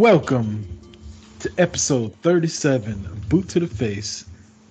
Welcome 0.00 0.66
to 1.40 1.52
episode 1.58 2.14
37 2.22 3.04
of 3.04 3.28
Boot 3.28 3.50
to 3.50 3.60
the 3.60 3.66
Face 3.66 4.24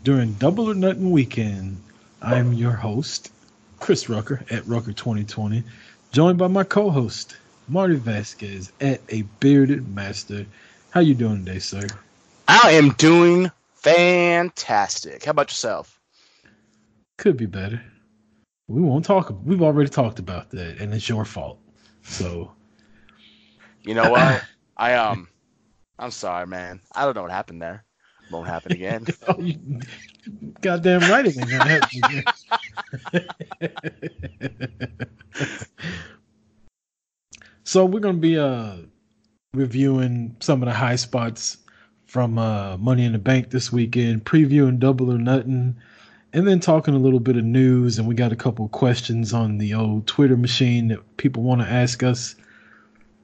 during 0.03 0.33
Double 0.33 0.71
or 0.71 0.73
Nothing 0.73 1.11
weekend. 1.11 1.79
I'm 2.19 2.51
your 2.51 2.71
host, 2.71 3.31
Chris 3.79 4.09
Rucker 4.09 4.43
at 4.49 4.63
Rucker2020, 4.63 5.63
joined 6.11 6.39
by 6.39 6.47
my 6.47 6.63
co-host, 6.63 7.37
Marty 7.67 7.93
Vasquez 7.93 8.71
at 8.81 9.01
A 9.09 9.21
Bearded 9.39 9.93
Master. 9.93 10.47
How 10.89 11.01
you 11.01 11.13
doing 11.13 11.45
today, 11.45 11.59
sir? 11.59 11.85
I 12.47 12.71
am 12.71 12.93
doing 12.93 13.51
fantastic. 13.75 15.25
How 15.25 15.29
about 15.29 15.51
yourself? 15.51 15.99
Could 17.19 17.37
be 17.37 17.45
better. 17.45 17.79
We 18.67 18.81
won't 18.81 19.05
talk. 19.05 19.31
We've 19.45 19.61
already 19.61 19.91
talked 19.91 20.17
about 20.17 20.49
that, 20.49 20.79
and 20.79 20.91
it's 20.91 21.07
your 21.07 21.23
fault. 21.23 21.59
So 22.01 22.51
You 23.83 23.93
know 23.93 24.09
what? 24.09 24.43
I 24.79 24.93
um, 24.93 25.27
I'm 25.99 26.09
sorry, 26.09 26.47
man. 26.47 26.79
I 26.95 27.03
don't 27.03 27.13
know 27.13 27.23
what 27.23 27.31
happened 27.31 27.61
there. 27.61 27.83
Won't 28.31 28.47
happen 28.47 28.71
again. 28.71 29.05
Oh, 29.27 29.39
you 29.39 29.59
goddamn 30.61 31.01
right 31.01 31.25
it 31.25 31.37
ain't 31.37 31.49
gonna 31.49 32.23
happen. 33.11 33.27
so 37.63 37.85
we're 37.85 37.99
gonna 37.99 38.17
be 38.17 38.37
uh 38.39 38.77
reviewing 39.53 40.35
some 40.39 40.63
of 40.63 40.67
the 40.69 40.73
high 40.73 40.95
spots 40.95 41.57
from 42.05 42.37
uh 42.37 42.77
Money 42.77 43.03
in 43.03 43.11
the 43.11 43.19
Bank 43.19 43.49
this 43.49 43.73
weekend, 43.73 44.23
previewing 44.23 44.79
Double 44.79 45.11
or 45.11 45.17
Nothing, 45.17 45.75
and 46.31 46.47
then 46.47 46.61
talking 46.61 46.93
a 46.93 46.99
little 46.99 47.19
bit 47.19 47.35
of 47.35 47.43
news. 47.43 47.99
And 47.99 48.07
we 48.07 48.15
got 48.15 48.31
a 48.31 48.37
couple 48.37 48.63
of 48.63 48.71
questions 48.71 49.33
on 49.33 49.57
the 49.57 49.73
old 49.73 50.07
Twitter 50.07 50.37
machine 50.37 50.87
that 50.87 51.17
people 51.17 51.43
want 51.43 51.59
to 51.59 51.67
ask 51.67 52.01
us, 52.01 52.35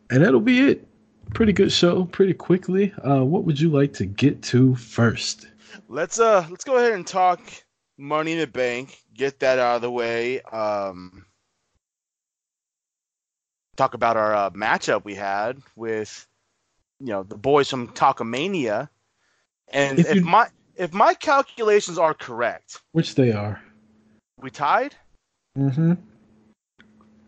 and 0.10 0.22
that'll 0.22 0.42
be 0.42 0.68
it. 0.68 0.86
Pretty 1.34 1.54
good 1.54 1.72
show, 1.72 2.06
pretty 2.06 2.34
quickly. 2.34 2.94
Uh, 3.06 3.24
what 3.24 3.44
would 3.44 3.60
you 3.60 3.70
like 3.70 3.94
to 3.94 4.06
get 4.06 4.42
to 4.44 4.76
first? 4.76 5.48
let's 5.90 6.20
uh, 6.20 6.46
let's 6.50 6.64
go 6.64 6.78
ahead 6.78 6.94
and 6.94 7.06
talk 7.06 7.42
Money 7.98 8.34
in 8.34 8.40
the 8.40 8.48
Bank. 8.48 8.98
Get 9.14 9.40
that 9.40 9.60
out 9.60 9.78
of 9.78 9.82
the 9.82 9.92
way. 9.92 10.42
Um, 10.42 11.26
talk 13.76 13.94
about 13.94 14.18
our 14.18 14.34
uh, 14.34 14.50
matchup 14.52 15.04
we 15.04 15.16
had 15.16 15.62
with, 15.76 16.28
you 17.00 17.08
know, 17.08 17.24
the 17.24 17.38
boys 17.38 17.70
from 17.70 17.90
Talkomania. 17.90 18.90
And 19.70 20.00
If 20.00 20.18
if, 20.18 20.24
my 20.24 20.48
if 20.76 20.94
my 20.94 21.14
calculations 21.14 21.98
are 21.98 22.14
correct, 22.14 22.82
Which 22.92 23.16
they 23.16 23.32
are. 23.32 23.62
we 24.42 24.52
tied. 24.52 24.96
Mm-hmm. 25.58 25.94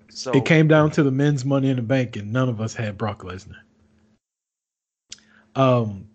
So 0.09 0.31
It 0.31 0.45
came 0.45 0.67
down 0.67 0.91
to 0.91 1.03
the 1.03 1.11
men's 1.11 1.45
money 1.45 1.69
in 1.69 1.75
the 1.77 1.81
bank, 1.81 2.15
and 2.15 2.33
none 2.33 2.49
of 2.49 2.59
us 2.59 2.73
had 2.73 2.97
Brock 2.97 3.23
Lesnar. 3.23 3.57
Um, 5.57 6.07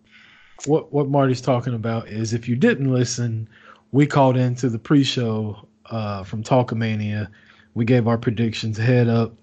what 0.67 0.93
what 0.93 1.09
Marty's 1.09 1.41
talking 1.41 1.75
about 1.75 2.09
is 2.09 2.33
if 2.33 2.49
you 2.49 2.55
didn't 2.55 2.93
listen, 2.93 3.49
we 3.91 4.07
called 4.07 4.37
into 4.37 4.71
the 4.71 4.79
pre-show 4.79 5.69
uh, 5.87 6.23
from 6.23 6.45
Talkomania. 6.45 7.29
We 7.75 7.85
gave 7.85 8.07
our 8.07 8.19
predictions 8.19 8.79
head 8.79 9.09
up. 9.09 9.35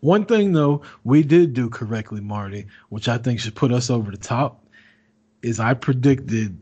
One 0.00 0.24
thing 0.24 0.52
though, 0.52 0.82
we 1.02 1.22
did 1.24 1.52
do 1.52 1.68
correctly, 1.68 2.20
Marty, 2.20 2.66
which 2.90 3.08
I 3.08 3.18
think 3.18 3.40
should 3.40 3.56
put 3.56 3.72
us 3.72 3.90
over 3.90 4.10
the 4.10 4.16
top, 4.16 4.64
is 5.42 5.58
I 5.58 5.74
predicted 5.74 6.56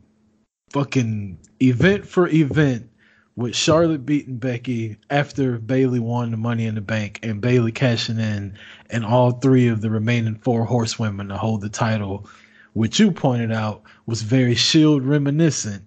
fucking 0.71 1.39
event 1.61 2.07
for 2.07 2.29
event 2.29 2.89
with 3.37 3.55
Charlotte 3.55 4.07
beating 4.07 4.37
Becky 4.37 4.97
after 5.11 5.59
Bayley 5.59 5.99
won 5.99 6.31
the 6.31 6.37
Money 6.37 6.67
in 6.67 6.75
the 6.75 6.81
Bank 6.81 7.19
and 7.23 7.41
Bayley 7.41 7.73
cashing 7.73 8.19
in, 8.19 8.59
and 8.91 9.05
all 9.05 9.33
three 9.33 9.69
of 9.69 9.81
the 9.81 9.91
remaining 9.91 10.37
four 10.37 10.65
horsewomen 10.65 11.29
to 11.29 11.37
hold 11.37 11.63
the 11.63 11.69
title, 11.69 12.27
which 12.75 12.99
you 12.99 13.11
pointed 13.11 13.53
out 13.53 13.83
was 14.07 14.23
very 14.23 14.55
Shield 14.55 15.03
reminiscent 15.03 15.83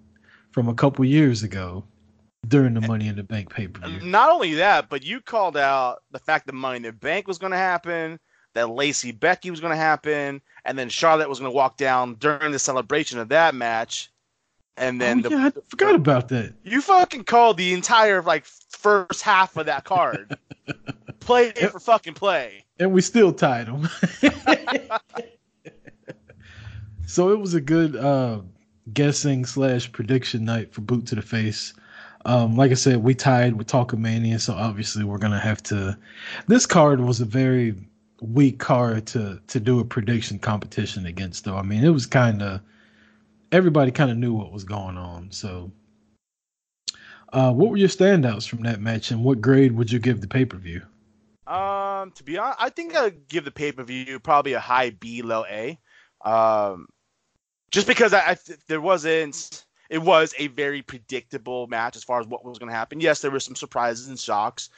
from 0.52 0.68
a 0.68 0.74
couple 0.74 1.04
years 1.04 1.42
ago 1.42 1.84
during 2.48 2.74
the 2.74 2.80
Money 2.80 3.08
in 3.08 3.16
the 3.16 3.22
Bank 3.22 3.50
pay 3.50 3.68
per 3.68 3.86
view. 3.86 4.00
Not 4.00 4.30
only 4.30 4.54
that, 4.54 4.88
but 4.88 5.04
you 5.04 5.20
called 5.20 5.56
out 5.56 6.02
the 6.10 6.18
fact 6.18 6.46
that 6.46 6.52
Money 6.52 6.76
in 6.76 6.82
the 6.82 6.92
Bank 6.92 7.26
was 7.26 7.38
going 7.38 7.52
to 7.52 7.58
happen, 7.58 8.18
that 8.54 8.70
Lacey 8.70 9.12
Becky 9.12 9.50
was 9.50 9.60
going 9.60 9.72
to 9.72 9.76
happen, 9.76 10.40
and 10.64 10.78
then 10.78 10.88
Charlotte 10.88 11.28
was 11.28 11.40
going 11.40 11.50
to 11.50 11.56
walk 11.56 11.76
down 11.76 12.14
during 12.14 12.52
the 12.52 12.58
celebration 12.58 13.18
of 13.18 13.28
that 13.28 13.54
match. 13.54 14.10
And 14.76 15.00
oh, 15.00 15.04
then 15.04 15.18
oh, 15.18 15.28
the, 15.28 15.30
yeah, 15.30 15.46
I 15.46 15.52
forgot 15.68 15.94
about 15.94 16.28
that. 16.28 16.54
you 16.62 16.80
fucking 16.80 17.24
called 17.24 17.56
the 17.56 17.72
entire 17.72 18.22
like 18.22 18.44
first 18.44 19.22
half 19.22 19.56
of 19.56 19.66
that 19.66 19.84
card. 19.84 20.36
play 21.20 21.48
it 21.48 21.70
for 21.70 21.80
fucking 21.80 22.14
play. 22.14 22.64
and 22.78 22.92
we 22.92 23.00
still 23.00 23.32
tied 23.32 23.66
them. 23.66 23.88
so 27.06 27.30
it 27.30 27.38
was 27.38 27.54
a 27.54 27.60
good 27.60 27.96
uh, 27.96 28.40
guessing 28.92 29.46
slash 29.46 29.90
prediction 29.90 30.44
night 30.44 30.72
for 30.72 30.80
Boot 30.82 31.06
to 31.06 31.14
the 31.14 31.22
Face. 31.22 31.72
Um, 32.24 32.56
like 32.56 32.72
I 32.72 32.74
said, 32.74 32.98
we 32.98 33.14
tied 33.14 33.54
with 33.54 33.68
Talkomania, 33.68 34.40
so 34.40 34.52
obviously 34.54 35.04
we're 35.04 35.18
gonna 35.18 35.38
have 35.38 35.62
to. 35.64 35.96
This 36.48 36.66
card 36.66 37.00
was 37.00 37.20
a 37.20 37.24
very 37.24 37.74
weak 38.20 38.58
card 38.58 39.06
to 39.06 39.40
to 39.46 39.60
do 39.60 39.78
a 39.78 39.84
prediction 39.84 40.38
competition 40.38 41.06
against, 41.06 41.44
though. 41.44 41.56
I 41.56 41.62
mean, 41.62 41.84
it 41.84 41.90
was 41.90 42.04
kind 42.06 42.42
of 42.42 42.60
everybody 43.52 43.92
kind 43.92 44.10
of 44.10 44.16
knew 44.16 44.34
what 44.34 44.52
was 44.52 44.64
going 44.64 44.96
on. 44.96 45.30
So, 45.30 45.70
uh, 47.32 47.52
what 47.52 47.70
were 47.70 47.76
your 47.76 47.88
standouts 47.88 48.48
from 48.48 48.62
that 48.62 48.80
match, 48.80 49.12
and 49.12 49.22
what 49.22 49.40
grade 49.40 49.72
would 49.72 49.92
you 49.92 50.00
give 50.00 50.20
the 50.20 50.28
pay 50.28 50.44
per 50.44 50.56
view? 50.56 50.82
Um, 51.46 52.10
to 52.12 52.24
be 52.24 52.38
honest, 52.38 52.58
I 52.60 52.70
think 52.70 52.96
I'd 52.96 53.28
give 53.28 53.44
the 53.44 53.52
pay 53.52 53.70
per 53.70 53.84
view 53.84 54.18
probably 54.18 54.54
a 54.54 54.60
high 54.60 54.90
B, 54.90 55.22
low 55.22 55.44
A. 55.48 55.78
Um, 56.24 56.88
just 57.70 57.86
because 57.86 58.12
I, 58.12 58.20
I 58.30 58.36
there 58.68 58.80
wasn't, 58.80 59.64
it 59.90 59.98
was 59.98 60.34
a 60.38 60.48
very 60.48 60.82
predictable 60.82 61.66
match 61.66 61.96
as 61.96 62.04
far 62.04 62.20
as 62.20 62.26
what 62.26 62.44
was 62.44 62.58
going 62.58 62.70
to 62.70 62.76
happen. 62.76 63.00
Yes, 63.00 63.20
there 63.20 63.30
were 63.30 63.40
some 63.40 63.56
surprises 63.56 64.08
and 64.08 64.18
shocks, 64.18 64.70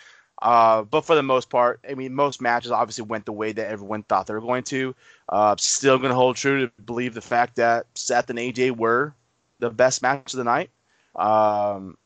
uh, 0.43 0.82
but 0.82 1.04
for 1.04 1.15
the 1.15 1.22
most 1.22 1.50
part, 1.50 1.81
I 1.88 1.94
mean, 1.94 2.15
most 2.15 2.41
matches 2.41 2.71
obviously 2.71 3.04
went 3.04 3.26
the 3.26 3.32
way 3.32 3.53
that 3.53 3.71
everyone 3.71 4.03
thought 4.04 4.26
they 4.26 4.34
were 4.34 4.41
going 4.41 4.65
to. 4.65 4.94
Uh, 5.28 5.56
still 5.59 5.99
going 5.99 6.10
to 6.10 6.15
hold 6.15 6.37
true 6.37 6.66
to 6.66 6.82
believe 6.82 7.15
the 7.15 7.21
fact 7.21 7.56
that 7.56 7.87
Seth 7.94 8.31
and 8.31 8.38
AJ 8.38 8.76
were 8.76 9.15
the 9.59 9.70
best 9.70 10.03
match 10.03 10.32
of 10.32 10.38
the 10.38 10.44
night. 10.44 10.70
Um, 11.16 11.97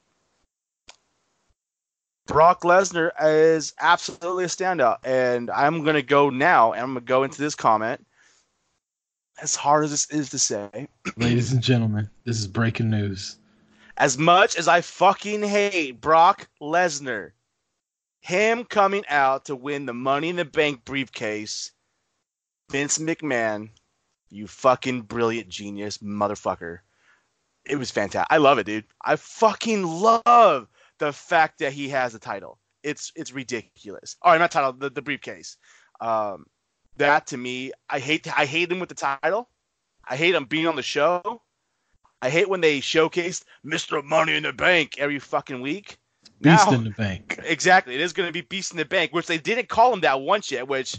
Brock 2.27 2.63
Lesnar 2.63 3.11
is 3.21 3.75
absolutely 3.81 4.45
a 4.45 4.49
standout, 4.49 4.99
and 5.05 5.51
I'm 5.51 5.85
gonna 5.85 6.03
go 6.03 6.31
now, 6.31 6.73
and 6.73 6.81
I'm 6.81 6.95
gonna 6.95 7.01
go 7.01 7.25
into 7.25 7.41
this 7.43 7.55
comment. 7.55 8.07
As 9.41 9.57
hard 9.57 9.85
as 9.85 9.91
this 9.91 10.11
is 10.11 10.31
to 10.31 10.39
say, 10.39 10.89
Ladies 11.17 11.53
and 11.53 11.63
gentlemen, 11.63 12.09
this 12.25 12.39
is 12.39 12.47
breaking 12.47 12.91
news. 12.91 13.37
as 13.97 14.17
much 14.19 14.57
as 14.57 14.69
I 14.69 14.81
fucking 14.81 15.43
hate 15.43 16.01
Brock 16.01 16.49
Lesnar, 16.61 17.33
him 18.21 18.65
coming 18.65 19.05
out 19.09 19.47
to 19.47 19.57
win 19.57 19.87
the 19.87 19.95
Money 19.95 20.29
in 20.29 20.37
the 20.37 20.45
Bank 20.45 20.85
briefcase, 20.85 21.73
Vince 22.71 22.99
McMahon, 22.99 23.71
you 24.31 24.47
fucking 24.47 25.03
brilliant 25.03 25.49
genius 25.49 25.99
motherfucker. 25.99 26.79
It 27.65 27.77
was 27.77 27.91
fantastic. 27.91 28.29
I 28.31 28.39
love 28.39 28.59
it, 28.59 28.67
dude. 28.67 28.85
I 29.05 29.17
fucking 29.17 29.85
love 29.85 30.69
the 30.99 31.13
fact 31.13 31.59
that 31.59 31.73
he 31.73 31.89
has 31.91 32.13
the 32.13 32.19
title. 32.19 32.59
It's 32.83 33.13
it's 33.15 33.33
ridiculous. 33.33 34.17
All 34.23 34.33
right, 34.33 34.39
not 34.39 34.51
title, 34.51 34.73
the, 34.73 34.91
the 34.91 35.03
briefcase. 35.03 35.57
Um, 36.01 36.47
that 36.97 37.27
to 37.29 37.37
me, 37.37 37.73
I 37.89 37.99
hate 37.99 38.27
I 38.37 38.45
hate 38.47 38.71
him 38.71 38.81
with 38.81 38.89
the 38.89 38.95
title. 38.95 39.49
I 40.09 40.17
hate 40.17 40.35
him 40.35 40.45
being 40.45 40.67
on 40.67 40.77
the 40.77 40.83
show. 40.83 41.43
I 42.21 42.31
hate 42.31 42.49
when 42.49 42.61
they 42.61 42.81
showcase 42.81 43.45
Mr. 43.67 44.03
Money 44.05 44.37
in 44.37 44.43
the 44.45 44.53
Bank 44.53 44.97
every 44.99 45.19
fucking 45.19 45.61
week. 45.61 45.99
Beast 46.41 46.67
Now- 46.69 46.73
in 46.75 46.85
the 46.85 46.91
bank. 46.91 47.39
Exactly. 47.45 47.95
It 47.95 48.01
is 48.01 48.13
going 48.13 48.29
to 48.29 48.33
be 48.33 48.41
Beast 48.43 48.73
in 48.73 48.79
the 48.79 48.85
Bank, 48.85 49.13
which 49.13 49.27
they 49.27 49.39
didn't 49.39 49.69
call 49.69 49.93
him 49.93 50.01
that 50.01 50.21
once 50.21 50.51
yet, 50.51 50.67
which 50.69 50.97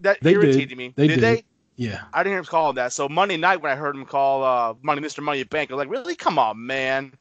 that 0.00 0.18
They 0.22 0.32
did. 0.34 0.44
irritated 0.44 0.78
me. 0.78 0.92
They 0.96 1.06
did, 1.08 1.14
did. 1.16 1.22
they? 1.24 1.44
Yeah. 1.76 2.04
I 2.14 2.22
didn't 2.22 2.32
hear 2.32 2.38
him 2.40 2.44
call 2.46 2.70
him 2.70 2.76
that. 2.76 2.92
So 2.92 3.08
Monday 3.08 3.36
night 3.36 3.60
when 3.62 3.72
I 3.72 3.74
heard 3.74 3.94
him 3.96 4.04
call 4.06 4.44
uh, 4.44 4.74
Money 4.82 5.00
Mr. 5.02 5.22
Money 5.22 5.40
in 5.40 5.44
the 5.44 5.48
Bank, 5.48 5.70
I 5.70 5.74
was 5.74 5.78
like, 5.78 5.90
really? 5.90 6.14
Come 6.14 6.38
on, 6.38 6.64
man. 6.66 7.12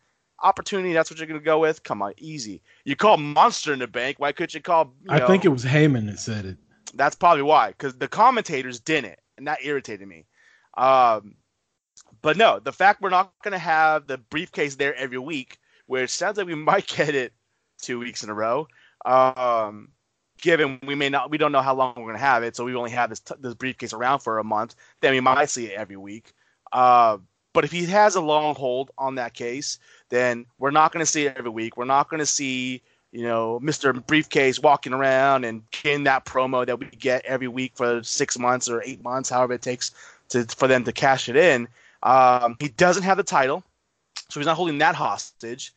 Opportunity, 0.43 0.93
that's 0.93 1.09
what 1.09 1.17
you're 1.17 1.27
going 1.27 1.39
to 1.39 1.45
go 1.45 1.59
with? 1.59 1.81
Come 1.83 2.01
on, 2.01 2.13
easy. 2.17 2.61
You 2.83 2.95
call 2.95 3.17
Monster 3.17 3.73
in 3.73 3.79
the 3.79 3.87
Bank. 3.87 4.17
Why 4.19 4.31
couldn't 4.33 4.53
you 4.53 4.61
call. 4.61 4.93
You 5.03 5.11
I 5.11 5.19
know- 5.19 5.27
think 5.27 5.43
it 5.45 5.49
was 5.49 5.63
Heyman 5.65 6.05
that 6.07 6.19
said 6.19 6.45
it. 6.45 6.57
That's 6.95 7.15
probably 7.15 7.43
why, 7.43 7.69
because 7.69 7.95
the 7.95 8.07
commentators 8.07 8.79
didn't, 8.79 9.19
and 9.37 9.47
that 9.47 9.59
irritated 9.63 10.07
me. 10.07 10.25
Um, 10.77 11.35
but 12.21 12.37
no, 12.37 12.59
the 12.59 12.71
fact 12.71 13.01
we're 13.01 13.09
not 13.09 13.33
going 13.43 13.51
to 13.51 13.57
have 13.57 14.07
the 14.07 14.17
briefcase 14.17 14.75
there 14.75 14.95
every 14.95 15.19
week, 15.19 15.59
where 15.87 16.03
it 16.03 16.09
sounds 16.09 16.37
like 16.37 16.47
we 16.47 16.55
might 16.55 16.87
get 16.87 17.13
it 17.13 17.33
two 17.81 17.99
weeks 17.99 18.23
in 18.23 18.29
a 18.29 18.33
row. 18.33 18.67
Um, 19.05 19.89
given 20.41 20.79
we 20.85 20.95
may 20.95 21.09
not, 21.09 21.29
we 21.29 21.37
don't 21.37 21.51
know 21.51 21.61
how 21.61 21.75
long 21.75 21.93
we're 21.97 22.03
going 22.03 22.15
to 22.15 22.19
have 22.19 22.43
it, 22.43 22.55
so 22.55 22.63
we 22.63 22.75
only 22.75 22.91
have 22.91 23.09
this 23.09 23.19
t- 23.19 23.35
this 23.39 23.53
briefcase 23.53 23.93
around 23.93 24.19
for 24.19 24.39
a 24.39 24.43
month. 24.43 24.75
Then 25.01 25.11
we 25.11 25.19
might 25.19 25.49
see 25.49 25.67
it 25.67 25.77
every 25.77 25.97
week. 25.97 26.33
Uh, 26.71 27.17
but 27.53 27.63
if 27.63 27.71
he 27.71 27.85
has 27.85 28.15
a 28.15 28.21
long 28.21 28.53
hold 28.55 28.91
on 28.97 29.15
that 29.15 29.33
case, 29.33 29.79
then 30.09 30.45
we're 30.57 30.71
not 30.71 30.91
going 30.91 31.05
to 31.05 31.09
see 31.09 31.25
it 31.25 31.37
every 31.37 31.51
week. 31.51 31.77
We're 31.77 31.85
not 31.85 32.09
going 32.09 32.19
to 32.19 32.25
see 32.25 32.81
you 33.15 33.23
know, 33.23 33.61
Mr. 33.63 34.05
Briefcase 34.05 34.59
walking 34.59 34.91
around 34.91 35.45
and 35.45 35.63
getting 35.71 36.03
that 36.03 36.25
promo 36.25 36.65
that 36.65 36.79
we 36.79 36.87
get 36.87 37.23
every 37.23 37.47
week 37.47 37.71
for 37.75 38.03
six 38.03 38.37
months 38.37 38.67
or 38.67 38.83
eight 38.83 39.01
months, 39.01 39.29
however 39.29 39.53
it 39.53 39.61
takes 39.61 39.91
to 40.29 40.43
for 40.43 40.67
them 40.67 40.83
to 40.83 40.91
cash 40.91 41.29
it 41.29 41.37
in. 41.37 41.69
Um, 42.03 42.57
he 42.59 42.67
doesn't 42.67 43.03
have 43.03 43.15
the 43.15 43.23
title, 43.23 43.63
so 44.29 44.39
he's 44.39 44.45
not 44.45 44.57
holding 44.57 44.79
that 44.79 44.95
hostage. 44.95 45.73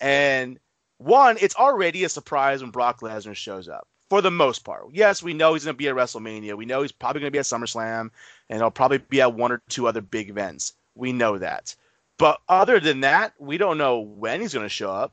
And 0.00 0.58
one, 0.98 1.36
it's 1.40 1.54
already 1.54 2.02
a 2.02 2.08
surprise 2.08 2.60
when 2.60 2.72
Brock 2.72 3.00
Lesnar 3.02 3.36
shows 3.36 3.68
up 3.68 3.86
for 4.08 4.20
the 4.20 4.32
most 4.32 4.64
part. 4.64 4.86
Yes, 4.92 5.22
we 5.22 5.32
know 5.32 5.54
he's 5.54 5.64
going 5.64 5.76
to 5.76 5.78
be 5.78 5.88
at 5.88 5.94
WrestleMania. 5.94 6.56
We 6.56 6.66
know 6.66 6.82
he's 6.82 6.90
probably 6.90 7.20
going 7.20 7.30
to 7.30 7.36
be 7.36 7.38
at 7.38 7.44
SummerSlam, 7.44 8.10
and 8.48 8.58
he'll 8.58 8.72
probably 8.72 8.98
be 8.98 9.20
at 9.20 9.34
one 9.34 9.52
or 9.52 9.62
two 9.68 9.86
other 9.86 10.00
big 10.00 10.28
events. 10.28 10.72
We 10.96 11.12
know 11.12 11.38
that. 11.38 11.76
But 12.18 12.40
other 12.48 12.80
than 12.80 13.00
that, 13.02 13.32
we 13.38 13.58
don't 13.58 13.78
know 13.78 14.00
when 14.00 14.40
he's 14.40 14.52
going 14.52 14.66
to 14.66 14.68
show 14.68 14.90
up 14.90 15.12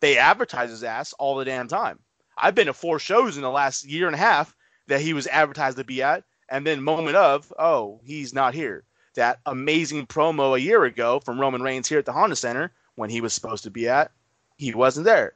they 0.00 0.18
advertise 0.18 0.70
his 0.70 0.84
ass 0.84 1.12
all 1.14 1.36
the 1.36 1.44
damn 1.44 1.68
time. 1.68 1.98
I've 2.36 2.54
been 2.54 2.66
to 2.66 2.74
four 2.74 2.98
shows 2.98 3.36
in 3.36 3.42
the 3.42 3.50
last 3.50 3.84
year 3.84 4.06
and 4.06 4.14
a 4.14 4.18
half 4.18 4.54
that 4.88 5.00
he 5.00 5.14
was 5.14 5.26
advertised 5.26 5.78
to 5.78 5.84
be 5.84 6.02
at, 6.02 6.24
and 6.48 6.66
then 6.66 6.82
moment 6.82 7.16
of, 7.16 7.52
oh, 7.58 8.00
he's 8.04 8.34
not 8.34 8.54
here. 8.54 8.84
That 9.14 9.40
amazing 9.46 10.06
promo 10.06 10.54
a 10.54 10.60
year 10.60 10.84
ago 10.84 11.20
from 11.20 11.40
Roman 11.40 11.62
Reigns 11.62 11.88
here 11.88 11.98
at 11.98 12.04
the 12.04 12.12
Honda 12.12 12.36
Center 12.36 12.72
when 12.96 13.08
he 13.08 13.20
was 13.20 13.32
supposed 13.32 13.64
to 13.64 13.70
be 13.70 13.88
at, 13.88 14.12
he 14.56 14.74
wasn't 14.74 15.06
there. 15.06 15.32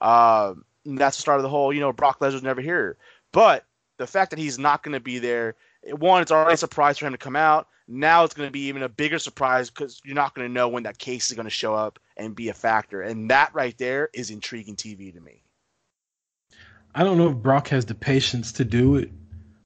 Uh, 0.00 0.54
that's 0.84 1.16
the 1.16 1.22
start 1.22 1.38
of 1.38 1.42
the 1.42 1.48
whole, 1.48 1.72
you 1.72 1.80
know, 1.80 1.92
Brock 1.92 2.20
Lesnar's 2.20 2.42
never 2.42 2.60
here. 2.60 2.96
But 3.32 3.64
the 3.96 4.06
fact 4.06 4.30
that 4.30 4.38
he's 4.38 4.58
not 4.58 4.82
going 4.82 4.92
to 4.92 5.00
be 5.00 5.18
there, 5.18 5.56
one, 5.90 6.22
it's 6.22 6.30
already 6.30 6.54
a 6.54 6.58
surprise 6.58 6.98
for 6.98 7.06
him 7.06 7.12
to 7.12 7.18
come 7.18 7.36
out. 7.36 7.68
Now 7.88 8.24
it's 8.24 8.34
going 8.34 8.48
to 8.48 8.52
be 8.52 8.66
even 8.66 8.82
a 8.82 8.88
bigger 8.88 9.18
surprise 9.18 9.70
because 9.70 10.00
you're 10.04 10.14
not 10.14 10.34
going 10.34 10.48
to 10.48 10.52
know 10.52 10.68
when 10.68 10.82
that 10.84 10.98
case 10.98 11.30
is 11.30 11.36
going 11.36 11.44
to 11.44 11.50
show 11.50 11.74
up 11.74 11.98
and 12.16 12.34
be 12.34 12.48
a 12.48 12.54
factor. 12.54 13.02
And 13.02 13.30
that 13.30 13.54
right 13.54 13.76
there 13.78 14.08
is 14.12 14.30
intriguing 14.30 14.74
TV 14.74 15.14
to 15.14 15.20
me. 15.20 15.42
I 16.94 17.04
don't 17.04 17.18
know 17.18 17.28
if 17.28 17.36
Brock 17.36 17.68
has 17.68 17.84
the 17.84 17.94
patience 17.94 18.52
to 18.52 18.64
do 18.64 18.96
it, 18.96 19.10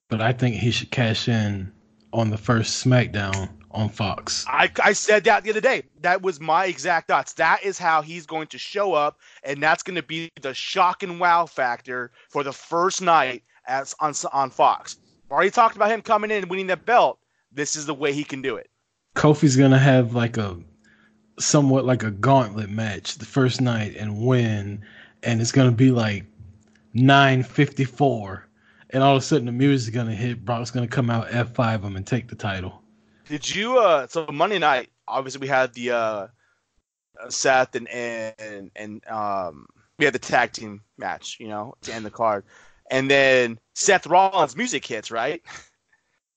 but 0.08 0.20
I 0.20 0.32
think 0.32 0.56
he 0.56 0.70
should 0.70 0.90
cash 0.90 1.28
in 1.28 1.72
on 2.12 2.30
the 2.30 2.36
first 2.36 2.84
SmackDown 2.84 3.48
on 3.70 3.88
Fox. 3.88 4.44
I, 4.48 4.70
I 4.82 4.92
said 4.92 5.24
that 5.24 5.44
the 5.44 5.50
other 5.50 5.60
day. 5.60 5.84
That 6.00 6.22
was 6.22 6.40
my 6.40 6.66
exact 6.66 7.06
thoughts. 7.06 7.34
That 7.34 7.62
is 7.62 7.78
how 7.78 8.02
he's 8.02 8.26
going 8.26 8.48
to 8.48 8.58
show 8.58 8.94
up, 8.94 9.20
and 9.44 9.62
that's 9.62 9.84
going 9.84 9.94
to 9.94 10.02
be 10.02 10.28
the 10.42 10.52
shock 10.52 11.04
and 11.04 11.20
wow 11.20 11.46
factor 11.46 12.10
for 12.28 12.42
the 12.42 12.52
first 12.52 13.00
night 13.00 13.44
as 13.66 13.94
on 14.00 14.12
on 14.32 14.50
Fox. 14.50 14.96
Already 15.30 15.52
talked 15.52 15.76
about 15.76 15.92
him 15.92 16.02
coming 16.02 16.32
in 16.32 16.38
and 16.38 16.50
winning 16.50 16.66
that 16.66 16.84
belt 16.84 17.19
this 17.52 17.76
is 17.76 17.86
the 17.86 17.94
way 17.94 18.12
he 18.12 18.24
can 18.24 18.42
do 18.42 18.56
it. 18.56 18.70
Kofi's 19.14 19.56
gonna 19.56 19.78
have 19.78 20.14
like 20.14 20.36
a 20.36 20.58
somewhat 21.38 21.84
like 21.84 22.02
a 22.02 22.10
gauntlet 22.10 22.70
match 22.70 23.16
the 23.16 23.24
first 23.24 23.60
night 23.60 23.96
and 23.96 24.24
win, 24.24 24.84
and 25.22 25.40
it's 25.40 25.52
gonna 25.52 25.72
be 25.72 25.90
like 25.90 26.24
nine 26.94 27.42
fifty 27.42 27.84
four, 27.84 28.46
and 28.90 29.02
all 29.02 29.16
of 29.16 29.22
a 29.22 29.24
sudden 29.24 29.46
the 29.46 29.52
music's 29.52 29.94
gonna 29.94 30.14
hit. 30.14 30.44
Brock's 30.44 30.70
gonna 30.70 30.86
come 30.88 31.10
out 31.10 31.28
F 31.30 31.54
five 31.54 31.82
him 31.82 31.96
and 31.96 32.06
take 32.06 32.28
the 32.28 32.36
title. 32.36 32.82
Did 33.28 33.52
you? 33.54 33.78
uh 33.78 34.06
So 34.06 34.26
Monday 34.32 34.58
night, 34.58 34.90
obviously 35.08 35.40
we 35.40 35.48
had 35.48 35.74
the 35.74 35.90
uh 35.90 36.26
Seth 37.28 37.74
and 37.74 37.88
and 37.88 38.70
and 38.76 39.06
um 39.08 39.66
we 39.98 40.04
had 40.04 40.14
the 40.14 40.18
tag 40.18 40.52
team 40.52 40.82
match, 40.98 41.36
you 41.40 41.48
know, 41.48 41.74
to 41.82 41.92
end 41.92 42.06
the 42.06 42.10
card, 42.10 42.44
and 42.90 43.10
then 43.10 43.58
Seth 43.74 44.06
Rollins' 44.06 44.56
music 44.56 44.86
hits, 44.86 45.10
right? 45.10 45.42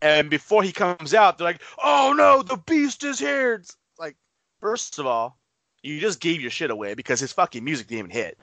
And 0.03 0.29
before 0.29 0.63
he 0.63 0.73
comes 0.73 1.13
out, 1.13 1.37
they're 1.37 1.47
like, 1.47 1.61
"Oh 1.81 2.13
no, 2.15 2.43
the 2.43 2.57
beast 2.57 3.05
is 3.05 3.19
here!" 3.19 3.53
It's 3.53 3.77
like, 3.97 4.17
first 4.59 4.99
of 4.99 5.05
all, 5.05 5.39
you 5.81 6.01
just 6.01 6.19
gave 6.19 6.41
your 6.41 6.51
shit 6.51 6.71
away 6.71 6.93
because 6.93 7.21
his 7.21 7.31
fucking 7.31 7.63
music 7.63 7.87
didn't 7.87 8.11
even 8.11 8.11
hit. 8.11 8.37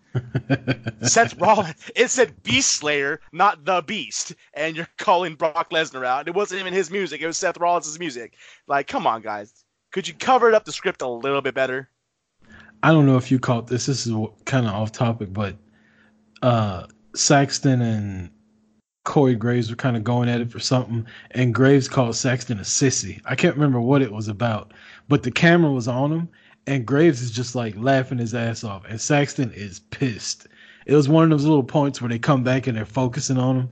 Seth 1.06 1.38
Rollins, 1.38 1.90
it 1.94 2.08
said 2.08 2.42
Beast 2.42 2.70
Slayer, 2.70 3.20
not 3.32 3.66
the 3.66 3.82
Beast, 3.82 4.32
and 4.54 4.74
you're 4.74 4.88
calling 4.96 5.34
Brock 5.34 5.68
Lesnar 5.68 6.06
out. 6.06 6.28
It 6.28 6.34
wasn't 6.34 6.62
even 6.62 6.72
his 6.72 6.90
music; 6.90 7.20
it 7.20 7.26
was 7.26 7.36
Seth 7.36 7.58
Rollins' 7.58 7.98
music. 7.98 8.36
Like, 8.66 8.86
come 8.86 9.06
on, 9.06 9.20
guys, 9.20 9.52
could 9.92 10.08
you 10.08 10.14
cover 10.14 10.48
it 10.48 10.54
up 10.54 10.64
the 10.64 10.72
script 10.72 11.02
a 11.02 11.08
little 11.08 11.42
bit 11.42 11.54
better? 11.54 11.90
I 12.82 12.90
don't 12.90 13.04
know 13.04 13.18
if 13.18 13.30
you 13.30 13.38
caught 13.38 13.66
this. 13.66 13.84
This 13.84 14.06
is 14.06 14.14
kind 14.46 14.66
of 14.66 14.72
off 14.72 14.92
topic, 14.92 15.30
but 15.30 15.56
uh, 16.40 16.86
Saxton 17.14 17.82
and 17.82 18.30
Corey 19.04 19.34
Graves 19.34 19.70
were 19.70 19.76
kind 19.76 19.96
of 19.96 20.04
going 20.04 20.28
at 20.28 20.40
it 20.40 20.50
for 20.52 20.60
something, 20.60 21.06
and 21.30 21.54
Graves 21.54 21.88
called 21.88 22.14
Saxton 22.16 22.58
a 22.58 22.62
sissy. 22.62 23.20
I 23.24 23.34
can't 23.34 23.54
remember 23.54 23.80
what 23.80 24.02
it 24.02 24.12
was 24.12 24.28
about, 24.28 24.72
but 25.08 25.22
the 25.22 25.30
camera 25.30 25.72
was 25.72 25.88
on 25.88 26.12
him, 26.12 26.28
and 26.66 26.86
Graves 26.86 27.22
is 27.22 27.30
just 27.30 27.54
like 27.54 27.74
laughing 27.76 28.18
his 28.18 28.34
ass 28.34 28.62
off, 28.62 28.84
and 28.86 29.00
Saxton 29.00 29.52
is 29.52 29.80
pissed. 29.90 30.48
It 30.86 30.94
was 30.94 31.08
one 31.08 31.24
of 31.24 31.30
those 31.30 31.46
little 31.46 31.64
points 31.64 32.00
where 32.00 32.10
they 32.10 32.18
come 32.18 32.44
back 32.44 32.66
and 32.66 32.76
they're 32.76 32.84
focusing 32.84 33.38
on 33.38 33.56
him, 33.56 33.70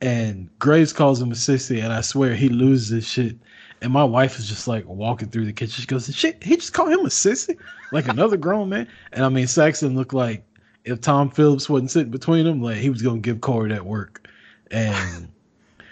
and 0.00 0.48
Graves 0.60 0.92
calls 0.92 1.20
him 1.20 1.32
a 1.32 1.34
sissy, 1.34 1.82
and 1.82 1.92
I 1.92 2.00
swear 2.00 2.34
he 2.34 2.48
loses 2.48 2.88
his 2.88 3.08
shit. 3.08 3.36
And 3.80 3.92
my 3.92 4.04
wife 4.04 4.38
is 4.38 4.48
just 4.48 4.68
like 4.68 4.84
walking 4.86 5.28
through 5.28 5.46
the 5.46 5.52
kitchen. 5.52 5.80
She 5.80 5.86
goes, 5.86 6.12
"Shit, 6.14 6.42
he 6.42 6.56
just 6.56 6.72
called 6.72 6.90
him 6.92 7.00
a 7.00 7.08
sissy, 7.08 7.56
like 7.92 8.08
another 8.08 8.36
grown 8.46 8.68
man." 8.68 8.88
And 9.12 9.24
I 9.24 9.28
mean, 9.28 9.46
Saxton 9.46 9.96
looked 9.96 10.14
like 10.14 10.44
if 10.84 11.00
Tom 11.00 11.30
Phillips 11.30 11.68
wasn't 11.68 11.90
sitting 11.90 12.10
between 12.10 12.44
them, 12.44 12.62
like 12.62 12.78
he 12.78 12.90
was 12.90 13.02
gonna 13.02 13.20
give 13.20 13.40
Corey 13.40 13.70
that 13.70 13.84
work. 13.86 14.27
And 14.70 15.28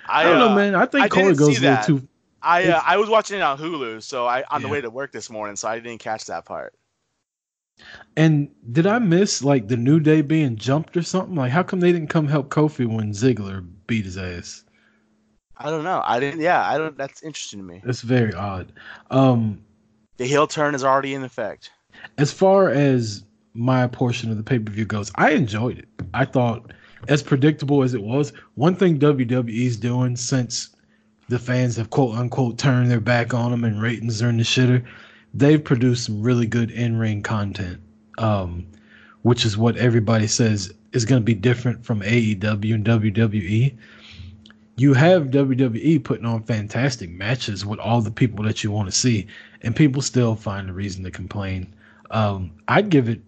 I, 0.08 0.20
I 0.20 0.24
don't 0.24 0.36
uh, 0.36 0.48
know, 0.48 0.54
man. 0.54 0.74
I 0.74 0.86
think 0.86 1.04
I 1.04 1.08
Corey 1.08 1.34
goes 1.34 1.58
a 1.58 1.60
little 1.60 1.84
too. 1.98 2.08
I 2.42 2.64
uh, 2.68 2.82
I 2.84 2.96
was 2.96 3.08
watching 3.08 3.38
it 3.38 3.42
on 3.42 3.58
Hulu, 3.58 4.02
so 4.02 4.26
I 4.26 4.44
on 4.50 4.60
yeah. 4.60 4.66
the 4.66 4.72
way 4.72 4.80
to 4.80 4.90
work 4.90 5.12
this 5.12 5.30
morning, 5.30 5.56
so 5.56 5.68
I 5.68 5.78
didn't 5.78 5.98
catch 5.98 6.26
that 6.26 6.44
part. 6.44 6.74
And 8.16 8.48
did 8.72 8.86
I 8.86 8.98
miss 8.98 9.42
like 9.42 9.68
the 9.68 9.76
New 9.76 10.00
Day 10.00 10.22
being 10.22 10.56
jumped 10.56 10.96
or 10.96 11.02
something? 11.02 11.34
Like, 11.34 11.52
how 11.52 11.62
come 11.62 11.80
they 11.80 11.92
didn't 11.92 12.08
come 12.08 12.28
help 12.28 12.48
Kofi 12.48 12.86
when 12.86 13.12
Ziggler 13.12 13.66
beat 13.86 14.04
his 14.04 14.16
ass? 14.16 14.64
I 15.58 15.70
don't 15.70 15.84
know. 15.84 16.02
I 16.04 16.20
didn't. 16.20 16.40
Yeah, 16.40 16.68
I 16.68 16.78
don't. 16.78 16.96
That's 16.96 17.22
interesting 17.22 17.60
to 17.60 17.64
me. 17.64 17.82
That's 17.84 18.02
very 18.02 18.32
odd. 18.32 18.72
Um, 19.10 19.62
the 20.16 20.26
heel 20.26 20.46
turn 20.46 20.74
is 20.74 20.84
already 20.84 21.14
in 21.14 21.24
effect. 21.24 21.70
As 22.18 22.32
far 22.32 22.68
as 22.68 23.24
my 23.54 23.86
portion 23.86 24.30
of 24.30 24.36
the 24.36 24.42
pay 24.42 24.58
per 24.58 24.72
view 24.72 24.84
goes, 24.84 25.10
I 25.14 25.30
enjoyed 25.30 25.78
it. 25.78 25.88
I 26.14 26.24
thought 26.26 26.72
as 27.08 27.22
predictable 27.22 27.82
as 27.82 27.94
it 27.94 28.02
was, 28.02 28.32
one 28.54 28.76
thing 28.76 28.98
WWE's 28.98 29.76
doing 29.76 30.16
since 30.16 30.70
the 31.28 31.38
fans 31.38 31.76
have 31.76 31.90
quote 31.90 32.16
unquote 32.16 32.58
turned 32.58 32.90
their 32.90 33.00
back 33.00 33.34
on 33.34 33.50
them 33.50 33.64
and 33.64 33.82
ratings 33.82 34.22
are 34.22 34.28
in 34.28 34.36
the 34.36 34.44
shitter, 34.44 34.84
they've 35.34 35.62
produced 35.62 36.04
some 36.04 36.22
really 36.22 36.46
good 36.46 36.70
in 36.70 36.96
ring 36.96 37.22
content, 37.22 37.80
um, 38.18 38.66
which 39.22 39.44
is 39.44 39.56
what 39.56 39.76
everybody 39.76 40.26
says 40.26 40.72
is 40.92 41.04
going 41.04 41.20
to 41.20 41.24
be 41.24 41.34
different 41.34 41.84
from 41.84 42.00
AEW 42.00 42.74
and 42.74 42.84
WWE. 42.84 43.76
You 44.78 44.94
have 44.94 45.28
WWE 45.28 46.04
putting 46.04 46.26
on 46.26 46.42
fantastic 46.42 47.10
matches 47.10 47.64
with 47.64 47.78
all 47.80 48.00
the 48.02 48.10
people 48.10 48.44
that 48.44 48.62
you 48.62 48.70
want 48.70 48.88
to 48.90 48.96
see, 48.96 49.26
and 49.62 49.74
people 49.74 50.02
still 50.02 50.36
find 50.36 50.68
a 50.68 50.72
reason 50.72 51.02
to 51.04 51.10
complain. 51.10 51.74
Um, 52.10 52.52
I'd 52.68 52.90
give 52.90 53.08
it 53.08 53.20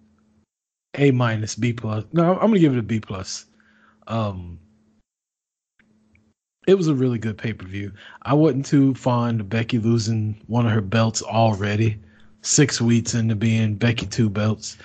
a 0.94 1.10
minus, 1.10 1.54
B 1.54 1.72
plus. 1.72 2.04
No, 2.12 2.34
I'm 2.34 2.48
gonna 2.48 2.58
give 2.58 2.74
it 2.74 2.78
a 2.78 2.82
B 2.82 3.00
plus. 3.00 3.46
Um, 4.08 4.58
it 6.66 6.74
was 6.74 6.88
a 6.88 6.94
really 6.94 7.18
good 7.18 7.38
pay 7.38 7.52
per 7.52 7.66
view. 7.66 7.92
I 8.22 8.34
wasn't 8.34 8.66
too 8.66 8.94
fond 8.94 9.40
of 9.40 9.48
Becky 9.48 9.78
losing 9.78 10.40
one 10.48 10.66
of 10.66 10.72
her 10.72 10.80
belts 10.80 11.22
already, 11.22 11.98
six 12.42 12.80
weeks 12.80 13.14
into 13.14 13.36
being 13.36 13.74
Becky 13.74 14.06
two 14.06 14.28
belts, 14.28 14.76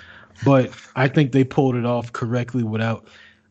but 0.44 0.70
I 0.96 1.08
think 1.08 1.32
they 1.32 1.44
pulled 1.44 1.74
it 1.74 1.84
off 1.84 2.12
correctly 2.12 2.62
without. 2.62 3.06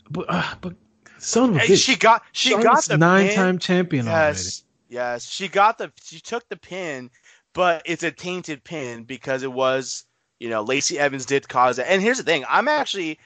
But 0.09 0.25
uh, 0.29 0.55
but 0.61 0.73
son 1.17 1.51
of 1.51 1.55
a 1.57 1.59
bitch, 1.59 1.83
she 1.83 1.95
got 1.95 2.23
she 2.31 2.49
Charlotte's 2.49 2.87
got 2.87 2.93
the 2.93 2.97
nine 2.97 3.33
time 3.35 3.59
champion 3.59 4.05
yes, 4.05 4.63
already. 4.89 5.03
Yes, 5.13 5.29
she 5.29 5.47
got 5.47 5.77
the 5.77 5.91
she 6.01 6.19
took 6.19 6.47
the 6.49 6.57
pin, 6.57 7.09
but 7.53 7.81
it's 7.85 8.03
a 8.03 8.11
tainted 8.11 8.63
pin 8.63 9.03
because 9.03 9.43
it 9.43 9.51
was 9.51 10.05
you 10.39 10.49
know 10.49 10.63
Lacey 10.63 10.97
Evans 10.97 11.25
did 11.25 11.47
cause 11.47 11.77
it. 11.77 11.85
And 11.87 12.01
here's 12.01 12.17
the 12.17 12.23
thing, 12.23 12.45
I'm 12.49 12.67
actually 12.67 13.19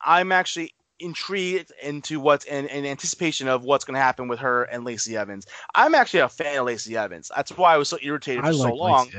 I'm 0.00 0.32
actually 0.32 0.74
intrigued 1.00 1.72
into 1.82 2.20
what's 2.20 2.44
in, 2.44 2.66
in 2.66 2.86
anticipation 2.86 3.48
of 3.48 3.64
what's 3.64 3.84
going 3.84 3.94
to 3.94 4.00
happen 4.00 4.28
with 4.28 4.38
her 4.38 4.64
and 4.64 4.84
Lacey 4.84 5.16
Evans. 5.16 5.46
I'm 5.74 5.94
actually 5.94 6.20
a 6.20 6.28
fan 6.28 6.58
of 6.58 6.66
Lacey 6.66 6.96
Evans. 6.96 7.30
That's 7.34 7.56
why 7.56 7.74
I 7.74 7.76
was 7.76 7.88
so 7.88 7.98
irritated 8.02 8.42
for 8.42 8.50
I 8.50 8.52
so 8.52 8.74
long 8.74 9.10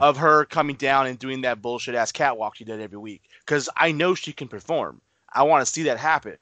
of 0.00 0.16
her 0.18 0.44
coming 0.44 0.76
down 0.76 1.06
and 1.06 1.18
doing 1.18 1.42
that 1.42 1.62
bullshit 1.62 1.94
ass 1.94 2.12
catwalk 2.12 2.56
she 2.56 2.64
did 2.64 2.80
every 2.80 2.98
week 2.98 3.22
because 3.40 3.68
I 3.76 3.92
know 3.92 4.14
she 4.14 4.32
can 4.32 4.48
perform. 4.48 5.00
I 5.32 5.44
want 5.44 5.64
to 5.64 5.72
see 5.72 5.84
that 5.84 5.98
happen. 5.98 6.36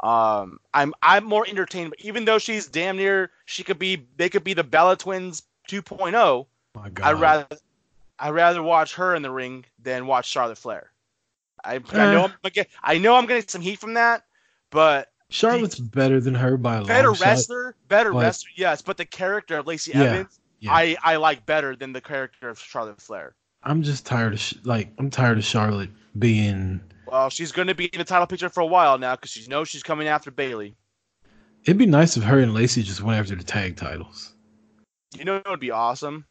Um, 0.00 0.58
I'm 0.74 0.92
I'm 1.02 1.24
more 1.24 1.46
entertained, 1.48 1.94
even 1.98 2.24
though 2.24 2.38
she's 2.38 2.66
damn 2.66 2.96
near 2.96 3.30
she 3.44 3.62
could 3.62 3.78
be 3.78 4.06
they 4.16 4.28
could 4.28 4.44
be 4.44 4.52
the 4.52 4.64
Bella 4.64 4.96
Twins 4.96 5.44
2.0. 5.70 6.46
My 6.74 6.90
God. 6.90 7.06
I'd 7.06 7.20
rather 7.20 7.46
I'd 8.18 8.30
rather 8.30 8.62
watch 8.62 8.94
her 8.96 9.14
in 9.14 9.22
the 9.22 9.30
ring 9.30 9.64
than 9.82 10.06
watch 10.06 10.28
Charlotte 10.28 10.58
Flair. 10.58 10.90
I, 11.64 11.74
I 11.74 11.76
Eh. 11.76 12.12
know 12.12 12.24
I'm 12.24 12.30
gonna 12.42 12.52
get 12.52 12.68
I 12.82 12.98
know 12.98 13.14
I'm 13.16 13.26
getting 13.26 13.48
some 13.48 13.60
heat 13.60 13.78
from 13.78 13.94
that, 13.94 14.24
but 14.70 15.08
Charlotte's 15.30 15.78
better 15.78 16.20
than 16.20 16.34
her 16.34 16.56
by 16.56 16.76
a 16.76 16.78
lot. 16.80 16.88
better 16.88 17.08
long 17.08 17.16
shot. 17.16 17.26
wrestler, 17.26 17.76
better 17.88 18.12
but- 18.12 18.20
wrestler, 18.22 18.50
yes. 18.56 18.82
But 18.82 18.96
the 18.96 19.04
character 19.04 19.56
of 19.58 19.66
Lacey 19.66 19.92
Yeah, 19.92 20.02
Evans, 20.02 20.40
yeah. 20.60 20.72
I 20.72 20.96
I 21.02 21.16
like 21.16 21.44
better 21.46 21.74
than 21.76 21.92
the 21.92 22.00
character 22.00 22.48
of 22.48 22.58
Charlotte 22.58 23.00
Flair. 23.00 23.34
I'm 23.62 23.82
just 23.82 24.04
tired 24.04 24.34
of 24.34 24.40
sh- 24.40 24.54
like 24.64 24.92
I'm 24.98 25.10
tired 25.10 25.38
of 25.38 25.44
Charlotte 25.44 25.90
being. 26.18 26.80
Well, 27.06 27.30
she's 27.30 27.52
going 27.52 27.68
to 27.68 27.74
be 27.74 27.86
in 27.86 27.98
the 27.98 28.04
title 28.04 28.26
picture 28.26 28.48
for 28.48 28.60
a 28.60 28.66
while 28.66 28.98
now 28.98 29.14
because 29.14 29.30
she 29.30 29.46
knows 29.46 29.68
she's 29.68 29.82
coming 29.82 30.08
after 30.08 30.30
Bayley. 30.30 30.74
It'd 31.64 31.78
be 31.78 31.86
nice 31.86 32.16
if 32.16 32.22
her 32.24 32.38
and 32.40 32.52
Lacey 32.54 32.82
just 32.82 33.00
went 33.02 33.18
after 33.20 33.34
the 33.36 33.44
tag 33.44 33.76
titles. 33.76 34.34
You 35.16 35.24
know 35.24 35.34
what 35.36 35.48
would 35.50 35.60
be 35.60 35.70
awesome 35.70 36.26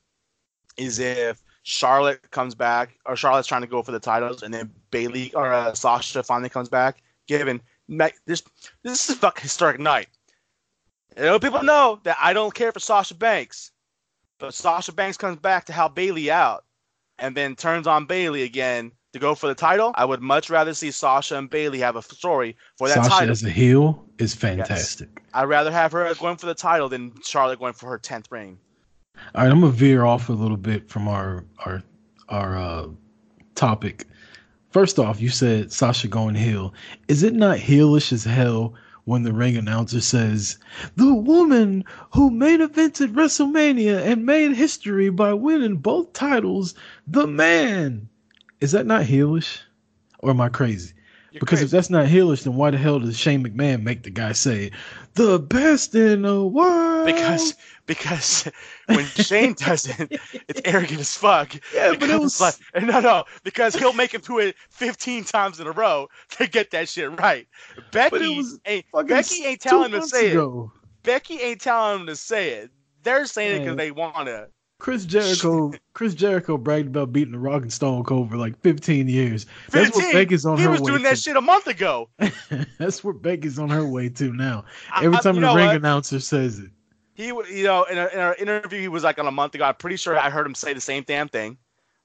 is 0.78 1.00
if 1.00 1.42
Charlotte 1.64 2.30
comes 2.32 2.56
back 2.56 2.98
or 3.06 3.16
Charlotte's 3.16 3.48
trying 3.48 3.62
to 3.62 3.68
go 3.68 3.82
for 3.82 3.92
the 3.92 4.00
titles 4.00 4.44
and 4.44 4.54
then 4.54 4.72
Bayley 4.92 5.34
or 5.34 5.52
uh, 5.52 5.74
Sasha 5.74 6.22
finally 6.22 6.50
comes 6.50 6.70
back. 6.70 7.02
Given 7.28 7.62
this, 8.26 8.44
this 8.84 9.10
is 9.10 9.16
a 9.16 9.20
fucking 9.20 9.42
historic 9.42 9.80
night. 9.80 10.08
You 11.18 11.24
know, 11.24 11.40
people 11.40 11.64
know 11.64 12.00
that 12.04 12.18
I 12.20 12.34
don't 12.34 12.54
care 12.54 12.72
for 12.72 12.80
Sasha 12.80 13.16
Banks, 13.16 13.72
but 14.40 14.54
Sasha 14.54 14.92
Banks 14.92 15.16
comes 15.18 15.38
back 15.38 15.66
to 15.66 15.74
help 15.74 15.96
Bayley 15.96 16.32
out, 16.32 16.66
and 17.20 17.38
then 17.38 17.56
turns 17.56 17.88
on 17.88 18.06
Bayley 18.06 18.44
again 18.44 18.92
to 19.14 19.20
go 19.20 19.36
for 19.36 19.48
the 19.48 19.56
title. 19.56 19.92
I 19.96 20.06
would 20.06 20.22
much 20.22 20.50
rather 20.50 20.74
see 20.74 20.92
Sasha 20.92 21.38
and 21.38 21.50
Bayley 21.50 21.80
have 21.80 21.96
a 21.96 22.02
story 22.02 22.58
for 22.78 22.88
that 22.88 22.96
Sasha 22.96 23.10
title. 23.10 23.32
as 23.32 23.44
a 23.44 23.50
heel 23.50 24.04
is 24.18 24.34
fantastic. 24.34 25.22
I'd 25.34 25.44
rather 25.46 25.72
have 25.72 25.92
her 25.92 26.14
going 26.16 26.38
for 26.38 26.48
the 26.48 26.56
title 26.56 26.90
than 26.90 27.14
Charlotte 27.24 27.60
going 27.60 27.74
for 27.74 27.90
her 27.90 28.00
tenth 28.00 28.32
reign. 28.32 28.58
All 29.36 29.44
right, 29.44 29.52
I'm 29.52 29.62
gonna 29.62 29.72
veer 29.72 30.06
off 30.06 30.30
a 30.30 30.34
little 30.34 30.58
bit 30.58 30.90
from 30.90 31.08
our 31.08 31.44
our 31.66 31.82
our 32.30 32.56
uh, 32.56 32.88
topic. 33.56 34.06
First 34.70 35.00
off, 35.00 35.22
you 35.22 35.30
said 35.30 35.72
Sasha 35.72 36.08
going 36.08 36.36
heel. 36.36 36.74
Is 37.08 37.24
it 37.24 37.34
not 37.34 37.58
heelish 37.58 38.12
as 38.12 38.24
hell 38.24 38.76
when 39.06 39.24
the 39.24 39.34
ring 39.34 39.58
announcer 39.58 40.02
says 40.02 40.58
the 40.96 41.14
woman 41.14 41.84
who 42.12 42.30
main 42.30 42.60
evented 42.60 43.14
WrestleMania 43.14 44.04
and 44.04 44.26
made 44.26 44.56
history 44.56 45.10
by 45.10 45.34
winning 45.34 45.78
both 45.78 46.14
titles, 46.14 46.76
the 47.08 47.26
man? 47.26 48.08
Is 48.62 48.72
that 48.72 48.86
not 48.86 49.06
heelish, 49.06 49.60
or 50.20 50.30
am 50.30 50.42
I 50.42 50.50
crazy? 50.50 50.94
You're 51.32 51.40
because 51.40 51.60
crazy. 51.60 51.66
if 51.66 51.72
that's 51.72 51.90
not 51.90 52.06
heelish, 52.06 52.44
then 52.44 52.56
why 52.56 52.70
the 52.70 52.78
hell 52.78 53.00
does 53.00 53.18
Shane 53.18 53.44
McMahon 53.44 53.82
make 53.82 54.04
the 54.04 54.12
guy 54.12 54.34
say 54.34 54.72
the 55.16 55.40
best 55.40 55.96
in 55.96 56.22
the 56.22 56.44
world? 56.46 56.84
because 57.06 57.56
because 57.86 58.50
when 58.88 59.06
Shane 59.06 59.54
does 59.54 59.88
it, 59.88 60.20
it's 60.48 60.62
arrogant 60.66 61.00
as 61.00 61.16
fuck. 61.16 61.54
Yeah, 61.74 61.90
but 61.90 61.94
it 61.96 62.00
Because 62.02 62.22
was- 62.40 62.42
like 62.74 62.84
no, 62.84 63.00
no, 63.00 63.24
because 63.44 63.76
he'll 63.76 63.94
make 63.94 64.14
him 64.14 64.22
do 64.22 64.40
it 64.40 64.56
15 64.70 65.24
times 65.26 65.60
in 65.60 65.68
a 65.68 65.72
row 65.72 66.08
to 66.38 66.48
get 66.48 66.72
that 66.72 66.88
shit 66.90 67.18
right. 67.20 67.48
Becky 67.92 68.42
ain't 68.66 68.86
Becky 69.08 69.46
ain't 69.46 69.62
telling 69.62 69.92
him 69.94 70.02
to 70.02 70.08
say 70.08 70.32
it. 70.32 70.70
Becky 71.04 71.40
ain't 71.42 71.62
telling 71.62 72.02
him 72.02 72.08
to 72.08 72.16
say 72.16 72.52
it. 72.52 72.72
They're 73.04 73.26
saying 73.26 73.58
it 73.58 73.60
because 73.60 73.78
they 73.78 73.92
want 73.92 74.28
to. 74.28 74.48
Chris 74.80 75.06
Jericho, 75.06 75.72
Chris 75.94 76.14
Jericho 76.14 76.58
bragged 76.58 76.88
about 76.88 77.14
beating 77.14 77.32
the 77.32 77.40
Rock 77.40 77.62
and 77.62 77.72
Stone 77.72 78.04
Cold 78.04 78.30
for 78.30 78.36
like 78.38 78.60
15 78.62 79.08
years. 79.08 79.46
15? 79.72 79.82
That's 79.84 79.96
what 79.96 80.14
Becky's 80.14 80.46
on 80.46 80.58
he 80.58 80.64
her 80.64 80.72
was 80.72 80.82
way 80.82 80.92
doing 80.92 81.04
that 81.04 81.18
shit 81.18 81.38
a 81.38 81.42
month 81.42 81.68
ago. 81.68 82.10
That's 82.80 83.02
where 83.04 83.14
Becky's 83.14 83.58
on 83.60 83.70
her 83.70 83.86
way 83.88 84.10
to 84.10 84.34
now. 84.34 84.66
Every 85.02 85.18
I- 85.18 85.22
time 85.22 85.36
you 85.36 85.42
the 85.42 85.54
ring 85.54 85.68
what? 85.68 85.76
announcer 85.78 86.20
says 86.20 86.60
it. 86.60 86.70
He, 87.16 87.28
you 87.28 87.64
know, 87.64 87.84
in, 87.84 87.98
a, 87.98 88.08
in 88.08 88.20
an 88.20 88.34
interview 88.40 88.80
he 88.82 88.88
was 88.88 89.04
like 89.04 89.20
on 89.20 89.28
a 89.28 89.32
month 89.32 89.56
ago. 89.56 89.66
I'm 89.66 89.76
pretty 89.76 89.98
sure 89.98 90.18
I 90.18 90.30
heard 90.30 90.46
him 90.46 90.56
say 90.56 90.74
the 90.74 90.82
same 90.82 91.04
damn 91.06 91.28
thing 91.28 91.58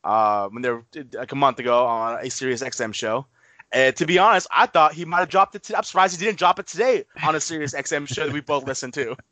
uh, 0.05 0.49
when 0.49 0.63
they 0.63 0.71
were 0.71 0.85
like 1.15 1.33
a 1.33 1.37
month 1.37 1.59
ago 1.59 1.87
on 1.87 2.25
a 2.25 2.31
Sirius 2.31 2.63
XM 2.63 2.93
show. 2.93 3.27
And 3.73 3.95
to 3.97 4.07
be 4.07 4.19
honest, 4.19 4.47
I 4.51 4.67
thought 4.67 4.93
he 4.95 5.05
might 5.05 5.19
have 5.21 5.29
dropped 5.29 5.55
it. 5.55 5.63
To, 5.65 5.77
I'm 5.77 5.83
surprised 5.83 6.19
he 6.19 6.25
didn't 6.25 6.39
drop 6.39 6.59
it 6.59 6.67
today 6.67 7.05
on 7.23 7.35
a 7.35 7.41
Sirius 7.41 7.75
XM 7.75 8.07
show 8.09 8.25
that 8.25 8.33
we 8.33 8.41
both 8.41 8.67
listened 8.67 8.95
to. 8.95 9.17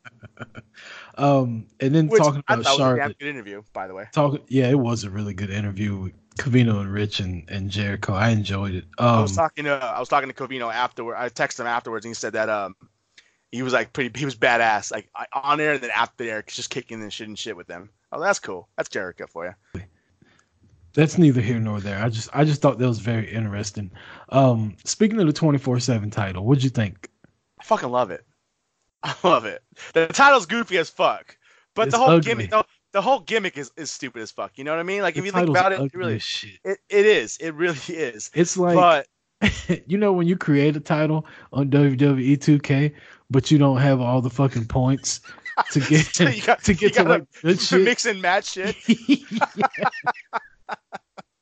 Um, 1.17 1.65
and 1.79 1.95
then 1.95 2.07
Which 2.07 2.21
talking 2.21 2.43
about 2.47 2.63
thought 2.63 2.73
was 2.73 2.75
a 2.75 2.77
Charlotte. 2.77 3.17
good 3.19 3.27
interview, 3.27 3.63
by 3.73 3.87
the 3.87 3.95
way. 3.95 4.05
Talking, 4.11 4.41
yeah, 4.49 4.69
it 4.69 4.77
was 4.77 5.03
a 5.03 5.09
really 5.09 5.33
good 5.33 5.49
interview 5.49 5.97
with 5.97 6.13
Covino 6.37 6.79
and 6.81 6.93
Rich 6.93 7.19
and, 7.19 7.43
and 7.49 7.71
Jericho. 7.71 8.13
I 8.13 8.29
enjoyed 8.29 8.75
it. 8.75 8.85
I 8.99 9.15
Um, 9.15 9.21
was 9.23 9.35
talking 9.35 9.65
to 9.65 9.71
I 9.71 9.99
was 9.99 10.09
talking 10.09 10.29
to 10.29 10.35
Covino 10.35 10.71
afterward. 10.71 11.15
I 11.15 11.29
texted 11.29 11.61
him 11.61 11.67
afterwards, 11.67 12.05
and 12.05 12.11
he 12.11 12.13
said 12.13 12.33
that 12.33 12.49
um 12.49 12.75
he 13.51 13.61
was 13.63 13.73
like 13.73 13.93
pretty 13.93 14.17
he 14.17 14.25
was 14.25 14.35
badass, 14.35 14.91
like 14.91 15.09
on 15.33 15.59
air 15.59 15.73
and 15.73 15.81
then 15.83 15.91
after 15.95 16.23
air, 16.25 16.43
just 16.47 16.69
kicking 16.69 17.01
and 17.01 17.11
shit 17.13 17.27
and 17.27 17.37
shit 17.39 17.55
with 17.57 17.67
them. 17.67 17.89
Oh, 18.11 18.19
that's 18.21 18.39
cool. 18.39 18.67
That's 18.77 18.89
Jericho 18.89 19.25
for 19.27 19.45
you. 19.75 19.81
that's 20.93 21.17
neither 21.17 21.41
here 21.41 21.59
nor 21.59 21.79
there. 21.79 22.03
I 22.03 22.09
just 22.09 22.29
I 22.33 22.43
just 22.43 22.61
thought 22.61 22.77
that 22.79 22.87
was 22.87 22.99
very 22.99 23.31
interesting. 23.31 23.91
Um, 24.29 24.75
speaking 24.83 25.19
of 25.19 25.27
the 25.27 25.33
24/7 25.33 26.11
title, 26.11 26.45
what'd 26.45 26.63
you 26.63 26.69
think? 26.69 27.09
I 27.59 27.63
fucking 27.63 27.89
love 27.89 28.11
it. 28.11 28.25
I 29.03 29.15
love 29.23 29.45
it. 29.45 29.63
The 29.93 30.07
title's 30.07 30.45
goofy 30.45 30.77
as 30.77 30.89
fuck, 30.89 31.37
but 31.75 31.87
It's 31.87 31.93
the 31.93 31.99
whole 31.99 32.09
ugly. 32.09 32.21
gimmick, 32.21 32.49
the, 32.49 32.65
the 32.93 33.01
whole 33.01 33.19
gimmick 33.19 33.57
is, 33.57 33.71
is 33.77 33.91
stupid 33.91 34.21
as 34.21 34.31
fuck. 34.31 34.57
You 34.57 34.63
know 34.63 34.71
what 34.71 34.79
I 34.79 34.83
mean? 34.83 35.01
Like 35.01 35.15
The 35.15 35.19
if 35.19 35.25
you 35.25 35.31
think 35.31 35.49
about 35.49 35.71
it, 35.71 35.81
it 35.81 35.93
really 35.93 36.15
it, 36.63 36.79
it 36.89 37.05
is. 37.05 37.37
It 37.37 37.53
really 37.53 37.77
is. 37.89 38.31
It's 38.33 38.57
like 38.57 38.75
but 38.75 39.07
you 39.87 39.97
know 39.99 40.11
when 40.13 40.27
you 40.27 40.35
create 40.35 40.75
a 40.75 40.79
title 40.79 41.25
on 41.53 41.69
WWE 41.69 42.37
2K, 42.37 42.93
but 43.29 43.51
you 43.51 43.57
don't 43.57 43.77
have 43.77 43.99
all 44.01 44.21
the 44.21 44.29
fucking 44.29 44.65
points 44.65 45.21
to 45.71 45.79
get 45.81 46.05
So 46.13 46.27
you 46.29 46.41
got- 46.41 46.63
to 46.63 46.73
get 46.73 46.93
to 46.95 47.03
like 47.03 47.25
good 47.41 47.59
shit. 47.59 47.81
mix 47.83 48.05
and 48.05 48.21
match 48.21 48.51
shit. 48.51 48.75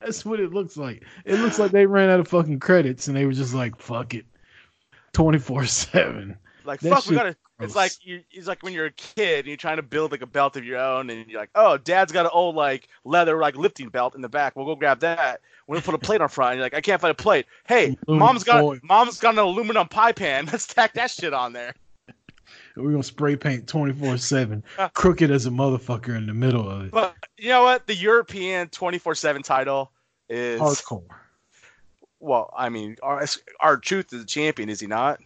That's 0.02 0.24
what 0.24 0.40
it 0.40 0.54
looks 0.54 0.78
like. 0.78 1.04
It 1.26 1.40
looks 1.40 1.58
like 1.58 1.72
they 1.72 1.86
ran 1.88 2.10
out 2.10 2.20
of 2.20 2.28
fucking 2.28 2.60
credits 2.60 3.08
and 3.08 3.18
they 3.18 3.26
were 3.26 3.32
just 3.34 3.56
like, 3.56 3.80
"Fuck 3.80 4.14
it, 4.14 4.26
24 5.14 5.66
7. 5.66 6.38
Like 6.64 6.80
That 6.82 6.90
fuck, 6.94 7.08
we 7.08 7.16
gotta. 7.16 7.36
It's 7.60 7.76
like 7.76 7.94
you. 8.02 8.22
It's 8.32 8.48
like 8.48 8.64
when 8.64 8.74
you're 8.74 8.88
a 8.88 8.92
kid 8.92 9.40
and 9.40 9.48
you're 9.48 9.58
trying 9.58 9.78
to 9.78 9.84
build 9.84 10.12
like 10.12 10.22
a 10.22 10.26
belt 10.28 10.58
of 10.58 10.66
your 10.66 10.78
own, 10.78 11.10
and 11.10 11.30
you're 11.30 11.40
like, 11.40 11.52
"Oh, 11.56 11.78
Dad's 11.78 12.12
got 12.12 12.26
an 12.26 12.32
old 12.34 12.56
like 12.56 12.90
leather 13.06 13.38
like 13.40 13.56
lifting 13.56 13.88
belt 13.90 14.14
in 14.14 14.22
the 14.22 14.28
back. 14.28 14.56
We'll 14.56 14.66
go 14.66 14.76
grab 14.76 15.00
that. 15.00 15.40
We're 15.66 15.76
gonna 15.76 15.86
put 15.86 15.96
a 15.96 16.00
plate 16.00 16.20
on 16.20 16.28
front." 16.28 16.52
And 16.52 16.58
you're 16.58 16.66
like, 16.66 16.74
"I 16.74 16.82
can't 16.82 17.00
find 17.00 17.12
a 17.12 17.16
plate." 17.16 17.46
Hey, 17.66 17.98
mom's 18.08 18.44
got 18.44 18.60
foil. 18.60 18.80
mom's 18.84 19.20
got 19.20 19.36
an 19.36 19.40
aluminum 19.40 19.88
pie 19.88 20.12
pan. 20.12 20.46
Let's 20.52 20.68
tack 20.68 20.94
that 20.96 21.12
shit 21.12 21.34
on 21.34 21.54
there. 21.54 21.74
We're 22.76 22.92
gonna 22.92 23.04
spray 23.04 23.38
paint 23.38 23.68
twenty 23.68 23.94
four 23.94 24.18
seven, 24.18 24.62
crooked 24.94 25.32
as 25.32 25.46
a 25.46 25.50
motherfucker 25.50 26.16
in 26.18 26.28
the 26.28 26.34
middle 26.34 26.70
of 26.70 26.86
it. 26.88 26.92
But 26.92 27.16
you 27.38 27.50
know 27.50 27.64
what? 27.64 27.88
The 27.88 27.96
European 27.96 28.68
24/7 28.68 29.44
title 29.44 29.92
is 30.28 30.60
Hardcore. 30.60 31.04
well. 32.20 32.54
I 32.56 32.68
mean, 32.68 32.98
our 33.02 33.26
R-Truth 33.62 34.12
is 34.12 34.20
the 34.20 34.26
champion, 34.26 34.68
is 34.68 34.82
he 34.82 34.88
not? 34.88 35.22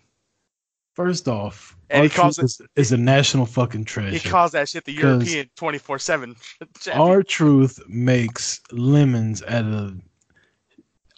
First 0.96 1.28
off, 1.28 1.78
And 1.90 2.04
he 2.04 2.10
R-Truth 2.10 2.16
calls 2.22 2.40
it- 2.40 2.46
is, 2.46 2.62
is 2.76 2.92
a 2.92 2.98
national 2.98 3.46
fucking 3.46 3.86
treasure. 3.86 4.18
He 4.18 4.28
calls 4.30 4.52
that 4.52 4.68
shit 4.70 4.86
the 4.86 4.92
European 4.94 5.50
24/7. 5.56 6.36
Our 6.94 7.24
truth 7.38 7.80
makes 7.88 8.62
lemons 8.72 9.42
out 9.44 9.66
of. 9.66 10.02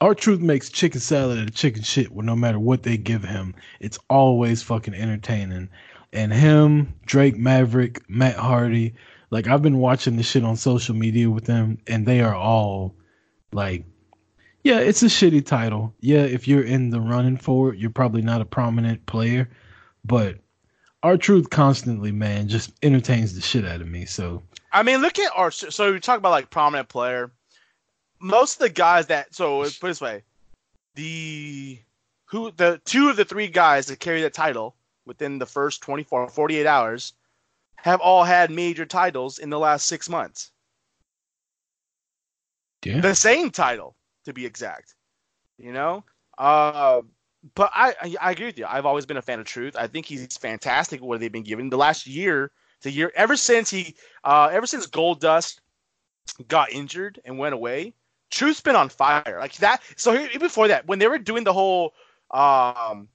R-Truth 0.01 0.39
makes 0.39 0.69
chicken 0.69 0.99
salad 0.99 1.39
out 1.39 1.47
of 1.47 1.55
chicken 1.55 1.83
shit. 1.83 2.11
Where 2.11 2.25
no 2.25 2.35
matter 2.35 2.59
what 2.59 2.83
they 2.83 2.97
give 2.97 3.23
him, 3.23 3.53
it's 3.79 3.99
always 4.09 4.61
fucking 4.63 4.93
entertaining. 4.93 5.69
And 6.13 6.33
him, 6.33 6.93
Drake 7.05 7.37
Maverick, 7.37 8.07
Matt 8.09 8.35
Hardy, 8.35 8.93
like 9.29 9.47
I've 9.47 9.61
been 9.61 9.77
watching 9.77 10.17
the 10.17 10.23
shit 10.23 10.43
on 10.43 10.57
social 10.57 10.93
media 10.95 11.29
with 11.29 11.45
them, 11.45 11.77
and 11.87 12.05
they 12.05 12.21
are 12.21 12.35
all 12.35 12.95
like, 13.53 13.85
yeah, 14.63 14.79
it's 14.79 15.03
a 15.03 15.07
shitty 15.07 15.45
title. 15.45 15.93
Yeah, 15.99 16.23
if 16.23 16.47
you're 16.47 16.63
in 16.63 16.89
the 16.89 17.01
running 17.01 17.37
for 17.37 17.73
it, 17.73 17.79
you're 17.79 17.89
probably 17.89 18.21
not 18.21 18.41
a 18.41 18.45
prominent 18.45 19.05
player, 19.05 19.49
but 20.05 20.37
R-Truth 21.03 21.49
constantly, 21.49 22.11
man, 22.11 22.47
just 22.47 22.71
entertains 22.83 23.33
the 23.33 23.41
shit 23.41 23.65
out 23.65 23.81
of 23.81 23.87
me. 23.87 24.05
So 24.05 24.43
I 24.71 24.83
mean, 24.83 25.01
look 25.01 25.19
at 25.19 25.31
our. 25.35 25.51
So 25.51 25.91
we 25.91 25.99
talk 25.99 26.17
about 26.17 26.31
like 26.31 26.49
prominent 26.49 26.89
player. 26.89 27.31
Most 28.19 28.55
of 28.55 28.59
the 28.59 28.69
guys 28.69 29.07
that 29.07 29.33
so 29.33 29.59
put 29.63 29.67
it 29.67 29.79
this 29.81 30.01
way, 30.01 30.23
the 30.95 31.79
who 32.25 32.51
the 32.51 32.79
two 32.85 33.09
of 33.09 33.17
the 33.17 33.25
three 33.25 33.47
guys 33.47 33.87
that 33.87 33.99
carry 33.99 34.21
the 34.21 34.29
title 34.29 34.75
within 35.05 35.39
the 35.39 35.45
first 35.45 35.81
24 35.81 36.29
48 36.29 36.65
hours 36.67 37.13
have 37.75 37.99
all 37.99 38.23
had 38.23 38.51
major 38.51 38.85
titles 38.85 39.39
in 39.39 39.49
the 39.49 39.59
last 39.59 39.87
six 39.87 40.07
months. 40.07 40.51
yeah. 42.85 43.01
The 43.01 43.15
same 43.15 43.49
title, 43.49 43.95
to 44.25 44.33
be 44.33 44.45
exact. 44.45 44.95
You 45.57 45.73
know, 45.73 46.03
uh, 46.37 47.01
but 47.55 47.71
I, 47.73 47.93
I 48.01 48.15
I 48.21 48.31
agree 48.31 48.47
with 48.47 48.57
you. 48.57 48.65
I've 48.67 48.85
always 48.85 49.05
been 49.05 49.17
a 49.17 49.21
fan 49.21 49.39
of 49.39 49.45
Truth. 49.45 49.75
I 49.77 49.87
think 49.87 50.05
he's 50.05 50.37
fantastic. 50.37 51.01
What 51.01 51.19
they've 51.19 51.31
been 51.31 51.43
given 51.43 51.69
the 51.69 51.77
last 51.77 52.07
year, 52.07 52.51
the 52.81 52.91
year 52.91 53.11
ever 53.15 53.35
since 53.35 53.69
he, 53.69 53.95
uh, 54.23 54.49
ever 54.51 54.65
since 54.65 54.87
Goldust 54.87 55.59
got 56.47 56.71
injured 56.71 57.19
and 57.25 57.37
went 57.37 57.53
away, 57.53 57.93
Truth's 58.31 58.61
been 58.61 58.75
on 58.75 58.89
fire 58.89 59.37
like 59.39 59.55
that. 59.57 59.81
So 59.97 60.13
here, 60.13 60.39
before 60.39 60.67
that, 60.69 60.87
when 60.87 60.99
they 60.99 61.07
were 61.07 61.19
doing 61.19 61.43
the 61.43 61.53
whole, 61.53 61.93
um, 62.31 63.07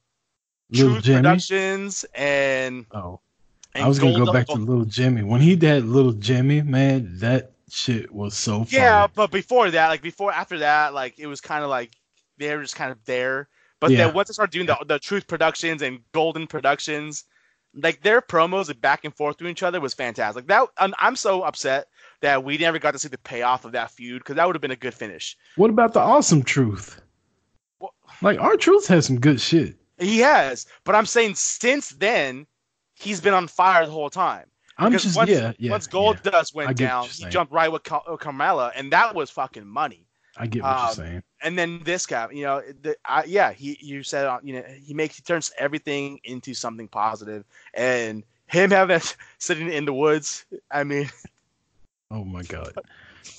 Little 0.69 0.93
Truth 0.93 1.03
Jimmy. 1.05 1.17
Productions 1.17 2.05
and, 2.13 2.85
Oh, 2.91 3.19
and 3.73 3.85
I 3.85 3.87
was 3.87 3.99
gonna 3.99 4.17
go 4.17 4.31
back 4.31 4.47
to 4.47 4.53
Little 4.55 4.85
Jimmy. 4.85 5.23
When 5.23 5.41
he 5.41 5.55
did 5.55 5.85
Little 5.85 6.13
Jimmy, 6.13 6.61
man, 6.61 7.17
that 7.19 7.51
shit 7.69 8.11
was 8.11 8.35
so 8.35 8.59
funny. 8.59 8.77
Yeah, 8.77 9.07
but 9.13 9.31
before 9.31 9.69
that, 9.71 9.87
like 9.89 10.01
before 10.01 10.31
after 10.31 10.59
that, 10.59 10.93
like 10.93 11.19
it 11.19 11.27
was 11.27 11.41
kind 11.41 11.63
of 11.63 11.69
like 11.69 11.91
they 12.37 12.55
were 12.55 12.61
just 12.61 12.75
kind 12.75 12.91
of 12.91 13.03
there. 13.05 13.49
But 13.79 13.91
Yeah. 13.91 14.05
then 14.05 14.13
once 14.13 14.27
they 14.29 14.33
started 14.33 14.51
doing 14.51 14.65
the 14.65 14.77
the 14.85 14.99
Truth 14.99 15.27
Productions 15.27 15.81
and 15.81 15.99
Golden 16.11 16.47
Productions, 16.47 17.25
like 17.73 18.01
their 18.01 18.21
promos 18.21 18.79
back 18.81 19.05
and 19.05 19.15
forth 19.15 19.37
to 19.37 19.47
each 19.47 19.63
other 19.63 19.79
was 19.79 19.93
fantastic. 19.93 20.47
That 20.47 20.67
I'm, 20.77 20.93
I'm 20.97 21.15
so 21.15 21.43
upset 21.43 21.87
that 22.21 22.43
we 22.43 22.57
never 22.57 22.79
got 22.79 22.91
to 22.91 22.99
see 22.99 23.07
the 23.09 23.17
payoff 23.19 23.65
of 23.65 23.73
that 23.73 23.91
feud 23.91 24.19
because 24.19 24.35
that 24.35 24.45
would 24.47 24.55
have 24.55 24.61
been 24.61 24.71
a 24.71 24.75
good 24.75 24.93
finish. 24.93 25.37
What 25.55 25.69
about 25.69 25.93
the 25.93 25.99
awesome 25.99 26.41
truth? 26.41 27.01
Like 28.21 28.39
R-Truth 28.39 28.87
has 28.87 29.05
some 29.05 29.19
good 29.19 29.39
shit. 29.39 29.75
He 29.99 30.19
has, 30.19 30.65
but 30.83 30.95
I'm 30.95 31.05
saying 31.05 31.35
since 31.35 31.89
then, 31.89 32.47
he's 32.95 33.21
been 33.21 33.33
on 33.33 33.47
fire 33.47 33.85
the 33.85 33.91
whole 33.91 34.09
time. 34.09 34.45
I'm 34.77 34.91
Because 34.91 35.03
just 35.03 35.17
once, 35.17 35.29
yeah, 35.29 35.53
yeah. 35.57 35.71
once 35.71 35.87
Gold 35.87 36.19
yeah. 36.23 36.31
Dust 36.31 36.53
went 36.53 36.77
down, 36.77 37.05
he 37.05 37.25
jumped 37.25 37.51
right 37.51 37.71
with 37.71 37.83
Car- 37.83 38.03
Carmella, 38.07 38.71
and 38.75 38.91
that 38.91 39.15
was 39.15 39.29
fucking 39.29 39.65
money. 39.65 40.05
I 40.39 40.45
get 40.45 40.61
what 40.61 40.71
um, 40.71 40.85
you're 40.85 40.93
saying. 40.93 41.23
and 41.41 41.57
then 41.57 41.81
this 41.83 42.05
guy, 42.05 42.27
you 42.31 42.43
know, 42.43 42.61
the, 42.81 42.95
I, 43.05 43.23
yeah, 43.23 43.51
he 43.51 43.77
you 43.81 44.03
said, 44.03 44.27
uh, 44.27 44.39
you 44.43 44.53
know, 44.53 44.63
he 44.85 44.93
makes 44.93 45.15
he 45.15 45.23
turns 45.23 45.51
everything 45.57 46.19
into 46.23 46.53
something 46.53 46.87
positive, 46.87 47.43
and 47.73 48.23
him 48.45 48.69
having 48.69 49.01
sitting 49.39 49.71
in 49.71 49.85
the 49.85 49.93
woods. 49.93 50.45
I 50.69 50.83
mean, 50.83 51.09
Oh 52.11 52.23
my 52.23 52.43
god. 52.43 52.73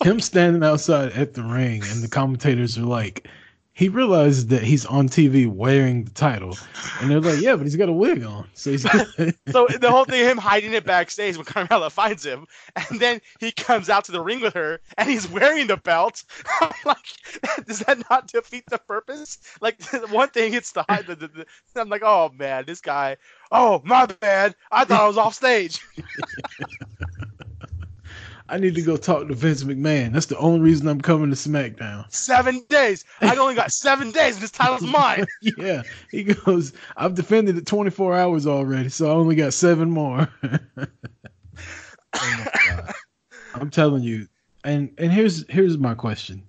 Him 0.02 0.20
standing 0.20 0.62
outside 0.62 1.12
at 1.12 1.34
the 1.34 1.42
ring 1.42 1.82
and 1.84 2.02
the 2.02 2.08
commentators 2.08 2.76
are 2.76 2.82
like, 2.82 3.26
he 3.78 3.88
realizes 3.88 4.48
that 4.48 4.64
he's 4.64 4.84
on 4.86 5.08
TV 5.08 5.46
wearing 5.46 6.02
the 6.02 6.10
title. 6.10 6.58
And 7.00 7.08
they're 7.08 7.20
like, 7.20 7.40
yeah, 7.40 7.54
but 7.54 7.62
he's 7.62 7.76
got 7.76 7.88
a 7.88 7.92
wig 7.92 8.24
on. 8.24 8.48
So 8.54 8.72
he's 8.72 8.82
so 9.52 9.68
the 9.68 9.88
whole 9.88 10.04
thing, 10.04 10.20
of 10.22 10.32
him 10.32 10.36
hiding 10.36 10.72
it 10.72 10.84
backstage 10.84 11.36
when 11.36 11.46
Carmella 11.46 11.88
finds 11.92 12.26
him, 12.26 12.44
and 12.74 12.98
then 12.98 13.20
he 13.38 13.52
comes 13.52 13.88
out 13.88 14.04
to 14.06 14.12
the 14.12 14.20
ring 14.20 14.40
with 14.40 14.54
her, 14.54 14.80
and 14.96 15.08
he's 15.08 15.30
wearing 15.30 15.68
the 15.68 15.76
belt. 15.76 16.24
Like, 16.84 16.98
does 17.66 17.80
that 17.80 18.02
not 18.10 18.28
defeat 18.28 18.64
the 18.68 18.78
purpose? 18.78 19.38
Like, 19.60 19.80
one 20.10 20.28
thing 20.30 20.54
it's 20.54 20.72
the, 20.72 20.84
the, 21.06 21.14
the, 21.14 21.28
the 21.28 21.46
I'm 21.80 21.88
like, 21.88 22.02
oh 22.04 22.30
man, 22.36 22.64
this 22.66 22.80
guy. 22.80 23.16
Oh 23.52 23.80
my 23.84 24.06
bad, 24.06 24.54
I 24.72 24.84
thought 24.84 25.02
I 25.02 25.06
was 25.06 25.18
off 25.18 25.34
stage. 25.34 25.80
I 28.50 28.58
need 28.58 28.74
to 28.76 28.82
go 28.82 28.96
talk 28.96 29.28
to 29.28 29.34
Vince 29.34 29.62
McMahon. 29.64 30.12
That's 30.12 30.26
the 30.26 30.38
only 30.38 30.60
reason 30.60 30.88
I'm 30.88 31.00
coming 31.00 31.30
to 31.30 31.36
SmackDown. 31.36 32.10
Seven 32.12 32.62
days. 32.68 33.04
I 33.20 33.36
only 33.36 33.54
got 33.54 33.72
seven 33.72 34.10
days, 34.10 34.34
and 34.34 34.42
this 34.42 34.50
title's 34.50 34.82
mine. 34.82 35.26
yeah. 35.58 35.82
He 36.10 36.24
goes, 36.24 36.72
I've 36.96 37.14
defended 37.14 37.58
it 37.58 37.66
24 37.66 38.14
hours 38.16 38.46
already, 38.46 38.88
so 38.88 39.08
I 39.08 39.10
only 39.10 39.36
got 39.36 39.52
seven 39.52 39.90
more. 39.90 40.28
Oh 42.14 42.36
my 42.38 42.50
God. 42.66 42.94
I'm 43.54 43.70
telling 43.70 44.02
you. 44.02 44.26
And 44.64 44.90
and 44.98 45.12
here's 45.12 45.48
here's 45.48 45.78
my 45.78 45.94
question. 45.94 46.42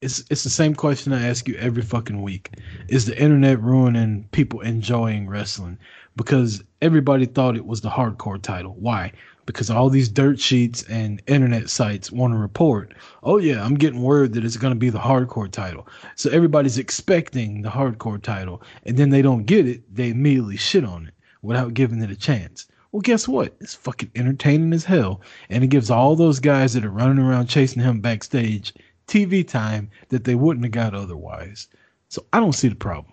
It's 0.00 0.24
it's 0.30 0.44
the 0.44 0.50
same 0.50 0.74
question 0.74 1.12
I 1.12 1.26
ask 1.26 1.46
you 1.46 1.56
every 1.56 1.82
fucking 1.82 2.22
week. 2.22 2.50
Is 2.88 3.04
the 3.04 3.20
internet 3.20 3.60
ruining 3.60 4.28
people 4.32 4.60
enjoying 4.60 5.28
wrestling? 5.28 5.78
Because 6.16 6.62
everybody 6.80 7.26
thought 7.26 7.56
it 7.56 7.66
was 7.66 7.80
the 7.80 7.90
hardcore 7.90 8.40
title. 8.40 8.74
Why? 8.78 9.12
Because 9.52 9.68
all 9.68 9.90
these 9.90 10.08
dirt 10.08 10.38
sheets 10.38 10.84
and 10.84 11.20
internet 11.26 11.68
sites 11.70 12.12
want 12.12 12.32
to 12.32 12.38
report, 12.38 12.94
oh 13.24 13.38
yeah, 13.38 13.64
I'm 13.64 13.74
getting 13.74 14.00
word 14.02 14.32
that 14.34 14.44
it's 14.44 14.56
going 14.56 14.72
to 14.72 14.78
be 14.78 14.90
the 14.90 14.98
hardcore 15.00 15.50
title. 15.50 15.88
So 16.14 16.30
everybody's 16.30 16.78
expecting 16.78 17.62
the 17.62 17.68
hardcore 17.68 18.22
title, 18.22 18.62
and 18.84 18.96
then 18.96 19.10
they 19.10 19.22
don't 19.22 19.46
get 19.46 19.66
it, 19.66 19.82
they 19.92 20.10
immediately 20.10 20.56
shit 20.56 20.84
on 20.84 21.08
it 21.08 21.14
without 21.42 21.74
giving 21.74 22.00
it 22.00 22.12
a 22.12 22.16
chance. 22.16 22.68
Well, 22.92 23.00
guess 23.00 23.26
what? 23.26 23.56
It's 23.60 23.74
fucking 23.74 24.12
entertaining 24.14 24.72
as 24.72 24.84
hell, 24.84 25.20
and 25.48 25.64
it 25.64 25.68
gives 25.68 25.90
all 25.90 26.14
those 26.14 26.38
guys 26.38 26.72
that 26.74 26.84
are 26.84 26.90
running 26.90 27.18
around 27.18 27.48
chasing 27.48 27.82
him 27.82 28.00
backstage 28.00 28.72
TV 29.08 29.46
time 29.46 29.90
that 30.10 30.22
they 30.22 30.36
wouldn't 30.36 30.64
have 30.64 30.72
got 30.72 30.94
otherwise. 30.94 31.66
So 32.08 32.24
I 32.32 32.38
don't 32.38 32.52
see 32.52 32.68
the 32.68 32.76
problem. 32.76 33.12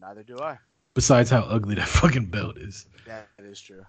Neither 0.00 0.22
do 0.22 0.38
I. 0.38 0.56
Besides 0.94 1.28
how 1.28 1.40
ugly 1.42 1.74
that 1.74 1.88
fucking 2.00 2.26
belt 2.26 2.56
is. 2.56 2.86
That 3.06 3.28
is 3.38 3.60
true. 3.60 3.84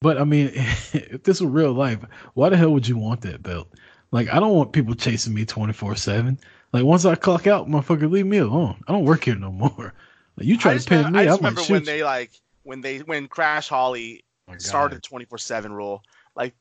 But 0.00 0.18
I 0.18 0.24
mean, 0.24 0.50
if 0.54 1.22
this 1.22 1.40
were 1.40 1.48
real 1.48 1.72
life, 1.72 2.00
why 2.34 2.48
the 2.48 2.56
hell 2.56 2.70
would 2.70 2.88
you 2.88 2.96
want 2.96 3.22
that 3.22 3.42
belt? 3.42 3.68
Like, 4.12 4.32
I 4.32 4.38
don't 4.38 4.54
want 4.54 4.72
people 4.72 4.94
chasing 4.94 5.34
me 5.34 5.44
24 5.44 5.96
7. 5.96 6.38
Like, 6.72 6.84
once 6.84 7.04
I 7.04 7.14
clock 7.14 7.46
out, 7.46 7.68
motherfucker, 7.68 8.10
leave 8.10 8.26
me 8.26 8.38
alone. 8.38 8.82
I 8.86 8.92
don't 8.92 9.04
work 9.04 9.24
here 9.24 9.36
no 9.36 9.52
more. 9.52 9.94
Like, 10.38 10.48
you 10.48 10.58
try 10.58 10.76
to 10.76 10.84
pin 10.84 11.12
me, 11.12 11.20
I 11.20 11.22
I, 11.22 11.24
just 11.24 11.40
might 11.40 11.48
remember 11.48 11.62
shoot 11.62 11.72
when 11.72 11.84
they 11.84 12.04
like 12.04 12.30
when 12.62 12.82
they 12.82 12.98
when 12.98 13.26
Crash 13.26 13.70
Holly 13.70 14.22
Oh 14.48 14.54
started 14.58 15.02
twenty 15.02 15.24
four 15.24 15.38
seven 15.38 15.72
rule. 15.72 16.02
Like 16.34 16.54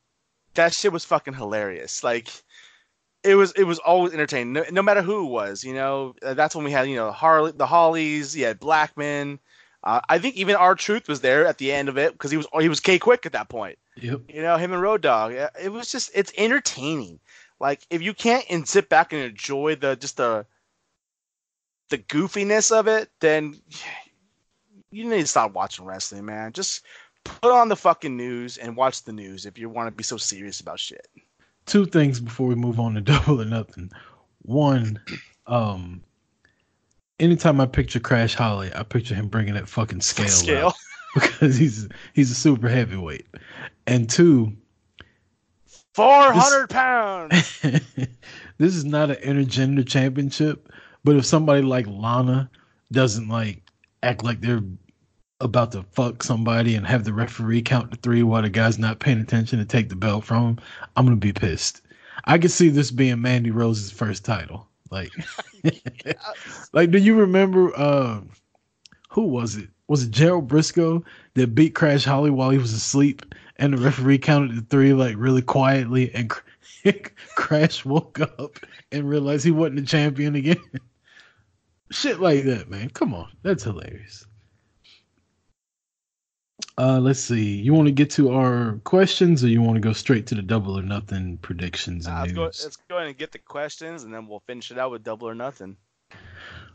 that 0.56 0.74
shit 0.74 0.91
was 0.91 1.06
fucking 1.06 1.34
hilarious. 1.34 2.04
Like 2.04 2.30
it 3.24 3.36
was 3.36 3.52
it 3.52 3.63
was 3.63 3.80
always 3.80 4.13
entertaining, 4.13 4.54
no, 4.54 4.63
no 4.71 4.82
matter 4.82 5.02
who 5.02 5.26
it 5.26 5.30
was. 5.30 5.63
You 5.63 5.74
know, 5.74 6.15
that's 6.21 6.56
when 6.56 6.65
we 6.65 6.71
had 6.71 6.88
you 6.88 6.95
know 6.95 7.12
Harley, 7.12 7.52
the 7.52 7.65
Hollies, 7.65 8.36
you 8.36 8.45
had 8.45 8.60
Blackman. 8.60 9.39
Uh, 9.86 10.02
I 10.10 10.17
think 10.17 10.36
even 10.36 10.56
R-Truth 10.56 11.08
was 11.08 11.21
there 11.21 11.45
at 11.45 11.60
the 11.60 11.71
end 11.71 11.89
of 11.89 11.98
it 11.98 12.13
because 12.13 12.32
he 12.32 12.38
was 12.38 12.48
he 12.60 12.69
was 12.69 12.80
K-Kwik 12.80 13.26
at 13.26 13.34
that 13.34 13.50
point. 13.50 13.78
Yep. 13.98 14.21
You 14.30 14.41
know, 14.41 14.58
him 14.58 14.74
and 14.74 14.82
Road 14.82 15.02
Dog. 15.02 15.34
It 15.34 15.71
was 15.71 15.91
just 15.91 16.12
it's 16.15 16.34
entertaining. 16.38 17.19
Like 17.60 17.86
if 17.89 18.02
you 18.02 18.13
can't 18.13 18.45
and 18.50 18.67
sit 18.67 18.89
back 18.89 19.13
and 19.13 19.21
enjoy 19.21 19.76
the 19.76 19.95
just 19.95 20.17
the 20.17 20.45
the 21.89 22.00
goofiness 22.00 22.71
of 22.71 22.88
it, 22.88 23.10
then 23.19 23.56
you 24.91 25.08
need 25.08 25.21
to 25.21 25.28
stop 25.28 25.54
watching 25.54 25.86
wrestling, 25.86 26.26
man. 26.26 26.52
Just 26.52 26.84
put 27.24 27.52
on 27.52 27.69
the 27.69 27.76
fucking 27.76 28.15
news 28.17 28.58
and 28.58 28.76
watch 28.76 29.04
the 29.04 29.13
news 29.13 29.45
if 29.45 29.58
you 29.58 29.69
want 29.69 29.88
to 29.88 29.91
be 29.91 30.04
so 30.04 30.17
serious 30.17 30.60
about 30.62 30.80
shit. 30.80 31.08
two 31.65 31.86
things 31.86 32.19
before 32.19 32.48
we 32.48 32.56
move 32.56 32.80
on 32.80 32.95
to 32.95 33.02
double 33.02 33.41
or 33.41 33.45
nothing. 33.45 33.91
One, 34.41 35.00
um, 35.48 36.04
anytime 37.19 37.60
I 37.62 37.65
picture 37.65 37.99
Crash 37.99 38.36
Holly, 38.36 38.71
I 38.75 38.84
picture 38.84 39.15
him 39.15 39.28
bringing 39.28 39.54
that 39.56 39.69
fucking 39.69 40.01
scale, 40.01 40.28
Scale. 40.28 40.67
out 40.67 40.75
because 41.13 41.58
he's 41.58 41.88
he's 42.13 42.32
a 42.32 42.36
super 42.36 42.69
heavyweight. 42.69 43.28
And 43.88 44.10
two, 44.10 44.54
Four 45.95 46.34
hundred 46.34 46.69
pounds. 46.69 47.62
this 48.58 48.75
is 48.75 48.84
not 48.84 49.12
an 49.12 49.15
intergender 49.17 49.88
championship, 49.88 50.69
but 51.06 51.15
if 51.15 51.25
somebody 51.25 51.62
like 51.62 51.88
Lana 51.88 52.49
doesn't 52.91 53.30
like 53.30 53.63
act 54.04 54.21
like 54.21 54.41
they're 54.41 54.62
about 55.39 55.71
to 55.71 55.84
fuck 55.93 56.21
somebody 56.21 56.75
and 56.75 56.86
have 56.86 57.06
the 57.06 57.13
referee 57.13 57.62
count 57.62 57.91
to 57.91 57.97
three 57.97 58.23
while 58.23 58.41
the 58.41 58.49
guy's 58.49 58.78
not 58.78 58.99
paying 58.99 59.21
attention 59.21 59.58
to 59.60 59.63
take 59.65 59.88
the 59.88 59.95
belt 59.95 60.25
from 60.25 60.43
him, 60.43 60.60
I'm 60.97 61.06
gonna 61.06 61.15
be 61.15 61.32
pissed. 61.32 61.82
I 62.25 62.39
could 62.39 62.51
see 62.51 62.67
this 62.67 62.91
being 62.91 63.21
Mandy 63.21 63.51
Rose's 63.51 63.89
first 63.89 64.25
title. 64.25 64.67
Like, 64.95 65.12
like, 66.73 66.91
do 66.91 66.97
you 66.97 67.15
remember? 67.15 67.77
Uh, 67.77 68.21
who 69.10 69.23
was 69.23 69.58
it? 69.58 69.69
Was 69.88 70.03
it 70.03 70.12
Gerald 70.12 70.47
Brisco 70.47 71.03
that 71.36 71.53
beat 71.53 71.75
Crash 71.75 72.05
Holly 72.05 72.29
while 72.31 72.49
he 72.49 72.58
was 72.58 72.73
asleep, 72.73 73.36
and 73.58 73.73
the 73.73 73.77
referee 73.77 74.17
counted 74.17 74.55
to 74.55 74.62
three 74.62 74.93
like 74.93 75.15
really 75.17 75.41
quietly, 75.41 76.13
and 76.13 76.31
Crash 77.36 77.84
woke 77.84 78.19
up 78.19 78.58
and 78.91 79.10
realized 79.10 79.43
he 79.43 79.51
wasn't 79.51 79.77
the 79.77 79.86
champion 79.86 80.36
again. 80.36 80.63
Shit 81.91 82.19
like 82.19 82.45
that, 82.45 82.69
man. 82.69 82.89
Come 82.89 83.13
on, 83.13 83.29
that's 83.43 83.63
hilarious. 83.63 84.25
Uh, 86.78 87.00
let's 87.00 87.22
see. 87.22 87.56
You 87.56 87.74
want 87.74 87.88
to 87.88 87.94
get 87.94 88.10
to 88.12 88.34
our 88.34 88.80
questions, 88.84 89.44
or 89.44 89.48
you 89.48 89.62
want 89.62 89.76
to 89.76 89.82
go 89.82 89.94
straight 89.94 90.28
to 90.28 90.36
the 90.36 90.42
double 90.42 90.78
or 90.78 90.82
nothing 90.82 91.38
predictions 91.38 92.06
and 92.06 92.16
Nah, 92.16 92.22
let's, 92.22 92.34
go, 92.34 92.42
let's 92.44 92.76
go 92.90 92.96
ahead 92.98 93.08
and 93.08 93.18
get 93.18 93.32
the 93.32 93.40
questions, 93.40 94.04
and 94.04 94.14
then 94.14 94.28
we'll 94.28 94.42
finish 94.42 94.72
it 94.72 94.78
out 94.78 94.92
with 94.92 95.04
double 95.04 95.30
or 95.30 95.36
nothing. 95.36 95.78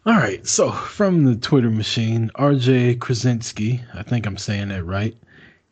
All 0.06 0.14
right. 0.14 0.46
So 0.46 0.70
from 0.70 1.24
the 1.24 1.36
Twitter 1.36 1.70
machine, 1.70 2.30
RJ 2.36 3.00
Krasinski, 3.00 3.82
I 3.92 4.02
think 4.02 4.24
I'm 4.24 4.38
saying 4.38 4.68
that 4.68 4.84
right. 4.84 5.14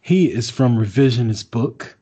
He 0.03 0.31
is 0.31 0.51
from 0.51 0.77
Revisionist 0.77 1.51
Book. 1.51 1.97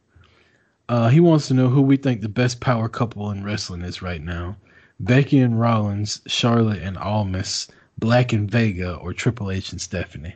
Uh, 0.88 1.08
he 1.08 1.20
wants 1.20 1.46
to 1.48 1.54
know 1.54 1.68
who 1.68 1.82
we 1.82 1.96
think 1.96 2.20
the 2.20 2.28
best 2.28 2.58
power 2.60 2.88
couple 2.88 3.30
in 3.30 3.44
wrestling 3.44 3.82
is 3.82 4.02
right 4.02 4.20
now: 4.20 4.56
Becky 4.98 5.38
and 5.38 5.60
Rollins, 5.60 6.20
Charlotte 6.26 6.82
and 6.82 6.98
Almas, 6.98 7.68
Black 7.98 8.32
and 8.32 8.50
Vega, 8.50 8.96
or 8.96 9.12
Triple 9.12 9.52
H 9.52 9.70
and 9.70 9.80
Stephanie. 9.80 10.34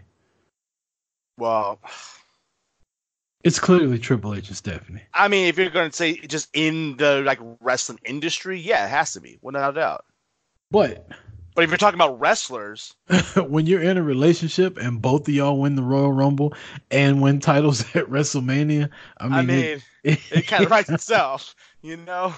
Well, 1.36 1.80
It's 3.42 3.58
clearly 3.58 3.98
Triple 3.98 4.34
H 4.34 4.48
and 4.48 4.56
Stephanie. 4.56 5.02
I 5.14 5.28
mean, 5.28 5.46
if 5.46 5.56
you're 5.56 5.70
going 5.70 5.90
to 5.90 5.96
say 5.96 6.18
just 6.18 6.48
in 6.52 6.96
the 6.98 7.22
like 7.22 7.38
wrestling 7.60 8.00
industry, 8.04 8.58
yeah, 8.60 8.84
it 8.86 8.90
has 8.90 9.12
to 9.14 9.20
be, 9.20 9.38
without 9.40 9.70
a 9.70 9.80
doubt. 9.80 10.04
But 10.70 11.08
But 11.54 11.64
if 11.64 11.70
you're 11.70 11.78
talking 11.78 11.98
about 11.98 12.20
wrestlers, 12.20 12.94
when 13.36 13.66
you're 13.66 13.82
in 13.82 13.96
a 13.96 14.02
relationship 14.02 14.76
and 14.76 15.00
both 15.00 15.26
of 15.26 15.34
y'all 15.34 15.58
win 15.58 15.74
the 15.74 15.82
Royal 15.82 16.12
Rumble 16.12 16.54
and 16.90 17.22
win 17.22 17.40
titles 17.40 17.80
at 17.96 18.06
WrestleMania, 18.06 18.90
I 19.18 19.28
mean, 19.28 19.38
I 19.38 19.42
mean, 19.42 19.82
it, 20.04 20.20
it 20.30 20.46
kind 20.46 20.64
of 20.64 20.70
writes 20.70 20.90
itself, 20.90 21.54
you 21.82 21.96
know. 21.96 22.34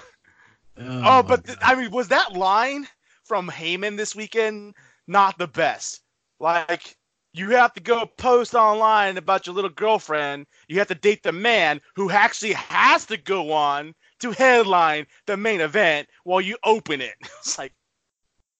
Oh, 0.77 1.01
Oh, 1.05 1.23
but 1.23 1.45
th- 1.45 1.57
I 1.61 1.75
mean, 1.75 1.91
was 1.91 2.07
that 2.07 2.33
line 2.33 2.87
from 3.25 3.49
Heyman 3.49 3.97
this 3.97 4.15
weekend 4.15 4.75
not 5.05 5.37
the 5.37 5.47
best? 5.47 6.01
Like 6.39 6.95
you 7.33 7.49
have 7.49 7.73
to 7.73 7.81
go 7.81 8.05
post 8.05 8.53
online 8.53 9.17
about 9.17 9.45
your 9.47 9.55
little 9.55 9.69
girlfriend. 9.69 10.45
You 10.67 10.77
have 10.79 10.87
to 10.87 10.95
date 10.95 11.23
the 11.23 11.31
man 11.31 11.81
who 11.95 12.11
actually 12.11 12.53
has 12.53 13.05
to 13.07 13.17
go 13.17 13.51
on 13.51 13.95
to 14.19 14.31
headline 14.31 15.07
the 15.25 15.35
main 15.35 15.59
event 15.59 16.07
while 16.23 16.41
you 16.41 16.57
open 16.63 17.01
it. 17.01 17.15
It's 17.39 17.57
like 17.57 17.73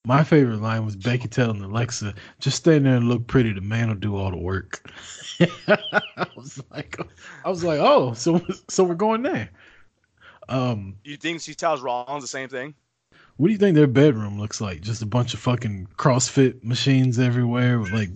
My 0.05 0.23
favorite 0.23 0.61
line 0.61 0.85
was 0.85 0.95
Becky 0.95 1.27
telling 1.27 1.61
Alexa, 1.61 2.15
"Just 2.39 2.57
stand 2.57 2.85
there 2.85 2.95
and 2.95 3.07
look 3.07 3.27
pretty. 3.27 3.53
The 3.53 3.61
man 3.61 3.89
will 3.89 3.95
do 3.95 4.15
all 4.17 4.31
the 4.31 4.37
work." 4.37 4.89
I 5.67 6.27
was 6.35 6.61
like, 6.71 6.97
I 7.45 7.49
was 7.49 7.63
like, 7.63 7.79
oh, 7.79 8.13
so 8.13 8.41
so 8.69 8.83
we're 8.83 8.95
going 8.95 9.21
there. 9.21 9.49
Um, 10.49 10.97
you 11.03 11.15
think 11.15 11.41
she 11.41 11.53
tells 11.53 11.81
Rollins 11.81 12.23
the 12.23 12.27
same 12.27 12.49
thing? 12.49 12.75
what 13.37 13.47
do 13.47 13.51
you 13.53 13.57
think 13.57 13.75
their 13.75 13.87
bedroom 13.87 14.39
looks 14.39 14.61
like? 14.61 14.81
Just 14.81 15.01
a 15.01 15.07
bunch 15.07 15.33
of 15.33 15.39
fucking 15.39 15.87
CrossFit 15.97 16.63
machines 16.63 17.17
everywhere 17.17 17.79
with 17.79 17.91
like 17.91 18.09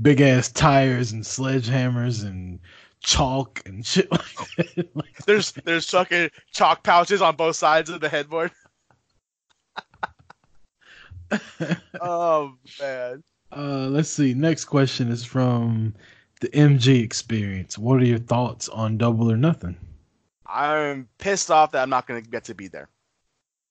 big 0.00 0.20
ass 0.20 0.50
tires 0.50 1.12
and 1.12 1.22
sledgehammers 1.22 2.24
and 2.24 2.58
chalk 3.00 3.62
and 3.66 3.84
shit 3.86 4.10
like 4.10 4.20
that. 4.56 4.88
Like, 4.94 5.18
There's 5.26 5.52
there's 5.52 5.88
fucking 5.88 6.30
chalk 6.52 6.82
pouches 6.82 7.22
on 7.22 7.36
both 7.36 7.56
sides 7.56 7.90
of 7.90 8.00
the 8.00 8.08
headboard. 8.08 8.50
oh 12.00 12.54
man. 12.80 13.22
Uh, 13.52 13.88
let's 13.88 14.10
see. 14.10 14.34
Next 14.34 14.64
question 14.64 15.10
is 15.10 15.24
from 15.24 15.94
the 16.40 16.48
MG 16.48 17.02
experience. 17.02 17.78
What 17.78 18.00
are 18.00 18.04
your 18.04 18.18
thoughts 18.18 18.68
on 18.68 18.98
Double 18.98 19.30
or 19.30 19.36
Nothing? 19.36 19.76
I'm 20.46 21.08
pissed 21.18 21.50
off 21.50 21.72
that 21.72 21.82
I'm 21.82 21.90
not 21.90 22.06
going 22.06 22.22
to 22.22 22.28
get 22.28 22.44
to 22.44 22.54
be 22.54 22.68
there. 22.68 22.88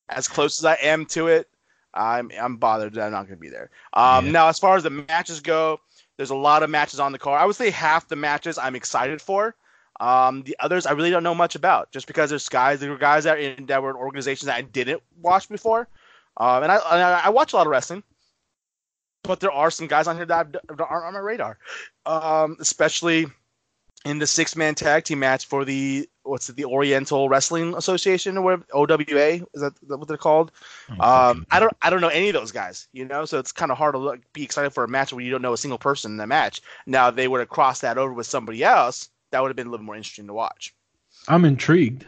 As 0.10 0.28
close 0.28 0.60
as 0.60 0.66
I 0.66 0.76
am 0.82 1.06
to 1.08 1.28
it, 1.28 1.50
I'm 1.94 2.32
I'm 2.40 2.58
bothered 2.58 2.94
that 2.94 3.06
I'm 3.06 3.12
not 3.12 3.28
going 3.28 3.38
to 3.38 3.42
be 3.42 3.50
there. 3.50 3.70
Um, 3.94 4.26
Yeah. 4.26 4.32
Now, 4.32 4.48
as 4.48 4.60
far 4.60 4.76
as 4.76 4.84
the 4.84 4.90
matches 4.90 5.40
go, 5.40 5.80
there's 6.18 6.30
a 6.30 6.36
lot 6.36 6.64
of 6.64 6.70
matches 6.70 7.00
on 7.00 7.12
the 7.12 7.20
card. 7.20 7.42
I 7.42 7.46
would 7.46 7.56
say 7.56 7.70
half 7.70 8.08
the 8.08 8.16
matches 8.16 8.58
I'm 8.58 8.76
excited 8.76 9.22
for. 9.22 9.56
Um, 10.00 10.42
the 10.44 10.56
others 10.60 10.86
I 10.86 10.92
really 10.94 11.12
don't 11.12 11.24
know 11.24 11.36
much 11.36 11.56
about, 11.56 11.92
just 11.92 12.08
because 12.08 12.30
there's 12.30 12.50
guys 12.50 12.80
there 12.80 12.90
were 12.90 12.98
guys 12.98 13.26
that, 13.26 13.38
are 13.38 13.40
in, 13.40 13.68
that 13.68 13.82
were 13.82 13.92
in 13.92 13.96
organizations 13.96 14.48
that 14.48 14.58
I 14.58 14.62
didn't 14.62 15.02
watch 15.22 15.48
before. 15.50 15.88
Um, 16.38 16.64
and 16.64 16.72
I, 16.72 16.76
and 16.76 17.02
I 17.02 17.22
I 17.26 17.30
watch 17.30 17.54
a 17.54 17.56
lot 17.56 17.68
of 17.68 17.72
wrestling, 17.72 18.04
but 19.24 19.40
there 19.40 19.52
are 19.52 19.70
some 19.70 19.86
guys 19.88 20.08
on 20.08 20.16
here 20.16 20.26
that, 20.26 20.40
I've- 20.40 20.58
that 20.68 20.84
aren't 20.84 21.06
on 21.06 21.14
my 21.14 21.20
radar, 21.20 21.60
um, 22.08 22.58
especially 22.60 23.28
in 24.06 24.20
the 24.20 24.28
six 24.28 24.56
man 24.56 24.76
tag 24.76 25.06
team 25.06 25.20
match 25.20 25.46
for 25.46 25.64
the 25.64 26.10
what's 26.24 26.50
it, 26.50 26.56
the 26.56 26.66
Oriental 26.66 27.30
Wrestling 27.30 27.76
Association 27.76 28.38
or 28.38 28.42
whatever 28.42 28.66
OWA 28.74 29.46
is 29.54 29.62
that 29.62 29.74
what 29.82 30.08
they're 30.08 30.18
called? 30.18 30.52
Um, 31.00 31.46
I 31.52 31.60
don't 31.60 31.74
I 31.82 31.90
don't 31.90 32.02
know 32.02 32.10
any 32.10 32.30
of 32.30 32.34
those 32.34 32.52
guys, 32.52 32.88
you 32.92 33.06
know, 33.06 33.26
so 33.26 33.40
it's 33.40 33.52
kind 33.52 33.72
of 33.72 33.78
hard 33.78 33.94
to 33.96 34.00
look, 34.00 34.20
be 34.34 34.44
excited 34.44 34.72
for 34.72 34.84
a 34.84 34.88
match 34.88 35.14
where 35.14 35.24
you 35.24 35.32
don't 35.32 35.42
know 35.42 35.54
a 35.54 35.58
single 35.58 35.78
person 35.78 36.12
in 36.12 36.18
the 36.18 36.28
match. 36.28 36.62
Now 36.86 37.10
if 37.10 37.16
they 37.16 37.28
would 37.28 37.40
have 37.40 37.50
crossed 37.50 37.82
that 37.82 37.98
over 37.98 38.14
with 38.14 38.28
somebody 38.28 38.64
else, 38.64 39.10
that 39.32 39.42
would 39.42 39.50
have 39.50 39.56
been 39.56 39.68
a 39.68 39.72
little 39.72 39.86
more 39.86 39.96
interesting 39.96 40.28
to 40.28 40.34
watch. 40.34 40.74
I'm 41.28 41.46
intrigued. 41.46 42.06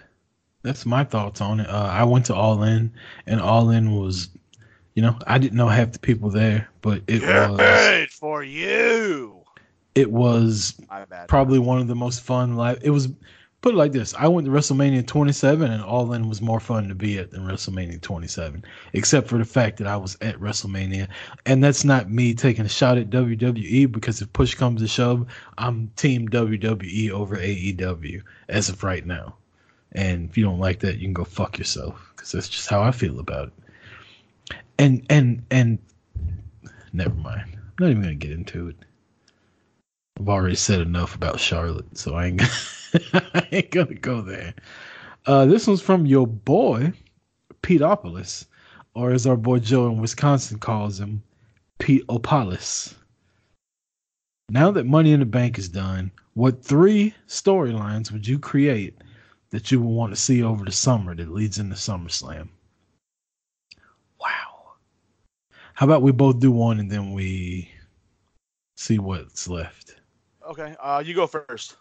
That's 0.64 0.86
my 0.86 1.04
thoughts 1.04 1.42
on 1.42 1.60
it. 1.60 1.70
Uh, 1.70 1.90
I 1.92 2.04
went 2.04 2.26
to 2.26 2.36
All 2.36 2.64
In, 2.64 2.92
and 3.28 3.40
All 3.40 3.70
In 3.70 3.96
was, 3.96 4.30
you 4.96 5.02
know, 5.02 5.18
I 5.28 5.38
didn't 5.38 5.58
know 5.58 5.68
half 5.68 5.92
the 5.92 6.00
people 6.00 6.30
there, 6.30 6.68
but 6.82 7.04
it 7.08 7.22
was 7.22 7.58
Good 7.58 8.12
for 8.12 8.44
you. 8.44 9.35
It 9.96 10.12
was 10.12 10.76
probably 11.28 11.58
one 11.58 11.80
of 11.80 11.88
the 11.88 11.96
most 11.96 12.22
fun 12.22 12.56
live. 12.56 12.80
It 12.84 12.90
was 12.90 13.08
put 13.62 13.74
it 13.74 13.78
like 13.78 13.94
this: 13.94 14.14
I 14.14 14.28
went 14.28 14.46
to 14.46 14.52
WrestleMania 14.52 15.08
27, 15.08 15.72
and 15.72 15.82
All 15.82 16.12
In 16.14 16.28
was 16.30 16.42
more 16.42 16.60
fun 16.60 16.90
to 16.90 16.96
be 16.96 17.18
at 17.18 17.32
than 17.32 17.42
WrestleMania 17.42 18.02
27, 18.02 18.64
except 18.94 19.28
for 19.28 19.38
the 19.38 19.46
fact 19.46 19.78
that 19.78 19.88
I 19.88 19.98
was 19.98 20.18
at 20.22 20.40
WrestleMania, 20.40 21.08
and 21.46 21.64
that's 21.64 21.86
not 21.86 22.12
me 22.12 22.34
taking 22.34 22.66
a 22.66 22.70
shot 22.70 22.98
at 22.98 23.10
WWE 23.10 23.92
because 23.92 24.22
if 24.22 24.32
push 24.34 24.54
comes 24.54 24.82
to 24.82 24.88
shove, 24.88 25.26
I'm 25.58 25.90
Team 25.96 26.28
WWE 26.28 27.10
over 27.12 27.38
AEW 27.38 28.22
as 28.50 28.70
of 28.70 28.84
right 28.84 29.06
now. 29.06 29.36
And 29.94 30.30
if 30.30 30.38
you 30.38 30.44
don't 30.44 30.60
like 30.60 30.82
that, 30.82 30.98
you 30.98 31.04
can 31.04 31.14
go 31.14 31.24
fuck 31.24 31.58
yourself 31.58 32.12
because 32.16 32.34
that's 32.34 32.50
just 32.50 32.70
how 32.70 32.84
I 32.84 32.92
feel 32.92 33.20
about 33.20 33.48
it. 33.48 34.54
And 34.78 35.06
and 35.10 35.46
and 35.50 35.80
never 36.92 37.16
mind. 37.16 37.46
I'm 37.54 37.74
not 37.80 37.90
even 37.92 38.02
gonna 38.02 38.16
get 38.16 38.32
into 38.32 38.68
it. 38.68 38.76
I've 40.20 40.30
already 40.30 40.56
said 40.56 40.80
enough 40.82 41.14
about 41.14 41.40
Charlotte, 41.40 41.98
so 41.98 42.16
I 42.16 42.28
ain't 42.28 42.38
gonna, 42.38 42.52
I 43.34 43.48
ain't 43.52 43.72
gonna 43.72 43.96
go 43.96 44.22
there. 44.22 44.54
Uh, 45.26 45.46
this 45.46 45.68
one's 45.68 45.82
from 45.82 46.06
your 46.06 46.26
boy, 46.26 46.94
Peteopolis, 47.62 48.46
or 48.94 49.12
as 49.12 49.28
our 49.28 49.36
boy 49.36 49.60
Joe 49.60 49.88
in 49.88 50.00
Wisconsin 50.00 50.60
calls 50.60 51.00
him, 51.00 51.22
Pete 51.80 52.08
Opolis. 52.08 52.94
Now 54.50 54.72
that 54.72 54.86
Money 54.86 55.12
in 55.12 55.20
the 55.20 55.26
Bank 55.26 55.58
is 55.58 55.68
done, 55.68 56.12
what 56.34 56.64
three 56.64 57.14
storylines 57.28 58.12
would 58.12 58.28
you 58.28 58.40
create 58.40 58.96
that 59.50 59.72
you 59.72 59.82
would 59.82 59.90
want 59.90 60.14
to 60.14 60.22
see 60.22 60.44
over 60.44 60.64
the 60.64 60.72
summer 60.72 61.16
that 61.16 61.34
leads 61.34 61.60
into 61.60 61.76
SummerSlam? 61.76 62.50
Wow. 64.20 64.74
How 65.74 65.86
about 65.86 66.04
we 66.04 66.12
both 66.12 66.40
do 66.40 66.52
one 66.52 66.80
and 66.80 66.90
then 66.90 67.14
we 67.14 67.70
see 68.78 69.00
what's 69.00 69.48
left? 69.48 69.96
Okay, 70.46 70.76
uh, 70.80 71.02
you 71.06 71.14
go 71.14 71.28
first 71.28 71.76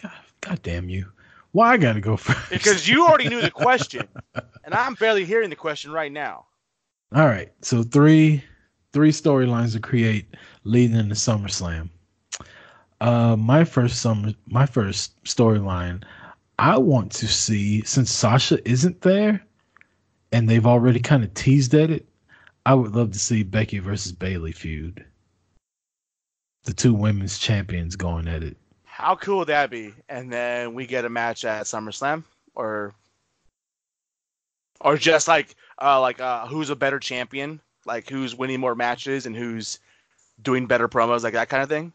God, 0.00 0.12
God 0.40 0.62
damn 0.62 0.88
you. 0.88 1.06
Why 1.52 1.72
I 1.72 1.76
gotta 1.76 2.00
go 2.00 2.16
first? 2.16 2.50
because 2.50 2.88
you 2.88 3.06
already 3.06 3.28
knew 3.28 3.40
the 3.40 3.50
question, 3.66 4.08
and 4.64 4.74
I'm 4.74 4.94
barely 4.94 5.24
hearing 5.24 5.50
the 5.50 5.56
question 5.56 5.92
right 5.92 6.10
now. 6.10 6.46
All 7.14 7.26
right. 7.26 7.52
So 7.60 7.82
three 7.82 8.42
three 8.92 9.10
storylines 9.10 9.72
to 9.72 9.80
create 9.80 10.34
leading 10.64 10.96
into 10.96 11.14
SummerSlam. 11.14 11.90
Uh 13.00 13.36
my 13.36 13.64
first 13.64 14.00
summer 14.00 14.32
my 14.46 14.64
first 14.64 15.22
storyline, 15.24 16.02
I 16.58 16.78
want 16.78 17.12
to 17.12 17.28
see 17.28 17.82
since 17.82 18.10
Sasha 18.10 18.66
isn't 18.68 19.02
there 19.02 19.44
and 20.32 20.48
they've 20.48 20.66
already 20.66 21.00
kind 21.00 21.22
of 21.22 21.34
teased 21.34 21.74
at 21.74 21.90
it, 21.90 22.06
I 22.64 22.74
would 22.74 22.96
love 22.96 23.10
to 23.12 23.18
see 23.18 23.42
Becky 23.42 23.78
versus 23.78 24.12
Bayley 24.12 24.52
feud. 24.52 25.04
The 26.64 26.72
two 26.72 26.94
women's 26.94 27.38
champions 27.38 27.96
going 27.96 28.28
at 28.28 28.42
it. 28.42 28.56
How 28.84 29.16
cool 29.16 29.38
would 29.38 29.48
that 29.48 29.70
be? 29.70 29.94
And 30.08 30.32
then 30.32 30.74
we 30.74 30.86
get 30.86 31.04
a 31.04 31.08
match 31.08 31.44
at 31.44 31.64
SummerSlam, 31.64 32.24
or 32.54 32.94
or 34.80 34.96
just 34.96 35.28
like 35.28 35.54
uh, 35.80 36.00
like 36.00 36.20
uh, 36.20 36.46
who's 36.46 36.70
a 36.70 36.76
better 36.76 36.98
champion, 37.00 37.60
like 37.86 38.08
who's 38.08 38.34
winning 38.36 38.60
more 38.60 38.74
matches 38.74 39.26
and 39.26 39.34
who's 39.34 39.78
doing 40.42 40.66
better 40.66 40.88
promos, 40.88 41.22
like 41.22 41.32
that 41.34 41.48
kind 41.48 41.62
of 41.62 41.68
thing. 41.68 41.92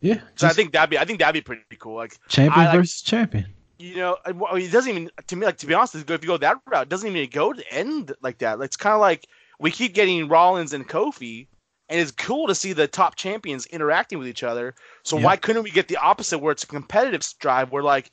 Yeah. 0.00 0.20
So 0.36 0.46
I 0.46 0.50
think 0.50 0.72
that'd 0.72 0.90
be 0.90 0.98
I 0.98 1.04
think 1.04 1.20
that'd 1.20 1.32
be 1.34 1.40
pretty 1.44 1.62
cool. 1.78 1.96
Like 1.96 2.18
champion 2.28 2.66
I 2.66 2.70
like- 2.70 2.78
versus 2.80 3.02
champion. 3.02 3.46
you 3.78 3.96
know, 3.96 4.18
it 4.26 4.72
doesn't 4.72 4.90
even 4.90 5.10
to 5.26 5.36
me 5.36 5.46
like 5.46 5.58
to 5.58 5.66
be 5.66 5.74
honest, 5.74 5.94
if 5.94 6.08
you 6.10 6.18
go 6.18 6.36
that 6.38 6.58
route, 6.66 6.82
it 6.82 6.88
doesn't 6.88 7.08
even 7.14 7.30
go 7.30 7.52
to 7.52 7.72
end 7.72 8.12
like 8.22 8.38
that. 8.38 8.58
Like, 8.58 8.66
it's 8.66 8.76
kind 8.76 8.94
of 8.94 9.00
like 9.00 9.26
we 9.58 9.70
keep 9.70 9.94
getting 9.94 10.28
Rollins 10.28 10.72
and 10.72 10.86
Kofi, 10.88 11.46
and 11.90 12.00
it's 12.00 12.12
cool 12.12 12.48
to 12.48 12.54
see 12.56 12.72
the 12.72 12.88
top 12.88 13.16
champions 13.16 13.66
interacting 13.66 14.18
with 14.18 14.28
each 14.28 14.44
other. 14.44 14.74
So 15.04 15.18
Yeah. 15.18 15.24
why 15.24 15.36
couldn't 15.36 15.64
we 15.64 15.72
get 15.72 15.88
the 15.88 15.98
opposite 15.98 16.38
where 16.40 16.52
it's 16.52 16.64
a 16.64 16.68
competitive 16.68 17.22
drive 17.40 17.72
where 17.72 17.84
like, 17.84 18.12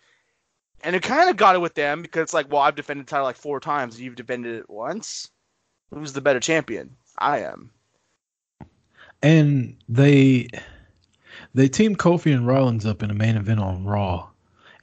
and 0.83 0.95
it 0.95 1.03
kind 1.03 1.29
of 1.29 1.37
got 1.37 1.55
it 1.55 1.59
with 1.61 1.75
them 1.75 2.01
because 2.03 2.23
it's 2.23 2.33
like, 2.35 2.51
well, 2.51 2.61
I've 2.63 2.75
defended 2.75 3.07
the 3.07 3.11
title 3.11 3.25
like 3.25 3.37
four 3.37 3.59
times, 3.61 4.01
you've 4.01 4.15
defended 4.15 4.55
it 4.57 4.69
once. 4.69 5.29
Who's 5.93 6.13
the 6.13 6.21
better 6.21 6.41
champion? 6.41 6.97
I 7.19 7.39
am. 7.39 7.71
and 9.23 9.75
they 9.89 10.47
they 11.53 11.67
teamed 11.67 11.97
Kofi 11.99 12.33
and 12.33 12.47
Rollins 12.47 12.85
up 12.85 13.03
in 13.03 13.11
a 13.11 13.15
main 13.15 13.35
event 13.37 13.59
on 13.59 13.85
Raw, 13.85 14.29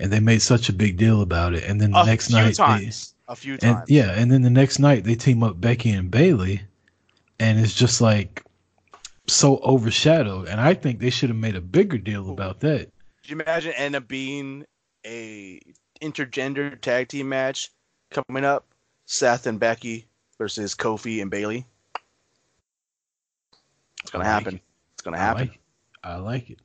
and 0.00 0.12
they 0.12 0.20
made 0.20 0.42
such 0.42 0.68
a 0.68 0.72
big 0.72 0.96
deal 0.96 1.22
about 1.22 1.54
it. 1.54 1.64
And 1.64 1.80
then 1.80 1.92
the 1.92 2.00
A 2.00 2.04
next 2.04 2.28
few 2.28 2.37
night, 2.37 2.54
times. 2.54 3.14
a 3.28 3.37
few 3.37 3.57
they, 3.59 3.68
and 3.68 3.78
times. 3.78 3.88
yeah, 3.88 4.12
and 4.12 4.30
then 4.33 4.42
the 4.42 4.50
next 4.50 4.78
night 4.78 5.04
they 5.04 5.14
team 5.14 5.42
up 5.42 5.61
Becky 5.61 5.90
and 5.90 6.11
Bayley, 6.11 6.62
and 7.40 7.61
it's 7.61 7.74
just 7.74 8.00
like 8.00 8.43
so 9.26 9.58
overshadowed. 9.58 10.48
And 10.48 10.60
I 10.60 10.74
think 10.74 10.98
they 11.00 11.10
should 11.10 11.30
have 11.30 11.38
made 11.38 11.56
a 11.56 11.60
bigger 11.60 11.98
deal 11.98 12.30
about 12.30 12.60
that. 12.60 12.90
Could 13.22 13.30
you 13.30 13.40
imagine 13.40 13.72
up 13.94 14.06
being 14.08 14.64
a 15.06 15.60
intergender 16.02 16.78
tag 16.80 17.08
team 17.08 17.28
match 17.28 17.70
coming 18.10 18.44
up? 18.44 18.66
Seth 19.06 19.46
and 19.46 19.60
Becky 19.60 20.06
versus 20.38 20.74
Kofi 20.74 21.20
and 21.20 21.30
Bayley. 21.30 21.66
It's 24.02 24.10
gonna 24.10 24.24
like 24.24 24.32
happen. 24.32 24.54
it. 24.56 24.62
It's 24.94 25.02
gonna 25.02 25.16
I 25.16 25.20
happen. 25.20 25.40
like 25.48 25.54
it. 25.54 25.60
I 26.02 26.16
like 26.16 26.50
it. 26.50 26.58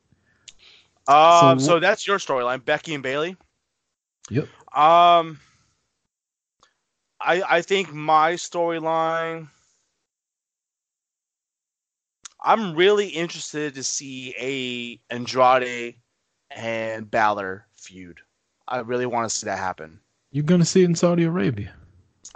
Um, 1.07 1.59
So 1.59 1.65
so, 1.65 1.79
that's 1.79 2.05
your 2.07 2.17
storyline, 2.17 2.63
Becky 2.63 2.93
and 2.93 3.03
Bayley. 3.03 3.35
Yep. 4.29 4.43
Um, 4.75 5.39
I 7.19 7.41
I 7.49 7.61
think 7.61 7.93
my 7.93 8.33
storyline. 8.33 9.49
I'm 12.41 12.75
really 12.75 13.07
interested 13.07 13.75
to 13.75 13.83
see 13.83 14.33
a 14.39 15.13
Andrade 15.13 15.95
and 16.51 17.09
Balor 17.09 17.65
feud. 17.75 18.19
I 18.67 18.79
really 18.79 19.05
want 19.05 19.29
to 19.29 19.35
see 19.35 19.45
that 19.45 19.59
happen. 19.59 19.99
You're 20.31 20.43
gonna 20.43 20.65
see 20.65 20.83
it 20.83 20.85
in 20.85 20.95
Saudi 20.95 21.23
Arabia. 21.23 21.73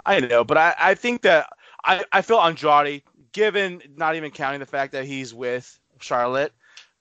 I 0.04 0.20
know, 0.20 0.44
but 0.44 0.58
I, 0.58 0.74
I 0.78 0.94
think 0.94 1.22
that 1.22 1.48
I, 1.84 2.04
I 2.12 2.22
feel 2.22 2.38
Andrade 2.38 3.02
given 3.32 3.82
not 3.96 4.16
even 4.16 4.30
counting 4.30 4.60
the 4.60 4.66
fact 4.66 4.92
that 4.92 5.04
he's 5.04 5.32
with 5.32 5.78
Charlotte, 6.00 6.52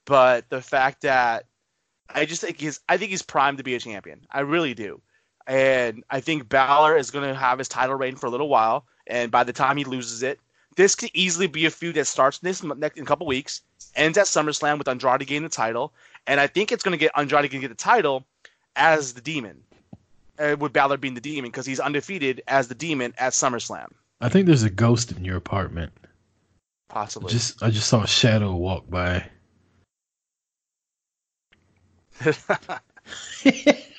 but 0.06 0.50
the 0.50 0.62
fact 0.62 1.02
that 1.02 1.46
I 2.10 2.26
just 2.26 2.42
think 2.42 2.60
he's 2.60 2.80
I 2.88 2.98
think 2.98 3.12
he's 3.12 3.22
primed 3.22 3.58
to 3.58 3.64
be 3.64 3.76
a 3.76 3.80
champion. 3.80 4.26
I 4.32 4.42
really 4.42 4.74
do. 4.74 5.02
And 5.48 6.04
I 6.10 6.22
think 6.22 6.48
Balor 6.48 6.98
is 6.98 7.12
going 7.12 7.28
to 7.28 7.36
have 7.36 7.60
his 7.60 7.68
title 7.68 7.96
reign 7.96 8.16
for 8.16 8.28
a 8.28 8.30
little 8.30 8.48
while. 8.48 8.86
And 9.08 9.30
by 9.30 9.44
the 9.44 9.52
time 9.52 9.76
he 9.76 9.84
loses 9.84 10.24
it, 10.24 10.40
this 10.76 10.96
could 10.96 11.12
easily 11.14 11.48
be 11.48 11.66
a 11.66 11.70
feud 11.70 11.96
that 11.96 12.08
starts 12.08 12.40
this 12.40 12.64
next 12.64 12.98
in 12.98 13.04
a 13.04 13.06
couple 13.06 13.28
weeks, 13.28 13.62
ends 13.96 14.18
at 14.18 14.26
SummerSlam 14.26 14.78
with 14.78 14.88
Andrade 14.88 15.20
getting 15.20 15.44
the 15.44 15.50
title, 15.50 15.94
and 16.28 16.40
I 16.40 16.48
think 16.48 16.72
it's 16.72 16.84
going 16.84 16.94
to 16.94 16.98
get 16.98 17.12
Andrade 17.16 17.52
going 17.52 17.62
to 17.62 17.68
get 17.68 17.70
the 17.70 17.76
title 17.76 18.26
as 18.76 19.14
the 19.14 19.22
Demon, 19.22 19.62
uh, 20.40 20.56
with 20.60 20.74
Balor 20.74 20.98
being 20.98 21.14
the 21.14 21.22
Demon 21.22 21.52
because 21.52 21.66
he's 21.66 21.80
undefeated 21.80 22.42
as 22.48 22.68
the 22.68 22.76
Demon 22.76 23.14
at 23.18 23.34
SummerSlam. 23.34 23.92
I 24.22 24.30
think 24.30 24.48
there's 24.48 24.64
a 24.64 24.70
ghost 24.70 25.12
in 25.12 25.26
your 25.26 25.38
apartment. 25.38 25.92
Possibly. 26.90 27.32
Just 27.32 27.62
I 27.64 27.70
just 27.70 27.88
saw 27.88 28.04
a 28.04 28.08
shadow 28.08 28.56
walk 28.56 28.90
by. 28.90 29.26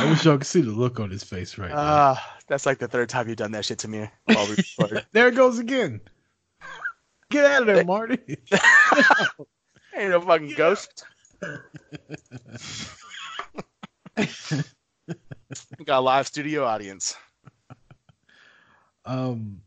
I 0.00 0.08
wish 0.08 0.24
y'all 0.24 0.38
could 0.38 0.46
see 0.46 0.62
the 0.62 0.70
look 0.70 0.98
on 0.98 1.10
his 1.10 1.22
face 1.22 1.58
right 1.58 1.68
now. 1.68 1.76
Ah, 1.76 2.36
that's 2.46 2.64
like 2.64 2.78
the 2.78 2.88
third 2.88 3.10
time 3.10 3.28
you've 3.28 3.36
done 3.36 3.52
that 3.52 3.66
shit 3.66 3.78
to 3.80 3.88
me 3.88 4.08
we 4.28 4.34
there 5.12 5.28
it 5.28 5.34
goes 5.34 5.58
again. 5.58 6.00
Get 7.30 7.44
out 7.44 7.60
of 7.60 7.66
there, 7.66 7.84
Marty. 7.84 8.18
Ain't 9.94 10.10
no 10.10 10.22
fucking 10.22 10.54
ghost. 10.56 11.04
Got 15.84 15.98
a 15.98 16.00
live 16.00 16.26
studio 16.26 16.64
audience. 16.64 17.14
Um, 19.04 19.60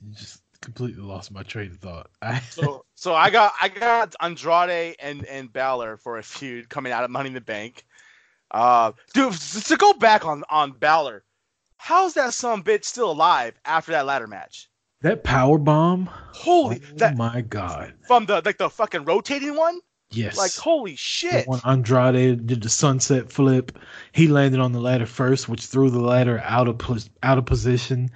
you 0.00 0.14
just 0.14 0.40
completely 0.62 1.02
lost 1.02 1.30
my 1.30 1.42
train 1.42 1.72
of 1.72 1.78
thought. 1.78 2.08
So, 2.50 2.86
so 2.94 3.14
I 3.14 3.28
got 3.28 3.52
I 3.60 3.68
got 3.68 4.14
Andrade 4.20 4.96
and 4.98 5.26
and 5.26 5.52
Balor 5.52 5.98
for 5.98 6.16
a 6.16 6.22
feud 6.22 6.70
coming 6.70 6.90
out 6.90 7.04
of 7.04 7.10
Money 7.10 7.28
in 7.28 7.34
the 7.34 7.40
Bank. 7.42 7.84
Uh, 8.56 8.92
dude, 9.12 9.34
to 9.34 9.76
go 9.76 9.92
back 9.92 10.24
on 10.24 10.42
on 10.48 10.72
Balor, 10.72 11.24
how's 11.76 12.14
that 12.14 12.32
some 12.32 12.62
bitch 12.64 12.84
still 12.84 13.10
alive 13.10 13.52
after 13.66 13.92
that 13.92 14.06
ladder 14.06 14.26
match? 14.26 14.70
that 15.02 15.22
power 15.22 15.58
bomb. 15.58 16.06
Holy, 16.32 16.80
oh 16.82 16.96
that 16.96 17.18
my 17.18 17.42
god! 17.42 17.92
from 18.06 18.24
the 18.24 18.40
like 18.46 18.56
the 18.56 18.70
fucking 18.70 19.04
rotating 19.04 19.56
one. 19.56 19.80
Yes, 20.08 20.38
Like 20.38 20.54
holy 20.54 20.96
shit! 20.96 21.46
When 21.46 21.60
Andrade 21.66 22.46
did 22.46 22.62
the 22.62 22.70
sunset 22.70 23.30
flip, 23.30 23.78
he 24.12 24.26
landed 24.26 24.60
on 24.60 24.72
the 24.72 24.80
ladder 24.80 25.04
first, 25.04 25.50
which 25.50 25.66
threw 25.66 25.90
the 25.90 26.00
ladder 26.00 26.40
out 26.42 26.66
of 26.66 26.78
pos- 26.78 27.10
out 27.22 27.36
of 27.36 27.44
position, 27.44 28.08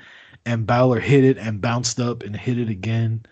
and 0.46 0.66
Balor 0.66 1.00
hit 1.00 1.22
it 1.22 1.36
and 1.36 1.60
bounced 1.60 2.00
up 2.00 2.22
and 2.22 2.34
hit 2.34 2.58
it 2.58 2.70
again. 2.70 3.26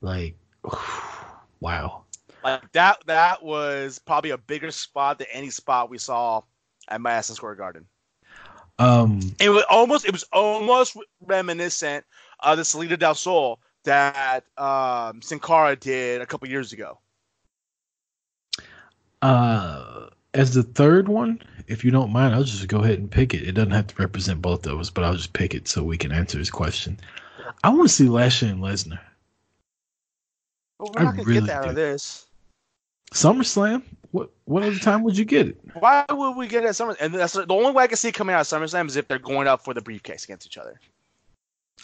Like, 0.00 0.34
wow. 1.60 1.99
Like 2.42 2.70
that 2.72 2.98
that 3.06 3.42
was 3.42 3.98
probably 3.98 4.30
a 4.30 4.38
bigger 4.38 4.70
spot 4.70 5.18
than 5.18 5.28
any 5.32 5.50
spot 5.50 5.90
we 5.90 5.98
saw 5.98 6.42
at 6.88 7.00
Madison 7.00 7.36
Square 7.36 7.56
Garden. 7.56 7.86
Um, 8.78 9.36
It 9.40 9.50
was 9.50 9.64
almost 9.70 10.04
it 10.06 10.12
was 10.12 10.24
almost 10.32 10.96
reminiscent 11.20 12.04
of 12.40 12.58
the 12.58 12.64
Salida 12.64 12.96
del 12.96 13.14
Sol 13.14 13.60
that 13.84 14.44
um, 14.58 15.22
Sin 15.22 15.40
Cara 15.40 15.76
did 15.76 16.20
a 16.20 16.26
couple 16.26 16.48
years 16.48 16.72
ago. 16.72 16.98
uh, 19.22 20.08
as 20.34 20.54
the 20.54 20.62
third 20.62 21.08
one, 21.08 21.40
if 21.66 21.84
you 21.84 21.90
don't 21.90 22.12
mind, 22.12 22.34
I'll 22.34 22.44
just 22.44 22.68
go 22.68 22.80
ahead 22.82 22.98
and 22.98 23.10
pick 23.10 23.34
it. 23.34 23.46
It 23.46 23.52
doesn't 23.52 23.72
have 23.72 23.88
to 23.88 23.94
represent 24.02 24.40
both 24.42 24.66
of 24.66 24.78
us, 24.78 24.90
but 24.90 25.04
I'll 25.04 25.14
just 25.16 25.32
pick 25.32 25.54
it 25.54 25.68
so 25.68 25.82
we 25.82 25.98
can 25.98 26.12
answer 26.12 26.38
his 26.38 26.50
question. 26.50 26.98
I 27.62 27.70
want 27.70 27.88
to 27.88 27.94
see 27.94 28.08
Lashley 28.08 28.48
and 28.48 28.60
Lesnar. 28.62 29.00
But 30.78 30.90
we're 30.90 30.98
I 30.98 31.04
not 31.04 31.16
gonna 31.16 31.24
really 31.24 31.46
get 31.46 31.46
that 31.46 31.62
out 31.62 31.64
do. 31.64 31.70
of 31.70 31.74
this. 31.76 32.26
SummerSlam. 33.12 33.82
What 34.12 34.30
what 34.44 34.62
other 34.62 34.78
time 34.78 35.04
would 35.04 35.16
you 35.16 35.24
get 35.24 35.48
it? 35.48 35.60
Why 35.74 36.04
would 36.10 36.32
we 36.36 36.48
get 36.48 36.64
it 36.64 36.68
at 36.68 36.76
Summer? 36.76 36.96
And 37.00 37.14
that's 37.14 37.34
the 37.34 37.46
only 37.48 37.72
way 37.72 37.84
I 37.84 37.86
can 37.86 37.96
see 37.96 38.08
it 38.08 38.14
coming 38.14 38.34
out 38.34 38.40
of 38.40 38.46
SummerSlam 38.46 38.86
is 38.88 38.96
if 38.96 39.06
they're 39.06 39.18
going 39.18 39.46
up 39.46 39.64
for 39.64 39.72
the 39.72 39.80
briefcase 39.80 40.24
against 40.24 40.46
each 40.46 40.58
other. 40.58 40.80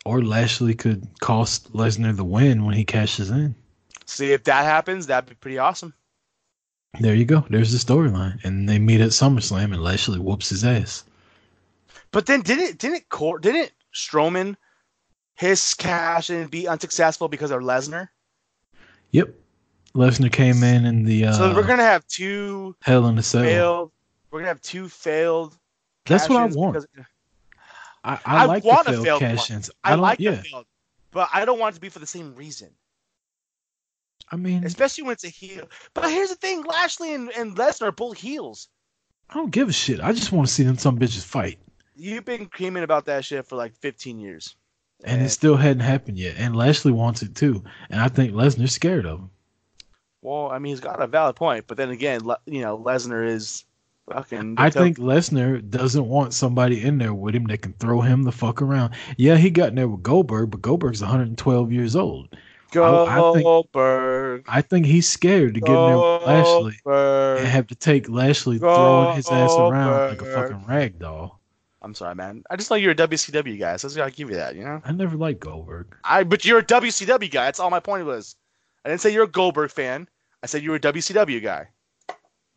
Or 0.04 0.22
Lashley 0.22 0.74
could 0.74 1.06
cost 1.20 1.72
Lesnar 1.72 2.16
the 2.16 2.24
win 2.24 2.64
when 2.64 2.74
he 2.74 2.84
cashes 2.84 3.30
in. 3.30 3.54
See 4.06 4.32
if 4.32 4.44
that 4.44 4.64
happens, 4.64 5.06
that'd 5.06 5.28
be 5.28 5.34
pretty 5.36 5.58
awesome. 5.58 5.94
There 7.00 7.14
you 7.14 7.24
go. 7.24 7.44
There's 7.50 7.72
the 7.72 7.78
storyline, 7.78 8.42
and 8.44 8.68
they 8.68 8.78
meet 8.78 9.00
at 9.00 9.10
SummerSlam, 9.10 9.72
and 9.72 9.82
Lashley 9.82 10.18
whoops 10.18 10.48
his 10.48 10.64
ass. 10.64 11.04
But 12.10 12.26
then 12.26 12.40
didn't 12.40 12.78
didn't 12.78 13.08
Cor- 13.08 13.38
didn't 13.38 13.72
Strowman 13.94 14.56
his 15.34 15.74
cash 15.74 16.30
and 16.30 16.50
be 16.50 16.66
unsuccessful 16.66 17.28
because 17.28 17.50
of 17.50 17.60
Lesnar? 17.60 18.08
Yep. 19.10 19.34
Lesnar 19.96 20.30
came 20.32 20.62
in 20.62 20.85
and 20.85 21.06
the 21.06 21.26
uh, 21.26 21.32
so 21.32 21.54
we're 21.54 21.66
gonna 21.66 21.82
have 21.82 22.06
two 22.06 22.76
Hell 22.82 23.06
in 23.09 23.18
a 23.18 23.22
Cell. 23.22 23.42
failed. 23.42 23.92
We're 24.30 24.40
gonna 24.40 24.48
have 24.48 24.62
two 24.62 24.88
failed. 24.88 25.56
That's 26.04 26.28
what 26.28 26.42
I 26.42 26.46
want. 26.46 26.74
because- 26.74 26.87
I, 28.04 28.12
I, 28.12 28.18
I 28.24 28.44
like 28.44 28.62
the 28.62 28.68
want 28.68 28.87
a 28.87 28.92
failed 28.92 29.04
failed 29.04 29.20
cash-ins. 29.20 29.68
I, 29.82 29.92
I, 29.92 29.94
like 29.96 30.20
yeah. 30.20 30.32
the 30.37 30.42
failed, 30.42 30.66
but 31.11 31.28
I 31.32 31.44
don't 31.44 31.59
want 31.59 31.74
it 31.74 31.76
to 31.76 31.80
be 31.80 31.88
for 31.88 31.98
the 31.98 32.06
same 32.06 32.37
reason, 32.37 32.70
I 34.30 34.37
mean, 34.37 34.62
especially 34.64 35.02
when 35.02 35.14
it's 35.14 35.24
a 35.24 35.28
heel. 35.28 35.68
But 35.92 36.09
here's 36.11 36.28
the 36.28 36.37
thing: 36.37 36.62
Lashley 36.62 37.14
and, 37.14 37.30
and 37.37 37.56
Lesnar 37.56 37.88
are 37.88 37.92
both 37.92 38.18
heels. 38.18 38.68
I 39.28 39.35
don't 39.35 39.50
give 39.50 39.68
a 39.68 39.72
shit. 39.72 40.00
I 40.00 40.12
just 40.12 40.30
want 40.30 40.46
to 40.46 40.54
see 40.54 40.62
them 40.62 40.78
some 40.78 40.98
bitches 41.00 41.24
fight, 41.24 41.59
You've 41.96 42.24
been 42.24 42.46
screaming 42.46 42.85
about 42.85 43.06
that 43.06 43.24
shit 43.24 43.44
for 43.46 43.56
like 43.56 43.74
15 43.74 44.20
years, 44.20 44.54
and 45.02 45.20
it 45.20 45.30
still 45.30 45.56
hadn't 45.56 45.80
happened 45.80 46.18
yet. 46.18 46.37
And 46.38 46.54
Lashley 46.54 46.92
wants 46.92 47.22
it 47.22 47.35
too, 47.35 47.64
and 47.90 48.00
I 48.00 48.06
think 48.09 48.35
Lesnar's 48.35 48.72
scared 48.72 49.06
of 49.06 49.18
him. 49.18 49.30
Well, 50.26 50.50
I 50.50 50.58
mean, 50.58 50.70
he's 50.70 50.80
got 50.80 51.00
a 51.00 51.06
valid 51.06 51.36
point, 51.36 51.66
but 51.66 51.76
then 51.76 51.90
again, 51.90 52.20
you 52.46 52.60
know, 52.60 52.76
Lesnar 52.78 53.26
is 53.26 53.64
fucking. 54.12 54.56
I 54.58 54.70
think 54.70 54.98
Lesnar 54.98 55.68
doesn't 55.70 56.06
want 56.08 56.34
somebody 56.34 56.82
in 56.84 56.98
there 56.98 57.14
with 57.14 57.34
him 57.34 57.44
that 57.44 57.62
can 57.62 57.72
throw 57.74 58.00
him 58.00 58.24
the 58.24 58.32
fuck 58.32 58.60
around. 58.60 58.94
Yeah, 59.16 59.36
he 59.36 59.50
got 59.50 59.68
in 59.70 59.76
there 59.76 59.88
with 59.88 60.02
Goldberg, 60.02 60.50
but 60.50 60.62
Goldberg's 60.62 61.00
112 61.00 61.72
years 61.72 61.94
old. 61.96 62.28
I- 62.74 63.04
I 63.06 63.32
think- 63.32 63.44
Goldberg. 63.44 64.44
I 64.48 64.60
think 64.60 64.84
he's 64.86 65.08
scared 65.08 65.54
to 65.54 65.60
get 65.60 65.70
in 65.70 65.74
there 65.74 65.96
with 65.96 66.22
Lashley 66.26 66.78
and 67.38 67.46
have 67.46 67.68
to 67.68 67.74
take 67.74 68.08
Lashley 68.08 68.58
throwing 68.58 69.16
his 69.16 69.28
ass 69.28 69.52
around 69.56 70.08
like 70.10 70.20
a 70.22 70.24
fucking 70.26 70.64
rag 70.66 70.98
doll. 70.98 71.40
I'm 71.82 71.94
sorry, 71.94 72.16
man. 72.16 72.42
I 72.50 72.56
just 72.56 72.68
know 72.68 72.76
you're 72.76 72.90
a 72.90 72.96
WCW 72.96 73.58
guy, 73.58 73.76
so 73.76 73.88
I 73.88 73.94
gotta 73.94 74.10
give 74.10 74.28
you 74.28 74.34
that, 74.36 74.56
you 74.56 74.64
know. 74.64 74.82
I 74.84 74.90
never 74.92 75.16
liked 75.16 75.38
Goldberg. 75.40 75.86
I 76.04 76.24
but 76.24 76.44
you're 76.44 76.58
a 76.58 76.64
WCW 76.64 77.30
guy. 77.30 77.44
That's 77.44 77.60
all 77.60 77.70
my 77.70 77.78
point 77.80 78.04
was. 78.04 78.34
I 78.84 78.88
didn't 78.88 79.00
say 79.00 79.12
you're 79.12 79.24
a 79.24 79.28
Goldberg 79.28 79.70
fan. 79.70 80.08
I 80.42 80.46
said 80.46 80.62
you 80.62 80.70
were 80.70 80.77
a 80.77 80.81
WCW 80.81 81.42
guy. 81.42 81.68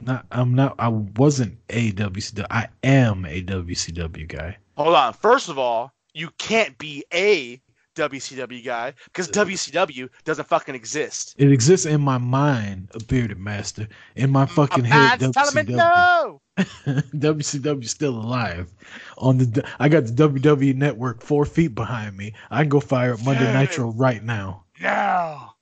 Not, 0.02 0.26
I'm 0.32 0.54
not. 0.54 0.76
I 0.80 0.88
wasn't 0.88 1.58
a 1.70 1.92
WCW. 1.92 2.46
I 2.50 2.68
am 2.84 3.26
a 3.26 3.44
WCW 3.44 4.28
guy. 4.28 4.58
Hold 4.78 4.96
on. 4.96 5.14
First 5.14 5.50
of 5.50 5.58
all, 5.58 5.92
you 6.14 6.30
can't 6.38 6.78
be 6.78 7.04
a 7.14 7.62
WCW 7.96 8.64
guy 8.64 8.94
because 9.06 9.30
WCW 9.30 10.06
uh, 10.06 10.08
doesn't 10.24 10.48
fucking 10.48 10.74
exist. 10.74 11.36
It 11.38 11.52
exists 11.52 11.86
in 11.86 12.00
my 12.00 12.18
mind, 12.18 12.90
a 12.94 13.04
bearded 13.04 13.40
master. 13.40 13.88
In 14.16 14.30
my 14.32 14.46
fucking 14.46 14.86
head, 14.86 15.22
I'm 15.22 15.34
telling 15.34 15.56
me 15.56 15.74
WCW. 15.74 15.76
no. 15.76 16.42
WCW 16.58 17.88
still 17.88 18.16
alive. 18.16 18.72
On 19.18 19.38
the, 19.38 19.68
I 19.80 19.90
got 19.90 20.06
the 20.06 20.12
WWE 20.12 20.76
Network 20.76 21.22
four 21.22 21.46
feet 21.46 21.76
behind 21.76 22.16
me. 22.16 22.34
I 22.50 22.62
can 22.62 22.70
go 22.70 22.80
fire 22.80 23.14
up 23.14 23.24
Monday. 23.26 23.54
Nitro 23.54 23.92
right 23.92 24.24
now. 24.24 24.64
Now. 24.80 25.56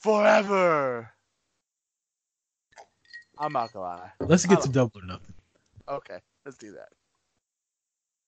Forever. 0.00 1.12
I'm 3.38 3.52
not 3.52 3.72
gonna 3.72 3.84
lie. 3.84 4.10
Let's 4.20 4.46
get 4.46 4.60
to 4.62 4.68
double 4.68 5.00
or 5.00 5.04
nothing. 5.06 5.34
Okay, 5.88 6.18
let's 6.44 6.58
do 6.58 6.72
that. 6.72 6.88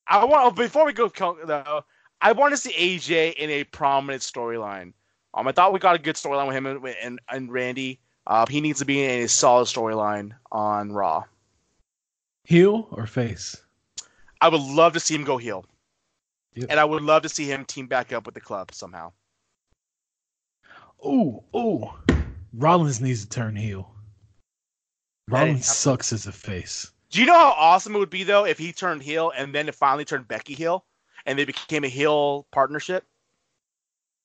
I 0.07 0.25
want 0.25 0.57
before 0.57 0.87
we 0.87 0.93
go 0.93 1.09
though. 1.45 1.85
I 2.23 2.33
want 2.33 2.53
to 2.53 2.57
see 2.57 2.73
AJ 2.73 3.35
in 3.35 3.51
a 3.51 3.65
prominent 3.65 4.23
storyline. 4.23 4.93
Um, 5.33 5.49
I 5.49 5.53
thought 5.53 5.73
we 5.73 5.79
got 5.79 5.95
a 5.95 5.99
good 5.99 6.17
storyline 6.17 6.49
with 6.49 6.57
him 6.57 6.67
and, 6.67 6.87
and, 7.03 7.21
and 7.31 7.53
Randy. 7.53 8.01
Uh, 8.27 8.45
he 8.49 8.61
needs 8.61 8.81
to 8.81 8.85
be 8.85 9.03
in 9.03 9.23
a 9.23 9.29
solid 9.29 9.67
storyline 9.67 10.33
on 10.53 10.93
Raw. 10.93 11.25
Heel 12.45 12.89
or 12.91 13.07
face? 13.07 13.57
I 14.41 14.49
would 14.49 14.61
love 14.61 14.93
to 14.95 15.01
see 15.01 15.15
him 15.15 15.25
go 15.25 15.37
heel, 15.39 15.65
Yep. 16.55 16.67
and 16.71 16.81
I 16.81 16.85
would 16.85 17.03
love 17.03 17.23
to 17.23 17.29
see 17.29 17.47
him 17.47 17.65
team 17.65 17.87
back 17.87 18.13
up 18.13 18.27
with 18.27 18.35
the 18.35 18.41
club 18.41 18.73
somehow. 18.75 19.13
Ooh, 21.07 21.43
ooh. 21.57 21.91
Rollins 22.53 23.01
needs 23.01 23.25
to 23.25 23.29
turn 23.29 23.57
heel. 23.57 23.95
Rollins 25.31 25.67
sucks 25.67 26.13
as 26.13 26.27
a 26.27 26.33
face. 26.33 26.91
Do 27.11 27.21
you 27.21 27.27
know 27.27 27.35
how 27.35 27.55
awesome 27.57 27.95
it 27.95 27.99
would 27.99 28.11
be 28.11 28.25
though 28.25 28.45
if 28.45 28.59
he 28.59 28.73
turned 28.73 29.03
heel 29.03 29.33
and 29.37 29.55
then 29.55 29.69
it 29.69 29.75
finally 29.75 30.05
turned 30.05 30.29
Becky 30.29 30.55
heel, 30.55 30.85
and 31.27 31.39
they 31.39 31.45
became 31.45 31.85
a 31.85 31.89
heel 31.89 32.47
partnership? 32.53 33.05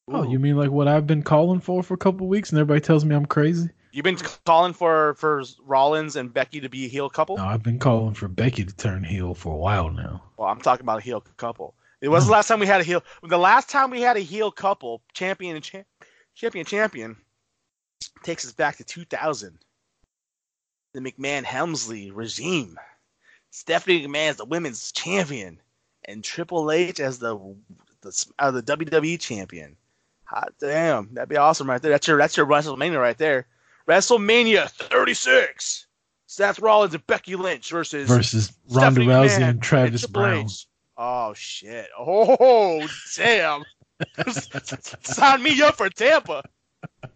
Oh, 0.07 0.23
you 0.23 0.37
mean 0.37 0.55
like 0.55 0.69
what 0.69 0.87
I've 0.87 1.07
been 1.07 1.23
calling 1.23 1.59
for 1.59 1.81
for 1.81 1.95
a 1.95 1.97
couple 1.97 2.27
weeks, 2.27 2.51
and 2.51 2.59
everybody 2.59 2.81
tells 2.81 3.03
me 3.03 3.15
I'm 3.15 3.25
crazy? 3.25 3.69
You've 3.91 4.03
been 4.03 4.17
calling 4.45 4.73
for 4.73 5.15
for 5.15 5.43
Rollins 5.63 6.15
and 6.15 6.33
Becky 6.33 6.59
to 6.59 6.69
be 6.69 6.85
a 6.85 6.89
heel 6.89 7.09
couple. 7.09 7.37
No, 7.37 7.45
I've 7.45 7.63
been 7.63 7.79
calling 7.79 8.13
for 8.13 8.27
Becky 8.27 8.65
to 8.65 8.75
turn 8.75 9.03
heel 9.03 9.33
for 9.33 9.53
a 9.53 9.57
while 9.57 9.89
now. 9.89 10.21
Well, 10.37 10.49
I'm 10.49 10.61
talking 10.61 10.85
about 10.85 10.99
a 10.99 11.01
heel 11.01 11.21
couple. 11.37 11.73
It 12.01 12.09
was 12.09 12.25
the 12.25 12.31
last 12.33 12.47
time 12.47 12.59
we 12.59 12.67
had 12.67 12.81
a 12.81 12.83
heel. 12.83 13.03
The 13.23 13.37
last 13.37 13.69
time 13.69 13.89
we 13.89 14.01
had 14.01 14.17
a 14.17 14.19
heel 14.19 14.51
couple, 14.51 15.01
champion 15.13 15.55
and 15.55 15.63
champ, 15.63 15.87
champion 16.35 16.65
champion, 16.65 17.15
takes 18.21 18.45
us 18.45 18.51
back 18.51 18.77
to 18.77 18.83
2000. 18.83 19.57
The 20.95 21.01
McMahon 21.01 21.43
Helmsley 21.43 22.09
regime. 22.09 22.79
Stephanie 23.51 24.07
McMahon 24.07 24.29
as 24.29 24.37
the 24.37 24.45
women's 24.45 24.93
champion, 24.93 25.59
and 26.05 26.23
Triple 26.23 26.71
H 26.71 27.01
as 27.01 27.19
the 27.19 27.37
the, 27.99 28.25
uh, 28.39 28.51
the 28.51 28.63
WWE 28.63 29.19
champion. 29.19 29.75
Hot 30.23 30.53
damn, 30.57 31.13
that'd 31.13 31.27
be 31.27 31.35
awesome 31.35 31.69
right 31.69 31.81
there. 31.81 31.91
That's 31.91 32.07
your 32.07 32.17
that's 32.17 32.37
your 32.37 32.45
WrestleMania 32.45 32.97
right 32.97 33.17
there. 33.17 33.45
WrestleMania 33.89 34.69
36. 34.69 35.87
Seth 36.27 36.59
Rollins 36.59 36.93
and 36.93 37.05
Becky 37.07 37.35
Lynch 37.35 37.69
versus 37.71 38.07
versus 38.07 38.53
Ronda 38.69 39.01
Stephanie 39.01 39.07
Rousey 39.07 39.39
McMahon 39.39 39.49
and 39.49 39.61
Travis 39.61 40.01
Triple 40.01 40.21
Brown. 40.21 40.45
H. 40.45 40.67
Oh 40.95 41.33
shit! 41.33 41.89
Oh 41.99 42.87
damn! 43.17 43.65
Sign 45.01 45.43
me 45.43 45.61
up 45.61 45.75
for 45.75 45.89
Tampa. 45.89 46.41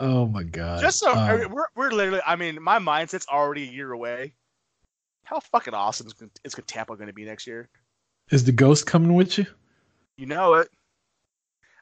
Oh 0.00 0.26
my 0.26 0.42
god. 0.42 0.80
Just 0.80 0.98
so 0.98 1.12
I 1.12 1.32
Um, 1.34 1.40
mean, 1.40 1.50
we're 1.52 1.66
we're 1.76 1.90
literally. 1.90 2.22
I 2.26 2.34
mean, 2.36 2.60
my 2.62 2.78
mindset's 2.78 3.26
already 3.28 3.68
a 3.68 3.72
year 3.72 3.92
away. 3.92 4.34
How 5.24 5.38
fucking 5.40 5.74
awesome 5.74 6.08
is, 6.08 6.14
is 6.42 6.54
Tampa 6.66 6.96
going 6.96 7.06
to 7.06 7.12
be 7.12 7.24
next 7.24 7.46
year? 7.46 7.68
is 8.30 8.44
the 8.44 8.52
ghost 8.52 8.86
coming 8.86 9.14
with 9.14 9.38
you? 9.38 9.46
You 10.16 10.26
know 10.26 10.54
it. 10.54 10.68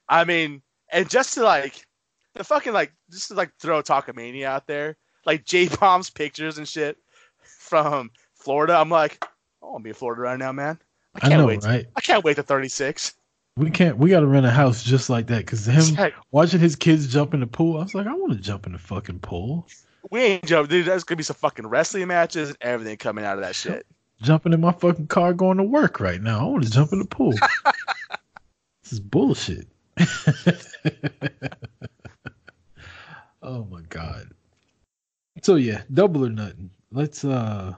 I 0.09 0.25
mean, 0.25 0.63
and 0.93 1.09
just 1.09 1.35
to 1.35 1.43
like 1.45 1.87
the 2.35 2.45
fucking 2.45 2.73
like 2.73 2.93
just 3.11 3.29
to 3.29 3.35
like 3.35 3.53
throw 3.61 3.83
Talkomania 3.83 4.45
out 4.45 4.67
there, 4.67 4.97
like 5.27 5.45
J 5.45 5.69
Bomb's 5.69 6.11
pictures 6.11 6.59
and 6.59 6.67
shit 6.67 6.97
from 7.43 8.11
Florida. 8.35 8.75
I'm 8.77 8.89
like, 8.91 9.23
I 9.63 9.67
want 9.67 9.81
to 9.81 9.85
be 9.85 9.91
in 9.91 9.95
Florida 9.95 10.23
right 10.23 10.39
now, 10.39 10.53
man. 10.53 10.79
I 11.15 11.27
I 11.27 11.29
can't 11.29 11.41
know, 11.41 11.47
wait. 11.47 11.65
right? 11.65 11.87
I 11.97 12.01
can't 12.01 12.25
wait 12.25 12.37
to 12.37 12.43
36. 12.43 13.15
We 13.59 13.71
can't. 13.71 13.99
We 13.99 14.11
got 14.11 14.21
to 14.21 14.27
rent 14.27 14.47
a 14.47 14.51
house 14.51 14.85
just 14.85 15.11
like 15.11 15.27
that. 15.27 15.45
Cause 15.45 15.67
him 15.67 16.13
watching 16.31 16.61
his 16.61 16.77
kids 16.77 17.09
jump 17.09 17.35
in 17.35 17.41
the 17.41 17.47
pool, 17.47 17.79
I 17.79 17.83
was 17.83 17.93
like, 17.93 18.07
I 18.07 18.13
want 18.13 18.33
to 18.33 18.39
jump 18.39 18.67
in 18.67 18.73
the 18.73 18.79
fucking 18.79 19.19
pool. 19.19 19.67
we 20.13 20.21
ain't 20.21 20.45
jumping. 20.45 20.71
Dude, 20.71 20.87
there's 20.87 21.03
gonna 21.03 21.17
be 21.17 21.25
some 21.25 21.35
fucking 21.35 21.67
wrestling 21.67 22.07
matches 22.07 22.51
and 22.51 22.59
everything 22.61 22.97
coming 22.99 23.25
out 23.25 23.37
of 23.37 23.43
that 23.43 23.57
shit. 23.57 23.85
Jumping 24.21 24.53
in 24.53 24.61
my 24.61 24.73
fucking 24.73 25.07
car 25.07 25.33
going 25.33 25.59
to 25.59 25.63
work 25.63 26.01
right 26.01 26.21
now. 26.21 26.41
I 26.41 26.51
want 26.51 26.65
to 26.65 26.71
jump 26.71 26.93
in 26.93 26.99
the 26.99 27.05
pool. 27.05 27.33
this 28.83 28.93
is 28.93 28.99
bullshit. 28.99 29.69
oh 33.43 33.65
my 33.67 33.83
god. 33.89 34.33
So 35.43 35.55
yeah, 35.55 35.83
double 35.93 36.27
or 36.27 36.31
nothing. 36.31 36.71
Let's 36.91 37.25
uh 37.25 37.75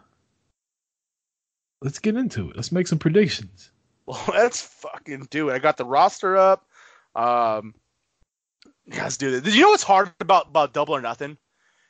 let's 1.83 1.99
get 1.99 2.17
into 2.17 2.49
it. 2.49 2.57
Let's 2.57 2.73
make 2.73 2.87
some 2.87 2.99
predictions. 2.99 3.71
Well, 4.11 4.25
let's 4.29 4.61
fucking 4.61 5.29
do 5.31 5.49
it. 5.51 5.55
I 5.55 5.59
got 5.59 5.77
the 5.77 5.85
roster 5.85 6.37
up. 6.37 6.67
Um, 7.15 7.75
let's 8.89 9.17
do 9.17 9.41
this. 9.41 9.55
You 9.55 9.63
know 9.63 9.71
what's 9.71 9.83
hard 9.83 10.13
about 10.21 10.49
about 10.49 10.73
Double 10.75 10.95
or 10.95 11.01
Nothing 11.01 11.39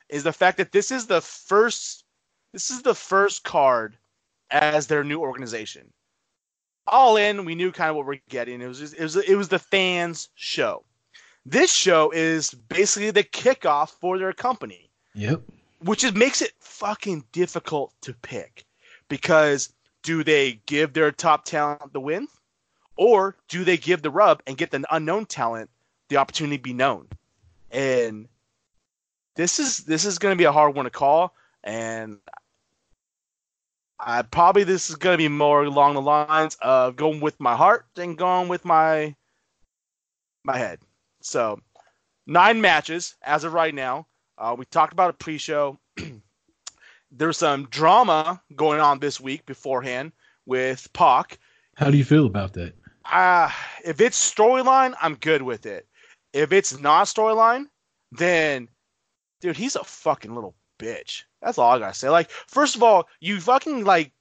is 0.09 0.23
the 0.23 0.33
fact 0.33 0.57
that 0.57 0.71
this 0.71 0.91
is 0.91 1.07
the 1.07 1.21
first. 1.21 2.05
This 2.53 2.69
is 2.69 2.81
the 2.81 2.95
first 2.95 3.43
card 3.43 3.97
as 4.51 4.87
their 4.87 5.03
new 5.03 5.19
organization. 5.21 5.91
All 6.87 7.15
in, 7.15 7.45
we 7.45 7.55
knew 7.55 7.71
kind 7.71 7.89
of 7.89 7.95
what 7.95 8.05
we're 8.05 8.19
getting. 8.29 8.61
It 8.61 8.67
was 8.67 8.79
just, 8.79 8.93
it 8.95 9.03
was 9.03 9.15
it 9.15 9.35
was 9.35 9.49
the 9.49 9.59
fans 9.59 10.29
show. 10.35 10.83
This 11.45 11.73
show 11.73 12.11
is 12.11 12.51
basically 12.51 13.11
the 13.11 13.23
kickoff 13.23 13.91
for 13.99 14.19
their 14.19 14.33
company 14.33 14.91
Yep. 15.15 15.41
which 15.79 16.03
is 16.03 16.13
makes 16.13 16.41
it 16.41 16.51
fucking 16.59 17.25
difficult 17.31 17.93
to 18.01 18.13
pick 18.13 18.65
because 19.09 19.73
do 20.03 20.23
they 20.23 20.59
give 20.65 20.93
their 20.93 21.11
top 21.11 21.45
talent 21.45 21.93
the 21.93 21.99
win 21.99 22.27
or 22.95 23.35
do 23.47 23.63
they 23.63 23.77
give 23.77 24.01
the 24.01 24.09
rub 24.09 24.41
and 24.47 24.57
get 24.57 24.71
the 24.71 24.83
unknown 24.91 25.25
talent 25.25 25.69
the 26.09 26.17
opportunity 26.17 26.57
to 26.57 26.63
be 26.63 26.73
known? 26.73 27.07
And 27.71 28.27
this 29.35 29.59
is 29.59 29.79
this 29.79 30.05
is 30.05 30.19
going 30.19 30.33
to 30.33 30.37
be 30.37 30.45
a 30.45 30.51
hard 30.51 30.75
one 30.75 30.85
to 30.85 30.91
call 30.91 31.33
and 31.63 32.19
I 34.03 34.23
probably 34.23 34.63
this 34.63 34.89
is 34.89 34.95
going 34.95 35.13
to 35.13 35.17
be 35.17 35.27
more 35.27 35.63
along 35.63 35.93
the 35.93 36.01
lines 36.01 36.57
of 36.61 36.95
going 36.95 37.19
with 37.19 37.39
my 37.39 37.55
heart 37.55 37.85
than 37.93 38.15
going 38.15 38.47
with 38.47 38.65
my 38.65 39.15
my 40.43 40.57
head. 40.57 40.79
So 41.21 41.59
nine 42.25 42.61
matches 42.61 43.15
as 43.21 43.43
of 43.43 43.53
right 43.53 43.73
now. 43.73 44.07
Uh, 44.37 44.55
we 44.57 44.65
talked 44.65 44.93
about 44.93 45.11
a 45.11 45.13
pre-show. 45.13 45.77
There's 47.11 47.37
some 47.37 47.67
drama 47.69 48.41
going 48.55 48.79
on 48.79 48.99
this 48.99 49.19
week 49.19 49.45
beforehand 49.45 50.11
with 50.45 50.91
Pac. 50.93 51.39
How 51.75 51.89
do 51.89 51.97
you 51.97 52.05
feel 52.05 52.25
about 52.25 52.53
that? 52.53 52.73
Uh, 53.11 53.49
if 53.83 53.99
it's 53.99 54.33
storyline, 54.33 54.93
I'm 55.01 55.15
good 55.15 55.41
with 55.41 55.65
it. 55.65 55.87
If 56.33 56.51
it's 56.51 56.79
not 56.79 57.07
storyline, 57.07 57.65
then, 58.11 58.69
dude, 59.41 59.57
he's 59.57 59.75
a 59.75 59.83
fucking 59.83 60.33
little 60.33 60.55
bitch. 60.79 61.23
That's 61.41 61.57
all 61.57 61.71
I 61.71 61.79
gotta 61.79 61.93
say. 61.93 62.09
Like, 62.09 62.29
first 62.29 62.75
of 62.75 62.83
all, 62.83 63.07
you 63.19 63.39
fucking 63.41 63.83
like 63.83 64.11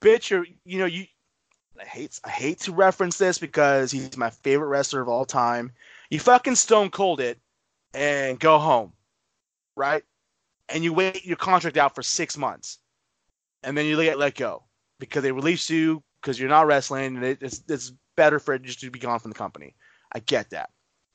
bitch. 0.00 0.36
Or 0.36 0.46
you 0.64 0.78
know 0.78 0.86
you. 0.86 1.06
I 1.80 1.84
hate 1.84 2.18
I 2.24 2.30
hate 2.30 2.60
to 2.60 2.72
reference 2.72 3.18
this 3.18 3.38
because 3.38 3.90
he's 3.90 4.16
my 4.16 4.30
favorite 4.30 4.68
wrestler 4.68 5.00
of 5.00 5.08
all 5.08 5.24
time. 5.24 5.72
You 6.10 6.18
fucking 6.18 6.56
stone 6.56 6.90
cold 6.90 7.20
it 7.20 7.38
and 7.94 8.38
go 8.40 8.58
home 8.58 8.92
right? 9.78 10.02
And 10.68 10.84
you 10.84 10.92
wait 10.92 11.24
your 11.24 11.36
contract 11.36 11.76
out 11.76 11.94
for 11.94 12.02
six 12.02 12.36
months, 12.36 12.78
and 13.62 13.76
then 13.76 13.86
you 13.86 13.96
get 14.02 14.18
let 14.18 14.34
go 14.34 14.64
because 15.00 15.22
they 15.22 15.32
release 15.32 15.70
you 15.70 16.02
because 16.20 16.38
you're 16.38 16.48
not 16.50 16.66
wrestling, 16.66 17.16
and 17.16 17.24
it, 17.24 17.38
it's 17.42 17.62
it's 17.68 17.92
better 18.16 18.38
for 18.38 18.54
it 18.54 18.62
just 18.62 18.80
to 18.80 18.90
be 18.90 18.98
gone 18.98 19.18
from 19.18 19.30
the 19.30 19.38
company. 19.38 19.74
I 20.12 20.18
get 20.20 20.50
that. 20.50 20.70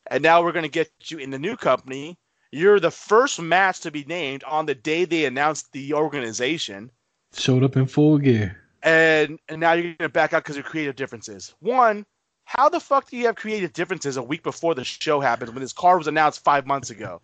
And 0.07 0.23
now 0.23 0.43
we're 0.43 0.51
gonna 0.53 0.67
get 0.67 0.89
you 1.05 1.17
in 1.19 1.29
the 1.29 1.39
new 1.39 1.55
company. 1.55 2.17
You're 2.51 2.79
the 2.79 2.91
first 2.91 3.41
match 3.41 3.79
to 3.81 3.91
be 3.91 4.03
named 4.05 4.43
on 4.43 4.65
the 4.65 4.75
day 4.75 5.05
they 5.05 5.25
announced 5.25 5.71
the 5.71 5.93
organization, 5.93 6.91
Showed 7.35 7.63
up 7.63 7.75
in 7.77 7.85
full 7.87 8.17
gear. 8.17 8.57
and 8.83 9.39
and 9.49 9.59
now 9.61 9.73
you're 9.73 9.93
gonna 9.95 10.09
back 10.09 10.33
out 10.33 10.43
because 10.43 10.57
of 10.57 10.65
creative 10.65 10.95
differences. 10.95 11.53
One, 11.59 12.05
how 12.45 12.69
the 12.69 12.79
fuck 12.79 13.09
do 13.09 13.17
you 13.17 13.25
have 13.27 13.35
creative 13.35 13.73
differences 13.73 14.17
a 14.17 14.23
week 14.23 14.43
before 14.43 14.75
the 14.75 14.83
show 14.83 15.19
happened 15.19 15.51
when 15.53 15.61
this 15.61 15.73
car 15.73 15.97
was 15.97 16.07
announced 16.07 16.43
five 16.43 16.65
months 16.67 16.89
ago? 16.89 17.21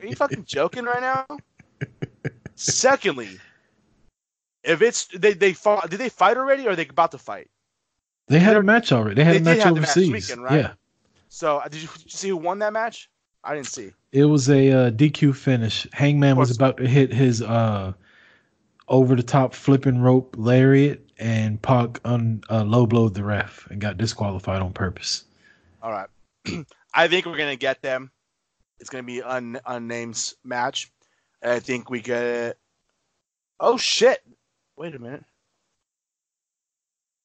Are 0.00 0.06
you 0.06 0.16
fucking 0.16 0.44
joking 0.46 0.84
right 0.84 1.00
now? 1.00 1.26
Secondly, 2.62 3.40
if 4.62 4.82
it's 4.82 5.06
they 5.06 5.34
they 5.34 5.52
fought, 5.52 5.90
did 5.90 5.98
they 5.98 6.08
fight 6.08 6.36
already 6.36 6.66
or 6.66 6.70
are 6.70 6.76
they 6.76 6.86
about 6.86 7.10
to 7.12 7.18
fight? 7.18 7.48
They 8.28 8.38
had 8.38 8.56
a 8.56 8.62
match 8.62 8.92
already. 8.92 9.16
They 9.16 9.24
had 9.24 9.34
They 9.34 9.38
a 9.38 9.56
match 9.56 9.58
the 9.64 9.80
match 9.80 9.96
overseas. 9.96 10.12
weekend, 10.12 10.42
right? 10.44 10.60
Yeah. 10.60 10.72
So 11.28 11.58
uh, 11.58 11.68
did 11.68 11.82
you, 11.82 11.88
did 11.88 12.04
you 12.04 12.10
see 12.10 12.28
who 12.28 12.36
won 12.36 12.60
that 12.60 12.72
match? 12.72 13.10
I 13.44 13.54
didn't 13.54 13.66
see. 13.66 13.92
It 14.12 14.24
was 14.26 14.48
a 14.48 14.70
uh, 14.70 14.90
DQ 14.90 15.34
finish. 15.34 15.86
Hangman 15.92 16.36
was 16.36 16.54
about 16.54 16.76
to 16.76 16.86
hit 16.86 17.12
his 17.12 17.42
uh, 17.42 17.92
over 18.88 19.16
the 19.16 19.22
top 19.22 19.54
flipping 19.54 20.00
rope 20.00 20.36
lariat, 20.38 21.04
and 21.18 21.60
Pac 21.60 21.98
un, 22.04 22.42
uh, 22.48 22.62
low 22.62 22.86
blowed 22.86 23.14
the 23.14 23.24
ref 23.24 23.66
and 23.70 23.80
got 23.80 23.98
disqualified 23.98 24.62
on 24.62 24.72
purpose. 24.72 25.24
All 25.82 25.90
right, 25.90 26.08
I 26.94 27.08
think 27.08 27.26
we're 27.26 27.38
gonna 27.38 27.56
get 27.56 27.82
them. 27.82 28.12
It's 28.78 28.90
gonna 28.90 29.02
be 29.02 29.22
un 29.22 29.58
unnamed 29.66 30.34
match. 30.44 30.90
I 31.42 31.58
think 31.58 31.90
we 31.90 32.00
get. 32.00 32.58
Oh 33.60 33.76
shit! 33.76 34.20
Wait 34.76 34.94
a 34.94 34.98
minute. 34.98 35.24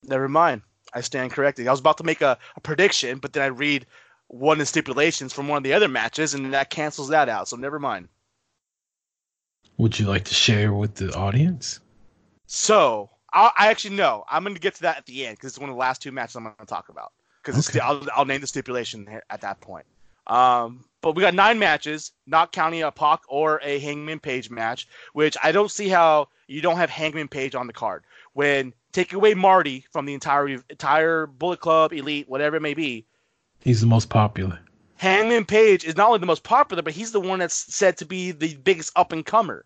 Never 0.04 0.28
mind. 0.30 0.62
I 0.94 1.02
stand 1.02 1.32
corrected. 1.32 1.68
I 1.68 1.72
was 1.72 1.80
about 1.80 1.98
to 1.98 2.04
make 2.04 2.22
a, 2.22 2.38
a 2.56 2.62
prediction, 2.62 3.20
but 3.20 3.34
then 3.34 3.44
I 3.44 3.48
read 3.48 3.86
one 4.28 4.54
of 4.54 4.60
the 4.60 4.66
stipulations 4.66 5.34
from 5.34 5.48
one 5.48 5.58
of 5.58 5.64
the 5.64 5.74
other 5.74 5.88
matches, 5.88 6.34
and 6.34 6.54
that 6.54 6.70
cancels 6.70 7.10
that 7.10 7.30
out. 7.30 7.48
So 7.48 7.58
never 7.58 7.80
mind. 7.80 8.08
Would 9.78 10.00
you 10.00 10.08
like 10.08 10.26
to 10.26 10.34
share 10.34 10.74
with 10.74 10.96
the 10.96 11.14
audience? 11.14 11.80
So 12.48 13.10
I, 13.34 13.52
I 13.58 13.68
actually 13.68 13.96
know 13.96 14.24
I'm 14.30 14.44
going 14.44 14.56
to 14.56 14.62
get 14.62 14.76
to 14.76 14.82
that 14.84 14.98
at 14.98 15.06
the 15.06 15.26
end 15.26 15.38
because 15.38 15.52
it's 15.52 15.60
one 15.60 15.70
of 15.70 15.76
the 15.76 15.80
last 15.80 16.02
two 16.02 16.12
matches 16.12 16.36
I'm 16.36 16.44
going 16.44 16.56
to 16.60 16.66
talk 16.66 16.90
about. 16.90 17.12
Because 17.44 17.70
Okay. 17.70 17.80
I'll, 17.80 18.02
I'll 18.16 18.26
name 18.26 18.42
the 18.42 18.48
stipulation 18.48 19.08
at 19.30 19.42
that 19.42 19.62
point. 19.62 19.86
Um, 20.28 20.86
but 21.02 21.16
we 21.16 21.22
got 21.22 21.34
nine 21.34 21.58
matches, 21.60 22.12
not 22.26 22.52
counting 22.52 22.84
a 22.84 22.92
Pac 22.92 23.22
or 23.28 23.62
a 23.64 23.80
Hangman 23.80 24.20
Page 24.20 24.50
match, 24.50 24.88
which 25.14 25.38
I 25.44 25.52
don't 25.52 25.72
see 25.72 25.88
how 25.88 26.30
you 26.48 26.62
don't 26.62 26.78
have 26.78 26.90
Hangman 26.90 27.28
Page 27.28 27.56
on 27.56 27.68
the 27.68 27.74
card. 27.74 28.04
When 28.34 28.74
take 28.92 29.14
away 29.14 29.34
Marty 29.34 29.86
from 29.92 30.06
the 30.06 30.14
entire 30.14 30.48
entire 30.48 31.28
Bullet 31.28 31.60
Club, 31.60 31.94
Elite, 31.94 32.28
whatever 32.28 32.58
it 32.58 32.62
may 32.62 32.74
be, 32.74 33.06
He's 33.60 33.82
the 33.82 33.88
most 33.88 34.10
popular. 34.10 34.60
Hangman 34.98 35.46
Page 35.46 35.84
is 35.84 35.96
not 35.96 36.08
only 36.08 36.20
the 36.20 36.26
most 36.26 36.44
popular, 36.44 36.82
but 36.82 36.94
he's 36.94 37.12
the 37.12 37.20
one 37.20 37.40
that's 37.40 37.74
said 37.74 37.98
to 37.98 38.06
be 38.06 38.32
the 38.32 38.56
biggest 38.56 38.92
up 38.96 39.12
and 39.12 39.26
comer. 39.26 39.66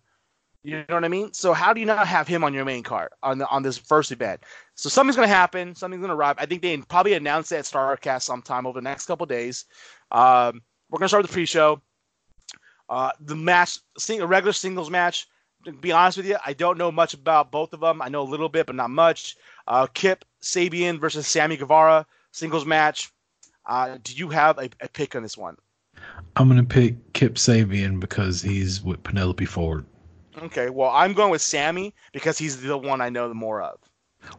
You 0.64 0.78
know 0.78 0.96
what 0.96 1.06
I 1.06 1.08
mean? 1.08 1.34
So 1.34 1.54
how 1.54 1.74
do 1.74 1.80
you 1.80 1.88
not 1.88 2.08
have 2.08 2.28
him 2.28 2.44
on 2.44 2.54
your 2.54 2.66
main 2.66 2.84
card 2.84 3.10
on 3.24 3.40
the, 3.40 3.48
on 3.50 3.64
this 3.64 3.78
first 3.78 4.12
event? 4.12 4.44
So 4.76 4.90
something's 4.90 5.16
gonna 5.16 5.28
happen. 5.28 5.74
Something's 5.74 6.02
gonna 6.02 6.16
arrive. 6.16 6.36
I 6.38 6.46
think 6.46 6.62
they 6.62 6.78
probably 6.78 7.14
announce 7.14 7.50
that 7.50 7.60
at 7.60 7.66
Starcast 7.66 8.22
sometime 8.22 8.68
over 8.68 8.80
the 8.80 8.84
next 8.84 9.08
couple 9.08 9.26
days. 9.26 9.66
Um, 10.12 10.62
we're 10.90 11.00
gonna 11.00 11.10
start 11.10 11.24
with 11.24 11.32
the 11.32 11.34
pre-show. 11.34 11.82
Uh, 12.90 13.12
the 13.22 13.36
match, 13.36 13.80
a 14.10 14.28
regular 14.28 14.54
singles 14.54 14.90
match. 14.90 15.28
To 15.66 15.72
be 15.72 15.92
honest 15.92 16.18
with 16.18 16.26
you, 16.26 16.38
I 16.46 16.54
don't 16.54 16.78
know 16.78 16.92
much 16.92 17.14
about 17.14 17.52
both 17.52 17.74
of 17.74 17.80
them. 17.80 18.02
I 18.02 18.10
know 18.10 18.22
a 18.22 18.24
little 18.24 18.50
bit, 18.50 18.66
but 18.66 18.76
not 18.76 18.90
much. 18.90 19.38
Uh, 19.68 19.88
Kip 19.94 20.26
Sabian 20.44 21.00
versus 21.00 21.28
Sammy 21.28 21.56
Guevara 21.58 22.06
singles 22.32 22.66
match. 22.66 23.12
Uh, 23.66 23.98
do 24.04 24.14
you 24.14 24.30
have 24.30 24.58
a, 24.58 24.70
a 24.82 24.90
pick 24.90 25.16
on 25.16 25.24
this 25.24 25.38
one? 25.38 25.56
I'm 26.36 26.48
gonna 26.48 26.64
pick 26.64 27.14
Kip 27.14 27.36
Sabian 27.36 28.00
because 28.00 28.42
he's 28.42 28.84
with 28.84 29.04
Penelope 29.04 29.46
Ford. 29.46 29.86
Okay, 30.44 30.70
well, 30.70 30.90
I'm 30.92 31.14
going 31.14 31.32
with 31.32 31.42
Sammy 31.42 31.94
because 32.14 32.38
he's 32.38 32.62
the 32.62 32.78
one 32.78 33.02
I 33.02 33.10
know 33.10 33.28
the 33.28 33.34
more 33.36 33.62
of. 33.62 33.78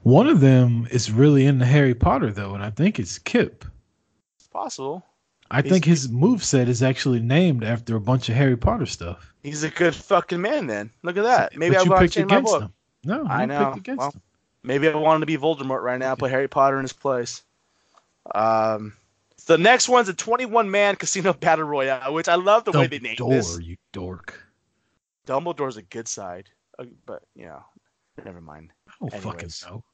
One 0.02 0.28
of 0.28 0.40
them 0.40 0.86
is 0.90 1.10
really 1.10 1.44
into 1.46 1.64
Harry 1.64 1.94
Potter 1.94 2.30
though, 2.30 2.54
and 2.54 2.62
I 2.62 2.70
think 2.70 2.98
it's 2.98 3.18
Kip. 3.18 3.64
It's 4.38 4.46
possible. 4.46 5.04
I 5.50 5.60
He's- 5.60 5.70
think 5.72 5.84
his 5.84 6.08
move 6.08 6.42
set 6.42 6.68
is 6.68 6.82
actually 6.82 7.20
named 7.20 7.62
after 7.64 7.94
a 7.96 8.00
bunch 8.00 8.28
of 8.28 8.36
Harry 8.36 8.56
Potter 8.56 8.86
stuff. 8.86 9.34
He's 9.42 9.64
a 9.64 9.70
good 9.70 9.94
fucking 9.94 10.40
man. 10.40 10.66
Then 10.66 10.90
look 11.02 11.16
at 11.18 11.24
that. 11.24 11.56
Maybe 11.58 11.74
But 11.74 11.86
I 11.86 11.88
want 11.90 11.98
to 12.00 12.04
picked 12.04 12.14
change 12.14 12.30
my 12.30 12.36
against 12.38 12.54
him. 12.62 12.72
No, 13.04 13.26
I 13.26 13.44
know. 13.44 13.72
against 13.72 13.98
Well, 13.98 14.10
him. 14.12 14.20
Maybe 14.62 14.88
I 14.88 14.94
wanted 14.94 15.20
to 15.20 15.26
be 15.26 15.36
Voldemort 15.36 15.82
right 15.82 15.98
now. 15.98 16.14
Put 16.14 16.30
Harry 16.30 16.48
Potter 16.48 16.76
in 16.78 16.82
his 16.84 16.92
place. 16.92 17.42
Um, 18.34 18.92
the 19.46 19.58
next 19.58 19.88
one's 19.88 20.08
a 20.08 20.14
21 20.14 20.70
man 20.70 20.94
casino 20.96 21.32
battle 21.32 21.64
royale, 21.64 22.14
which 22.14 22.28
I 22.28 22.36
love 22.36 22.64
the 22.64 22.72
way 22.72 22.86
they 22.86 23.00
named 23.00 23.18
Dumbledore, 23.18 23.30
this. 23.56 23.60
you 23.60 23.76
dork. 23.92 24.41
Dumbledore's 25.26 25.76
a 25.76 25.82
good 25.82 26.08
side, 26.08 26.48
uh, 26.78 26.84
but 27.06 27.22
you 27.34 27.46
know, 27.46 27.62
never 28.24 28.40
mind. 28.40 28.72
I 28.88 29.08
don't 29.08 29.22
fucking 29.22 29.50
know. 29.64 29.84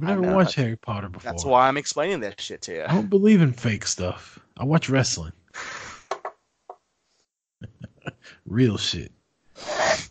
I've 0.00 0.08
never 0.08 0.20
know, 0.22 0.36
watched 0.36 0.56
that's- 0.56 0.64
Harry 0.64 0.76
Potter 0.76 1.08
before. 1.08 1.30
That's 1.30 1.44
why 1.44 1.68
I'm 1.68 1.76
explaining 1.76 2.20
that 2.20 2.40
shit 2.40 2.62
to 2.62 2.74
you. 2.74 2.84
I 2.84 2.92
don't 2.92 3.10
believe 3.10 3.40
in 3.40 3.52
fake 3.52 3.86
stuff. 3.86 4.38
I 4.56 4.64
watch 4.64 4.88
wrestling. 4.88 5.32
Real 8.46 8.76
shit. 8.76 9.12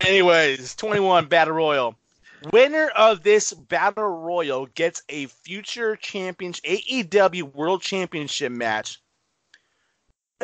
Anyways, 0.00 0.74
21 0.76 1.26
Battle 1.26 1.54
Royal. 1.54 1.96
Winner 2.52 2.88
of 2.96 3.22
this 3.22 3.52
Battle 3.52 4.04
Royal 4.04 4.66
gets 4.66 5.02
a 5.08 5.26
future 5.26 5.96
championship 5.96 6.64
AEW 6.64 7.54
World 7.54 7.82
Championship 7.82 8.52
match. 8.52 9.00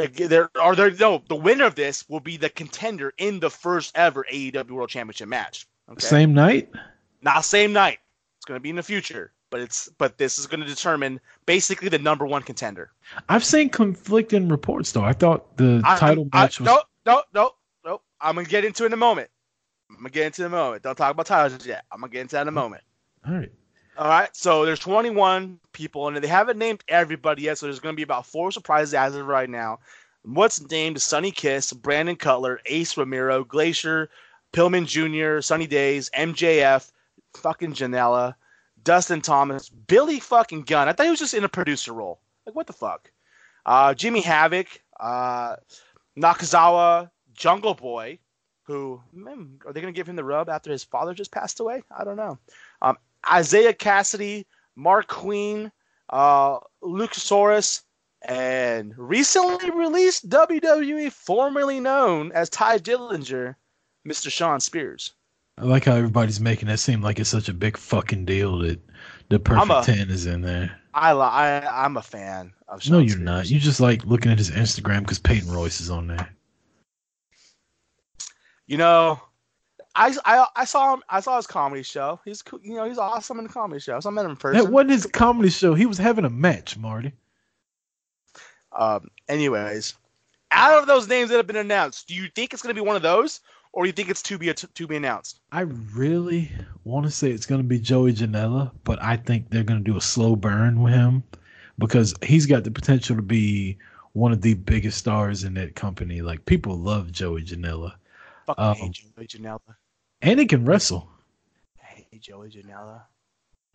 There 0.07 0.51
are 0.61 0.75
there 0.75 0.91
no 0.91 1.23
the 1.29 1.37
winner 1.37 1.65
of 1.65 1.75
this 1.75 2.09
will 2.09 2.21
be 2.21 2.37
the 2.37 2.49
contender 2.51 3.13
in 3.19 3.41
the 3.41 3.51
first 3.51 3.97
ever 3.97 4.25
AEW 4.31 4.71
World 4.71 4.91
Championship 4.91 5.29
match. 5.29 5.67
Okay. 5.91 6.07
Same 6.07 6.35
night? 6.35 6.71
Not 7.23 7.45
same 7.45 7.73
night. 7.73 7.99
It's 8.39 8.47
going 8.47 8.57
to 8.57 8.63
be 8.63 8.71
in 8.71 8.77
the 8.77 8.83
future, 8.83 9.33
but 9.51 9.61
it's 9.61 9.89
but 9.99 10.17
this 10.17 10.39
is 10.39 10.47
going 10.47 10.61
to 10.61 10.67
determine 10.67 11.21
basically 11.47 11.89
the 11.89 11.99
number 11.99 12.27
one 12.27 12.43
contender. 12.43 12.91
I've 13.29 13.45
seen 13.45 13.69
conflicting 13.69 14.49
reports 14.49 14.93
though. 14.93 15.05
I 15.05 15.13
thought 15.13 15.57
the 15.57 15.83
I- 15.85 15.99
title 15.99 16.29
I- 16.33 16.43
match 16.43 16.61
was 16.61 16.67
No, 16.67 16.83
no, 17.05 17.23
no, 17.35 17.51
no. 17.85 18.01
I'm 18.21 18.37
gonna 18.37 18.47
get 18.47 18.65
into 18.65 18.85
it 18.85 18.87
in 18.87 18.93
a 18.93 18.97
moment. 18.97 19.29
I'm 19.91 19.97
gonna 19.97 20.11
get 20.11 20.27
into 20.27 20.43
it 20.43 20.47
in 20.47 20.53
a 20.53 20.57
moment. 20.57 20.83
Don't 20.83 20.97
talk 20.97 21.11
about 21.11 21.27
titles 21.27 21.67
yet. 21.67 21.85
I'm 21.91 22.01
gonna 22.01 22.13
get 22.13 22.23
into 22.23 22.37
that 22.37 22.43
in 22.43 22.49
a 22.49 22.51
oh. 22.51 22.55
moment. 22.55 22.83
all 23.27 23.35
right. 23.35 23.53
All 24.01 24.09
right. 24.09 24.35
So 24.35 24.65
there's 24.65 24.79
21 24.79 25.61
people, 25.75 26.09
and 26.09 26.17
they 26.17 26.27
haven't 26.27 26.59
named 26.59 26.83
everybody 26.89 27.43
yet. 27.43 27.59
So 27.59 27.67
there's 27.67 27.81
gonna 27.81 27.95
be 27.95 28.03
about 28.03 28.25
four 28.25 28.51
surprises 28.51 28.95
as 28.95 29.15
of 29.15 29.27
right 29.27 29.49
now. 29.49 29.81
What's 30.23 30.59
named 30.71 30.97
is 30.97 31.03
Sonny 31.03 31.31
Kiss, 31.31 31.71
Brandon 31.75 32.17
Cutler, 32.17 32.61
Ace 32.65 32.97
Romero, 32.97 33.45
Glacier, 33.45 34.09
Pillman 34.55 34.87
Jr., 34.87 35.43
Sunny 35.43 35.67
Daze, 35.67 36.09
MJF, 36.17 36.91
fucking 37.35 37.75
Janela, 37.75 38.37
Dustin 38.83 39.21
Thomas, 39.21 39.69
Billy 39.69 40.19
fucking 40.19 40.63
Gunn. 40.63 40.89
I 40.89 40.95
thought 40.95 41.05
he 41.05 41.11
was 41.11 41.19
just 41.19 41.35
in 41.35 41.45
a 41.45 41.49
producer 41.51 41.93
role. 41.93 42.21
Like 42.47 42.55
what 42.55 42.67
the 42.67 42.73
fuck? 42.73 43.11
Uh, 43.67 43.93
Jimmy 43.93 44.23
Havoc, 44.23 44.67
uh, 44.99 45.57
Nakazawa, 46.17 47.11
Jungle 47.35 47.75
Boy, 47.75 48.19
who 48.63 49.03
man, 49.13 49.61
are 49.67 49.75
they 49.75 49.83
going 49.83 49.93
to 49.93 49.99
give 49.99 50.09
him 50.09 50.17
the 50.17 50.25
rub 50.25 50.49
after 50.49 50.71
his 50.71 50.85
father 50.85 51.13
just 51.13 51.33
passed 51.33 51.61
away? 51.61 51.83
I 51.95 52.05
don't 52.05 52.17
know. 52.17 52.39
Um, 52.81 52.97
Isiah 53.39 53.73
Kassidy, 53.75 54.45
Marq 54.79 55.07
Quen, 55.09 55.71
uh, 56.11 56.59
Luchasaurus, 56.83 57.83
and 58.23 58.95
recently 58.97 59.71
released 59.71 60.29
WWE, 60.29 61.11
formerly 61.13 61.81
known 61.81 62.33
as 62.33 62.51
Tye 62.51 62.79
Dillinger, 62.79 63.55
Mr. 64.07 64.31
Shawn 64.31 64.61
Spears. 64.61 65.13
I 65.59 65.65
like 65.65 65.85
how 65.85 65.95
everybody's 65.95 66.41
making 66.41 66.69
that 66.69 66.79
seem 66.79 67.03
like 67.03 67.19
it's 67.21 67.29
such 67.31 67.49
a 67.51 67.55
big 67.55 67.77
fucking 67.77 68.25
deal 68.25 68.59
that 68.61 68.81
the 69.29 69.39
perfect 69.39 69.89
a- 69.89 69.93
ten 69.93 70.11
is 70.11 70.27
in 70.27 70.41
there. 70.43 70.77
I, 70.95 71.13
I 71.13 71.85
I'm 71.85 71.97
a 71.97 72.03
fan 72.03 72.53
of 72.69 72.83
Shawn 72.83 72.93
No, 72.95 72.99
you're 73.01 73.11
Spears. 73.11 73.25
not. 73.25 73.51
You 73.51 73.61
just 73.61 73.81
like 73.81 74.05
looking 74.05 74.33
at 74.33 74.39
his 74.39 74.51
Instagram 74.51 75.01
because 75.01 75.19
Peyton 75.19 75.51
Royce 75.53 75.81
is 75.81 75.91
on 75.91 76.07
there. 76.07 76.29
You 78.67 78.77
know, 78.79 79.21
I, 80.01 80.15
I 80.25 80.47
I 80.57 80.65
saw 80.65 80.95
him. 80.95 81.03
I 81.11 81.21
saw 81.21 81.37
his 81.37 81.47
comedy 81.47 81.83
show. 81.83 82.19
He's 82.25 82.41
cool- 82.43 82.61
you 82.63 82.75
know 82.75 82.87
he's 82.89 82.99
awesome 82.99 83.39
in 83.39 83.45
the 83.45 83.53
comedy 83.53 83.81
show. 83.81 84.01
So 84.01 84.09
I 84.09 84.13
met 84.13 84.25
him 84.25 84.31
in 84.33 84.37
person. 84.37 84.65
That 84.65 84.71
wasn't 84.73 84.91
his 84.93 85.07
comedy 85.07 85.51
show. 85.51 85.75
He 85.75 85.85
was 85.87 85.99
having 85.99 86.25
a 86.25 86.31
match, 86.31 86.79
Marty. 86.79 87.13
Um, 88.73 89.11
anyways, 89.29 89.95
out 90.53 90.81
of 90.81 90.87
those 90.87 91.09
names 91.09 91.31
that 91.31 91.37
have 91.37 91.47
been 91.47 91.57
announced, 91.57 92.09
do 92.09 92.15
you 92.15 92.29
think 92.35 92.53
it's 92.53 92.63
going 92.63 92.75
to 92.75 92.81
be 92.81 92.87
one 92.87 92.97
of 92.97 93.03
those, 93.03 93.41
or 93.73 93.83
do 93.83 93.89
you 93.89 93.93
think 93.93 94.09
it's 94.09 94.23
to 94.23 94.39
be 94.39 94.53
to 94.53 94.87
be 94.87 94.97
announced? 94.97 95.41
I 95.53 95.63
really 95.95 96.51
want 96.85 97.05
to 97.07 97.11
say 97.13 97.31
it's 97.31 97.47
going 97.47 97.61
to 97.61 97.67
be 97.67 97.79
Joey 97.79 98.13
Janela, 98.13 98.71
but 98.85 99.03
I 99.03 99.17
think 99.17 99.51
they're 99.51 99.65
going 99.65 99.85
to 99.85 99.91
do 99.91 99.99
a 99.99 100.01
slow 100.01 100.35
burn 100.37 100.83
with 100.83 100.95
him 100.95 101.23
because 101.79 102.15
he's 102.23 102.47
got 102.47 102.65
the 102.65 102.71
potential 102.71 103.17
to 103.17 103.23
be 103.23 103.77
one 104.13 104.33
of 104.33 104.41
the 104.41 104.55
biggest 104.55 104.99
stars 104.99 105.45
in 105.45 105.55
that 105.55 105.75
company. 105.75 106.23
Like 106.23 106.45
people 106.47 106.77
love 106.79 107.13
Joey 107.13 107.43
Janela, 107.43 107.93
Fucking 108.47 108.65
Um, 108.65 108.75
hate 108.77 108.93
Joey 108.93 109.27
Janela. 109.27 109.61
And 110.23 110.41
he 110.41 110.47
can 110.47 110.65
wrestle. 110.65 111.09
I 111.83 112.05
hate 112.11 112.21
Joey 112.21 112.51
Janela. 112.51 113.03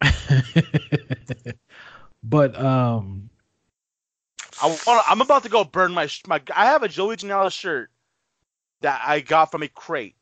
but 2.23 2.59
um, 2.59 3.29
I 4.61 4.67
want. 4.67 5.03
I'm 5.09 5.21
about 5.21 5.43
to 5.43 5.49
go 5.49 5.63
burn 5.63 5.93
my 5.93 6.09
my. 6.27 6.41
I 6.55 6.65
have 6.65 6.83
a 6.83 6.87
Joey 6.87 7.17
Janela 7.17 7.51
shirt 7.51 7.89
that 8.81 9.01
I 9.05 9.19
got 9.21 9.51
from 9.51 9.63
a 9.63 9.67
crate. 9.67 10.15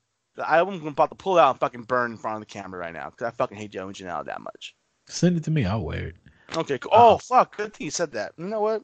I'm 0.44 0.88
about 0.88 1.10
to 1.10 1.16
pull 1.16 1.38
it 1.38 1.42
out 1.42 1.52
and 1.52 1.60
fucking 1.60 1.84
burn 1.84 2.12
in 2.12 2.18
front 2.18 2.36
of 2.36 2.42
the 2.42 2.52
camera 2.52 2.80
right 2.80 2.94
now 2.94 3.10
because 3.10 3.28
I 3.28 3.32
fucking 3.32 3.58
hate 3.58 3.72
Joey 3.72 3.94
Janela 3.94 4.26
that 4.26 4.42
much. 4.42 4.76
send 5.08 5.38
it 5.38 5.44
to 5.44 5.52
me. 5.52 5.66
I'll 5.66 5.84
wear 5.84 6.08
it. 6.08 6.16
Okay. 6.56 6.78
Cool. 6.78 6.92
Uh-huh. 6.92 7.14
Oh 7.14 7.18
fuck! 7.18 7.58
Good 7.58 7.74
thing 7.74 7.86
you 7.86 7.92
said 7.92 8.12
that. 8.14 8.34
You 8.38 8.46
know 8.46 8.62
what? 8.62 8.84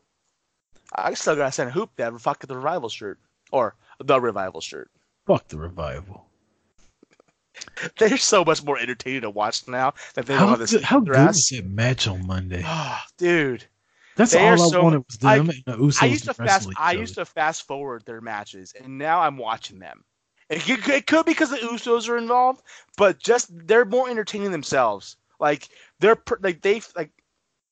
I 0.93 1.13
still 1.13 1.35
gotta 1.35 1.51
send 1.51 1.69
a 1.69 1.73
hoop 1.73 1.91
that 1.97 2.19
fuck 2.19 2.45
the 2.45 2.55
revival 2.55 2.89
shirt 2.89 3.19
or 3.51 3.75
the 3.99 4.19
revival 4.19 4.61
shirt. 4.61 4.89
Fuck 5.25 5.47
the 5.47 5.57
revival. 5.57 6.28
They're 7.97 8.17
so 8.17 8.43
much 8.45 8.63
more 8.63 8.77
entertaining 8.77 9.21
to 9.21 9.29
watch 9.29 9.67
now 9.67 9.93
that 10.15 10.25
they 10.25 10.33
don't 10.33 10.41
How, 10.43 10.47
have 10.49 10.59
this. 10.59 10.81
how 10.83 10.99
good 10.99 11.15
was 11.27 11.47
that 11.49 11.65
match 11.65 12.07
on 12.07 12.25
Monday? 12.27 12.61
Ah, 12.65 13.05
dude. 13.17 13.65
That's 14.15 14.33
they 14.33 14.45
all 14.45 14.53
I 14.53 14.69
so- 14.69 14.83
wanted 14.83 15.03
was 15.07 15.17
them 15.17 15.49
I- 15.49 15.71
the 15.77 15.97
I 16.01 16.05
used 16.05 16.25
to 16.25 16.33
fast. 16.33 16.69
I 16.77 16.91
used 16.93 17.15
to 17.15 17.25
fast 17.25 17.65
forward 17.67 18.03
their 18.05 18.21
matches, 18.21 18.73
and 18.81 18.97
now 18.97 19.21
I'm 19.21 19.37
watching 19.37 19.79
them. 19.79 20.03
It 20.49 20.61
could, 20.63 20.89
it 20.89 21.05
could 21.07 21.25
be 21.25 21.31
because 21.31 21.51
the 21.51 21.57
Usos 21.57 22.09
are 22.09 22.17
involved, 22.17 22.63
but 22.97 23.19
just 23.19 23.47
they're 23.67 23.85
more 23.85 24.09
entertaining 24.09 24.51
themselves. 24.51 25.15
Like 25.39 25.69
they're 25.99 26.17
like 26.41 26.61
they 26.61 26.81
like 26.97 27.11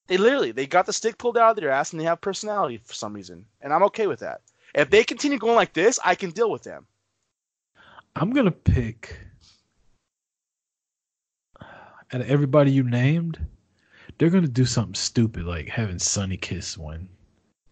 they 0.08 0.16
literally 0.16 0.52
they 0.54 0.68
got 0.68 0.86
the 0.86 0.94
stick 0.94 1.18
pulled 1.18 1.38
out 1.38 1.50
of 1.50 1.56
their 1.58 1.72
ass 1.72 1.92
and 1.92 2.00
they 2.00 2.06
have 2.06 2.22
personality 2.22 2.78
for 2.78 2.94
some 2.94 3.14
reason, 3.14 3.46
and 3.62 3.74
I'm 3.74 3.84
okay 3.84 4.08
with 4.08 4.20
that. 4.20 4.42
If 4.74 4.90
they 4.90 5.04
continue 5.04 5.38
going 5.40 5.56
like 5.56 5.74
this, 5.74 6.00
I 6.06 6.16
can 6.16 6.30
deal 6.32 6.50
with 6.52 6.64
them. 6.64 6.86
I'm 8.16 8.32
gonna 8.32 8.52
pick 8.52 9.18
out 12.14 12.22
of 12.22 12.30
everybody 12.30 12.72
you 12.72 12.84
named, 12.84 13.40
they're 14.18 14.30
gonna 14.30 14.48
do 14.48 14.66
something 14.66 14.96
stupid 14.96 15.46
like 15.46 15.68
having 15.68 16.00
Sonny 16.00 16.38
Kiss 16.38 16.78
win. 16.78 17.10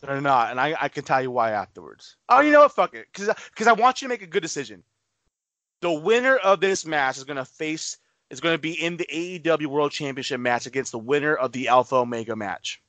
They're 0.01 0.21
not, 0.21 0.51
and 0.51 0.59
I, 0.59 0.75
I 0.79 0.89
can 0.89 1.03
tell 1.03 1.21
you 1.21 1.31
why 1.31 1.51
afterwards. 1.51 2.17
Oh, 2.29 2.41
you 2.41 2.51
know 2.51 2.61
what? 2.61 2.73
Fuck 2.73 2.93
it, 2.93 3.07
because 3.11 3.33
because 3.49 3.67
I 3.67 3.73
want 3.73 4.01
you 4.01 4.07
to 4.07 4.13
make 4.13 4.21
a 4.21 4.27
good 4.27 4.43
decision. 4.43 4.83
The 5.81 5.91
winner 5.91 6.35
of 6.37 6.59
this 6.59 6.85
match 6.85 7.17
is 7.17 7.23
gonna 7.23 7.45
face 7.45 7.97
is 8.29 8.39
gonna 8.39 8.57
be 8.57 8.73
in 8.73 8.97
the 8.97 9.07
AEW 9.11 9.67
World 9.67 9.91
Championship 9.91 10.39
match 10.39 10.65
against 10.65 10.91
the 10.91 10.99
winner 10.99 11.35
of 11.35 11.51
the 11.51 11.69
Alpha 11.69 11.95
Omega 11.95 12.35
match. 12.35 12.81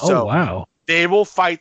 Oh, 0.00 0.08
so 0.08 0.22
oh 0.22 0.24
wow! 0.26 0.68
they 0.86 1.06
will 1.06 1.24
fight 1.24 1.60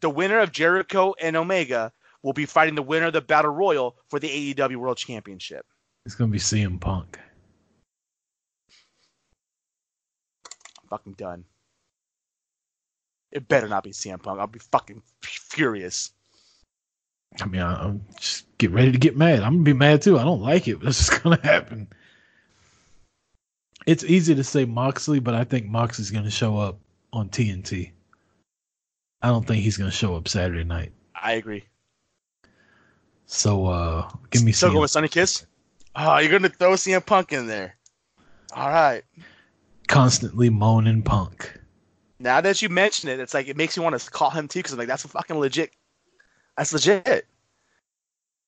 the 0.00 0.10
winner 0.10 0.40
of 0.40 0.52
Jericho 0.52 1.14
and 1.20 1.36
Omega 1.36 1.92
will 2.22 2.32
be 2.32 2.46
fighting 2.46 2.74
the 2.74 2.82
winner 2.82 3.06
of 3.06 3.12
the 3.12 3.20
Battle 3.20 3.50
Royal 3.50 3.96
for 4.08 4.18
the 4.18 4.54
AEW 4.54 4.76
World 4.76 4.96
Championship. 4.96 5.66
It's 6.04 6.14
gonna 6.14 6.30
be 6.30 6.38
CM 6.38 6.80
Punk. 6.80 7.18
Fucking 10.94 11.14
done. 11.14 11.44
It 13.32 13.48
better 13.48 13.66
not 13.66 13.82
be 13.82 13.90
CM 13.90 14.22
Punk. 14.22 14.38
I'll 14.38 14.46
be 14.46 14.60
fucking 14.60 15.02
furious. 15.22 16.12
I 17.40 17.46
mean, 17.46 17.62
I, 17.62 17.82
I'm 17.82 18.04
just 18.20 18.46
get 18.58 18.70
ready 18.70 18.92
to 18.92 18.98
get 18.98 19.16
mad. 19.16 19.40
I'm 19.40 19.54
gonna 19.54 19.64
be 19.64 19.72
mad 19.72 20.02
too. 20.02 20.20
I 20.20 20.22
don't 20.22 20.40
like 20.40 20.68
it, 20.68 20.76
but 20.76 20.84
that's 20.84 20.98
just 20.98 21.20
gonna 21.24 21.40
happen. 21.42 21.88
It's 23.86 24.04
easy 24.04 24.36
to 24.36 24.44
say 24.44 24.66
Moxley, 24.66 25.18
but 25.18 25.34
I 25.34 25.42
think 25.42 25.66
Moxley's 25.66 26.12
gonna 26.12 26.30
show 26.30 26.58
up 26.58 26.78
on 27.12 27.28
TNT. 27.28 27.90
I 29.20 29.28
don't 29.30 29.44
think 29.44 29.64
he's 29.64 29.76
gonna 29.76 29.90
show 29.90 30.14
up 30.14 30.28
Saturday 30.28 30.62
night. 30.62 30.92
I 31.20 31.32
agree. 31.32 31.64
So 33.26 33.66
uh 33.66 34.08
give 34.30 34.44
me 34.44 34.52
Still 34.52 34.68
some 34.68 34.74
going 34.74 34.82
with 34.82 34.92
Sonny 34.92 35.08
Kiss. 35.08 35.44
Oh, 35.96 36.18
you're 36.18 36.30
gonna 36.30 36.50
throw 36.50 36.74
CM 36.74 37.04
Punk 37.04 37.32
in 37.32 37.48
there. 37.48 37.74
All 38.54 38.68
right. 38.68 39.02
Constantly 39.88 40.50
moaning 40.50 41.02
punk. 41.02 41.58
Now 42.18 42.40
that 42.40 42.62
you 42.62 42.68
mention 42.68 43.08
it, 43.08 43.20
it's 43.20 43.34
like 43.34 43.48
it 43.48 43.56
makes 43.56 43.76
me 43.76 43.84
want 43.84 43.98
to 43.98 44.10
call 44.10 44.30
him 44.30 44.48
too 44.48 44.60
because 44.60 44.72
I'm 44.72 44.78
like, 44.78 44.88
that's 44.88 45.04
fucking 45.04 45.38
legit. 45.38 45.72
That's 46.56 46.72
legit. 46.72 47.26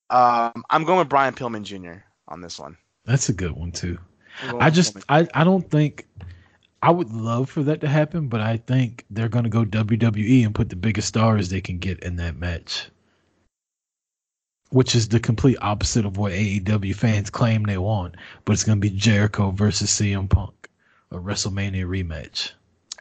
Um, 0.09 0.65
I'm 0.71 0.85
going 0.85 0.99
with 0.99 1.09
Brian 1.09 1.35
Pillman 1.35 1.65
Jr. 1.65 2.01
on 2.29 2.41
this 2.41 2.59
one. 2.59 2.77
That's 3.05 3.29
a 3.29 3.33
good 3.33 3.53
one 3.53 3.73
too. 3.73 3.99
I 4.59 4.71
just 4.71 4.97
I, 5.09 5.27
I 5.35 5.45
don't 5.45 5.69
think 5.71 6.07
I 6.83 6.91
would 6.91 7.11
love 7.11 7.49
for 7.49 7.63
that 7.65 7.81
to 7.81 7.89
happen, 7.89 8.29
but 8.29 8.41
I 8.41 8.59
think 8.59 9.05
they're 9.11 9.29
gonna 9.29 9.49
go 9.49 9.65
WWE 9.65 10.45
and 10.45 10.55
put 10.55 10.69
the 10.69 10.77
biggest 10.77 11.09
stars 11.09 11.49
they 11.49 11.61
can 11.61 11.79
get 11.79 12.01
in 12.01 12.17
that 12.17 12.37
match. 12.37 12.89
Which 14.71 14.95
is 14.95 15.09
the 15.09 15.21
complete 15.21 15.57
opposite 15.61 16.05
of 16.05 16.19
what 16.19 16.33
AEW 16.33 16.95
fans 16.95 17.31
claim 17.31 17.63
they 17.63 17.79
want. 17.79 18.17
But 18.45 18.55
it's 18.55 18.65
gonna 18.65 18.81
be 18.81 18.91
Jericho 18.91 19.51
versus 19.51 19.91
CM 19.91 20.29
Punk, 20.29 20.69
a 21.11 21.17
WrestleMania 21.17 21.85
rematch. 21.87 22.53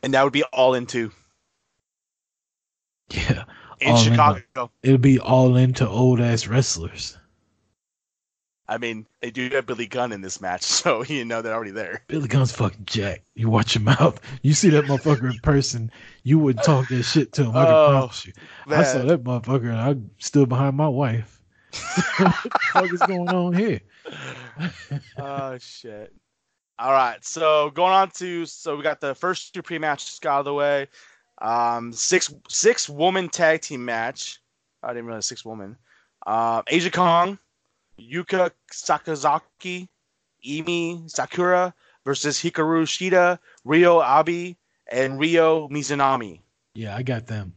and 0.04 0.14
that 0.14 0.24
would 0.24 0.34
be 0.34 0.44
all 0.54 0.74
in 0.76 0.86
two 0.86 1.12
Yeah. 3.10 3.44
in 3.80 3.92
All 3.92 3.98
in. 3.98 4.04
Chicago. 4.04 4.72
It'll 4.84 4.98
be 4.98 5.20
all 5.20 5.56
into 5.56 5.88
old 5.88 6.20
ass 6.22 6.48
wrestlers. 6.48 7.18
I 8.68 8.80
mean, 8.80 9.06
they 9.22 9.30
do 9.30 9.48
have 9.50 9.68
Billy 9.68 9.86
Gunn 9.86 10.12
in 10.12 10.22
this 10.22 10.42
match, 10.42 10.64
so 10.64 11.04
you 11.04 11.24
know 11.24 11.42
they're 11.44 11.54
already 11.54 11.70
there. 11.72 12.04
Billy 12.08 12.28
Gunn's 12.28 12.52
fucking 12.52 12.86
jack. 12.86 13.22
You 13.36 13.48
watch 13.50 13.76
your 13.76 13.84
mouth. 13.84 14.20
You 14.42 14.54
see 14.56 14.70
that 14.70 14.86
motherfucker 14.86 15.32
in 15.32 15.40
person, 15.40 15.92
you 16.24 16.40
wouldn't 16.40 16.66
talk 16.66 16.88
that 16.88 17.04
shit 17.04 17.32
to 17.34 17.44
him. 17.44 17.52
I 17.56 17.66
can 17.66 17.74
Oh, 17.76 17.88
promise 17.90 18.26
you. 18.26 18.34
I 18.68 18.84
saw 18.84 19.04
that 19.04 19.24
motherfucker 19.24 19.70
and 19.70 19.78
I 19.78 19.96
stood 20.18 20.50
behind 20.50 20.78
my 20.78 20.88
wife. 20.88 21.42
what 22.18 22.36
the 22.44 22.60
fuck 22.72 22.92
is 22.94 23.02
going 23.02 23.30
on 23.30 23.54
here? 23.54 23.82
oh 25.20 25.58
shit. 25.60 26.12
All 26.78 26.92
right, 26.92 27.24
so 27.24 27.70
going 27.70 27.94
on 27.94 28.12
to 28.12 28.46
so 28.46 28.76
we 28.76 28.84
got 28.84 29.00
the 29.00 29.16
first 29.16 29.54
two 29.54 29.62
pre-matches 29.62 30.20
out 30.26 30.40
of 30.40 30.46
the 30.46 30.54
way. 30.54 30.88
Um, 31.42 31.94
six 31.94 32.34
six 32.50 32.90
woman 32.90 33.30
tag 33.30 33.62
team 33.62 33.86
match. 33.86 34.40
I 34.84 34.90
didn't 34.90 35.06
realize 35.06 35.26
six 35.26 35.46
woman. 35.46 35.78
Uh, 36.28 36.64
Aja 36.72 36.90
Kong, 36.90 37.40
Yuka 38.00 38.52
Sakazaki, 38.74 39.88
Emi 40.46 41.10
Sakura 41.10 41.74
versus 42.04 42.40
Hikaru 42.40 42.84
Shida, 42.84 43.40
Rio 43.64 44.00
Abi, 44.00 44.58
and 44.92 45.18
Ryo 45.18 45.70
Mizunami. 45.70 46.42
Yeah, 46.74 46.96
I 46.96 47.04
got 47.04 47.28
them. 47.28 47.54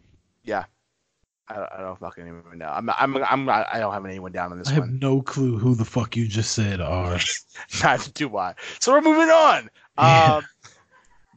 I 1.51 1.55
don't, 1.55 1.73
I 1.79 1.81
don't 1.81 1.99
fucking 1.99 2.27
even 2.27 2.59
know. 2.59 2.69
I'm, 2.69 2.91
I'm, 2.91 3.17
I'm 3.25 3.45
not, 3.45 3.67
I 3.73 3.79
don't 3.79 3.93
have 3.93 4.05
anyone 4.05 4.33
down 4.33 4.53
on 4.53 4.59
this 4.59 4.69
I 4.69 4.73
have 4.73 4.83
one. 4.85 4.99
no 4.99 5.23
clue 5.23 5.57
who 5.57 5.75
the 5.75 5.85
fuck 5.85 6.15
you 6.17 6.29
just 6.29 6.53
said 6.53 6.81
are. 6.81 7.19
Neither 7.83 8.11
do 8.13 8.37
I. 8.37 8.55
So 8.81 8.93
we're 8.93 9.01
moving 9.01 9.31
on. 9.31 9.71
Yeah. 9.99 10.35
Um, 10.37 10.45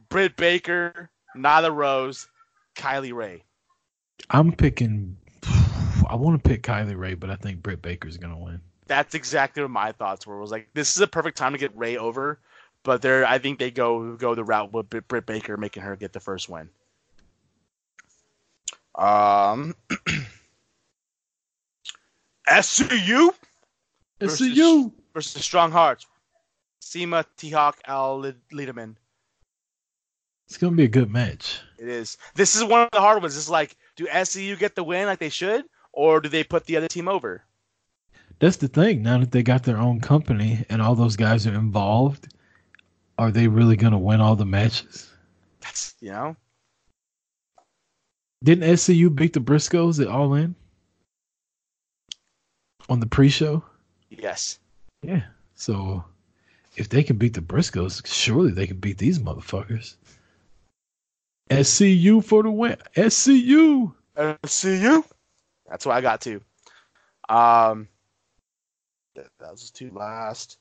Britt 0.08 0.36
Baker, 0.36 1.10
Nyla 1.36 1.74
Rose, 1.74 2.28
Kylie 2.76 3.12
Rae. 3.12 3.42
I'm 4.30 4.52
picking. 4.52 5.16
I 6.08 6.14
want 6.14 6.40
to 6.40 6.48
pick 6.48 6.62
Kylie 6.62 6.96
Rae, 6.96 7.14
but 7.14 7.28
I 7.28 7.34
think 7.34 7.60
Britt 7.60 7.82
Baker's 7.82 8.18
gonna 8.18 8.38
win. 8.38 8.60
That's 8.86 9.16
exactly 9.16 9.62
what 9.62 9.72
my 9.72 9.90
thoughts 9.90 10.28
were. 10.28 10.38
Was 10.38 10.52
like 10.52 10.68
this 10.74 10.94
is 10.94 11.00
a 11.00 11.08
perfect 11.08 11.36
time 11.36 11.50
to 11.54 11.58
get 11.58 11.76
Rae 11.76 11.96
over, 11.96 12.38
but 12.84 13.02
they're 13.02 13.26
I 13.26 13.38
think 13.38 13.58
they 13.58 13.72
go 13.72 14.14
go 14.14 14.36
the 14.36 14.44
route 14.44 14.72
with 14.72 14.90
Britt 15.08 15.26
Baker, 15.26 15.56
making 15.56 15.82
her 15.82 15.96
get 15.96 16.12
the 16.12 16.20
first 16.20 16.48
win. 16.48 16.68
Um, 18.94 19.74
SCU 22.48 23.30
Versus- 24.20 24.56
you. 24.56 24.92
versus 25.14 25.44
Strong 25.44 25.72
Hearts. 25.72 26.06
CIMA 26.80 27.24
T-Hawk 27.36 27.80
El 27.86 28.34
Lindaman. 28.52 28.96
It's 30.46 30.58
gonna 30.58 30.76
be 30.76 30.84
a 30.84 30.88
good 30.88 31.10
match. 31.10 31.60
It 31.78 31.88
is. 31.88 32.18
This 32.34 32.54
is 32.54 32.62
one 32.64 32.82
of 32.82 32.90
the 32.92 33.00
hard 33.00 33.22
ones. 33.22 33.36
It's 33.36 33.48
like, 33.48 33.76
do 33.96 34.06
SCU 34.06 34.58
get 34.58 34.74
the 34.74 34.84
win 34.84 35.06
like 35.06 35.18
they 35.18 35.30
should, 35.30 35.64
or 35.92 36.20
do 36.20 36.28
they 36.28 36.44
put 36.44 36.66
the 36.66 36.76
other 36.76 36.88
team 36.88 37.08
over? 37.08 37.42
That's 38.38 38.56
the 38.58 38.68
thing. 38.68 39.02
Now 39.02 39.18
that 39.18 39.30
they 39.30 39.42
got 39.42 39.62
their 39.62 39.78
own 39.78 40.00
company 40.00 40.66
and 40.68 40.82
all 40.82 40.94
those 40.94 41.16
guys 41.16 41.46
are 41.46 41.54
involved, 41.54 42.34
are 43.16 43.30
they 43.30 43.48
really 43.48 43.76
gonna 43.76 43.98
win 43.98 44.20
all 44.20 44.36
the 44.36 44.44
matches? 44.44 45.10
That's 45.60 45.94
you 46.00 46.10
know. 46.10 46.36
Didn't 48.42 48.64
SCU 48.64 49.14
beat 49.14 49.34
the 49.34 49.40
Briscoes 49.40 50.00
at 50.00 50.08
All 50.08 50.34
In 50.34 50.54
on 52.88 52.98
the 52.98 53.06
pre-show? 53.06 53.62
Yes. 54.10 54.58
Yeah. 55.02 55.22
So 55.54 56.04
if 56.76 56.88
they 56.88 57.04
can 57.04 57.18
beat 57.18 57.34
the 57.34 57.40
Briscoes, 57.40 58.04
surely 58.04 58.50
they 58.50 58.66
can 58.66 58.78
beat 58.78 58.98
these 58.98 59.20
motherfuckers. 59.20 59.94
SCU 61.50 62.24
for 62.24 62.42
the 62.42 62.50
win. 62.50 62.76
SCU. 62.96 63.92
SCU. 64.16 65.04
That's 65.68 65.86
what 65.86 65.96
I 65.96 66.00
got 66.00 66.20
too. 66.20 66.40
Um, 67.28 67.86
that, 69.14 69.28
that 69.38 69.52
was 69.52 69.70
too 69.70 69.90
last. 69.94 70.58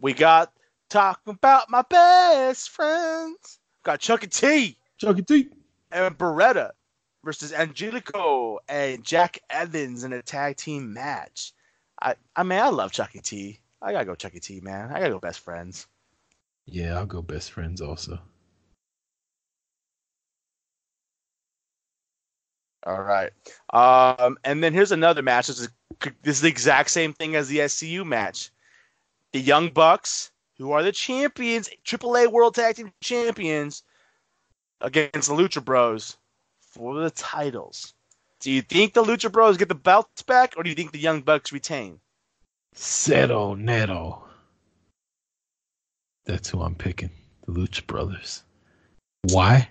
We 0.00 0.14
got 0.14 0.50
talking 0.88 1.34
about 1.34 1.68
my 1.68 1.82
best 1.82 2.70
friends. 2.70 3.58
Got 3.82 4.00
Chuck 4.00 4.22
and 4.22 4.32
T 4.32 4.78
Chucky 4.98 5.22
T. 5.22 5.48
and 5.90 6.16
Beretta 6.16 6.70
versus 7.24 7.52
Angelico 7.52 8.58
and 8.68 9.04
Jack 9.04 9.38
Evans 9.50 10.04
in 10.04 10.12
a 10.12 10.22
tag 10.22 10.56
team 10.56 10.92
match. 10.92 11.52
I 12.00 12.14
I 12.36 12.42
mean 12.42 12.58
I 12.58 12.68
love 12.68 12.92
Chucky 12.92 13.20
T. 13.20 13.60
I 13.80 13.92
gotta 13.92 14.04
go 14.04 14.14
Chucky 14.14 14.40
T, 14.40 14.60
man. 14.60 14.90
I 14.90 14.98
gotta 15.00 15.12
go 15.12 15.18
best 15.18 15.40
friends. 15.40 15.86
Yeah, 16.66 16.98
I'll 16.98 17.06
go 17.06 17.22
best 17.22 17.52
friends 17.52 17.80
also. 17.80 18.18
All 22.86 23.02
right. 23.02 23.30
Um, 23.72 24.38
and 24.44 24.62
then 24.62 24.72
here's 24.72 24.92
another 24.92 25.22
match. 25.22 25.48
This 25.48 25.60
is, 25.60 25.68
this 26.22 26.36
is 26.36 26.40
the 26.40 26.48
exact 26.48 26.90
same 26.90 27.12
thing 27.12 27.36
as 27.36 27.48
the 27.48 27.58
SCU 27.58 28.04
match. 28.04 28.50
The 29.32 29.40
Young 29.40 29.68
Bucks, 29.70 30.30
who 30.56 30.72
are 30.72 30.82
the 30.82 30.92
champions, 30.92 31.68
AAA 31.84 32.30
World 32.32 32.54
Tag 32.54 32.76
Team 32.76 32.92
Champions, 33.02 33.82
against 34.80 35.28
the 35.28 35.34
Lucha 35.34 35.64
Bros 35.64 36.16
for 36.60 36.94
the 37.00 37.10
titles. 37.10 37.94
Do 38.40 38.50
you 38.50 38.62
think 38.62 38.94
the 38.94 39.02
Lucha 39.02 39.30
Bros 39.32 39.56
get 39.56 39.68
the 39.68 39.74
belts 39.74 40.22
back, 40.22 40.54
or 40.56 40.62
do 40.62 40.70
you 40.70 40.76
think 40.76 40.92
the 40.92 40.98
Young 40.98 41.22
Bucks 41.22 41.52
retain? 41.52 42.00
Cero 42.74 43.56
Miedo. 43.56 44.20
That's 46.24 46.48
who 46.48 46.62
I'm 46.62 46.74
picking. 46.74 47.10
The 47.46 47.52
Lucha 47.52 47.86
Brothers. 47.86 48.44
Why? 49.22 49.68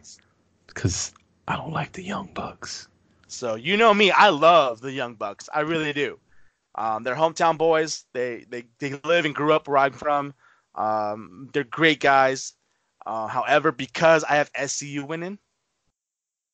Because 0.65 1.13
I 1.47 1.55
don't 1.55 1.71
like 1.71 1.93
the 1.93 2.03
Young 2.03 2.29
Bucks. 2.33 2.87
So 3.27 3.55
you 3.55 3.77
know 3.77 3.93
me, 3.93 4.11
I 4.11 4.29
love 4.29 4.81
the 4.81 4.91
Young 4.91 5.15
Bucks. 5.15 5.49
I 5.53 5.61
really 5.61 5.93
do. 5.93 6.19
Um, 6.75 7.03
they're 7.03 7.15
hometown 7.15 7.57
boys. 7.57 8.05
They, 8.13 8.45
they 8.49 8.65
they 8.79 8.99
live 9.03 9.25
and 9.25 9.33
grew 9.33 9.53
up 9.53 9.67
where 9.67 9.77
I'm 9.77 9.93
from. 9.93 10.33
Um, 10.75 11.49
they're 11.53 11.63
great 11.63 11.99
guys. 11.99 12.53
Uh, 13.07 13.25
however, 13.25 13.71
because 13.71 14.25
I 14.25 14.35
have 14.35 14.51
SCU 14.51 15.07
winning, 15.07 15.39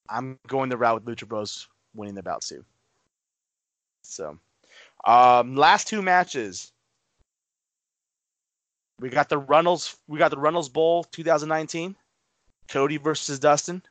I'm 0.07 0.37
going 0.45 0.69
the 0.69 0.77
route 0.77 1.03
with 1.03 1.17
Lucha 1.17 1.27
Bros 1.27 1.67
winning 1.95 2.13
the 2.13 2.21
bout 2.21 2.43
too. 2.43 2.63
So, 4.03 4.37
um, 5.03 5.55
last 5.55 5.87
two 5.87 6.03
matches. 6.03 6.71
We 8.99 9.09
got 9.09 9.29
the 9.29 9.39
Runnels. 9.39 9.97
We 10.07 10.19
got 10.19 10.29
the 10.29 10.37
Runnels 10.37 10.69
Bowl 10.69 11.05
2019. 11.05 11.95
Cody 12.69 12.97
versus 12.97 13.39
Dustin. 13.39 13.81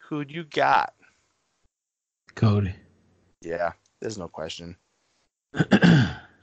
Who'd 0.00 0.30
you 0.30 0.44
got? 0.44 0.92
Cody. 2.34 2.74
Yeah, 3.40 3.72
there's 4.00 4.18
no 4.18 4.28
question. 4.28 4.76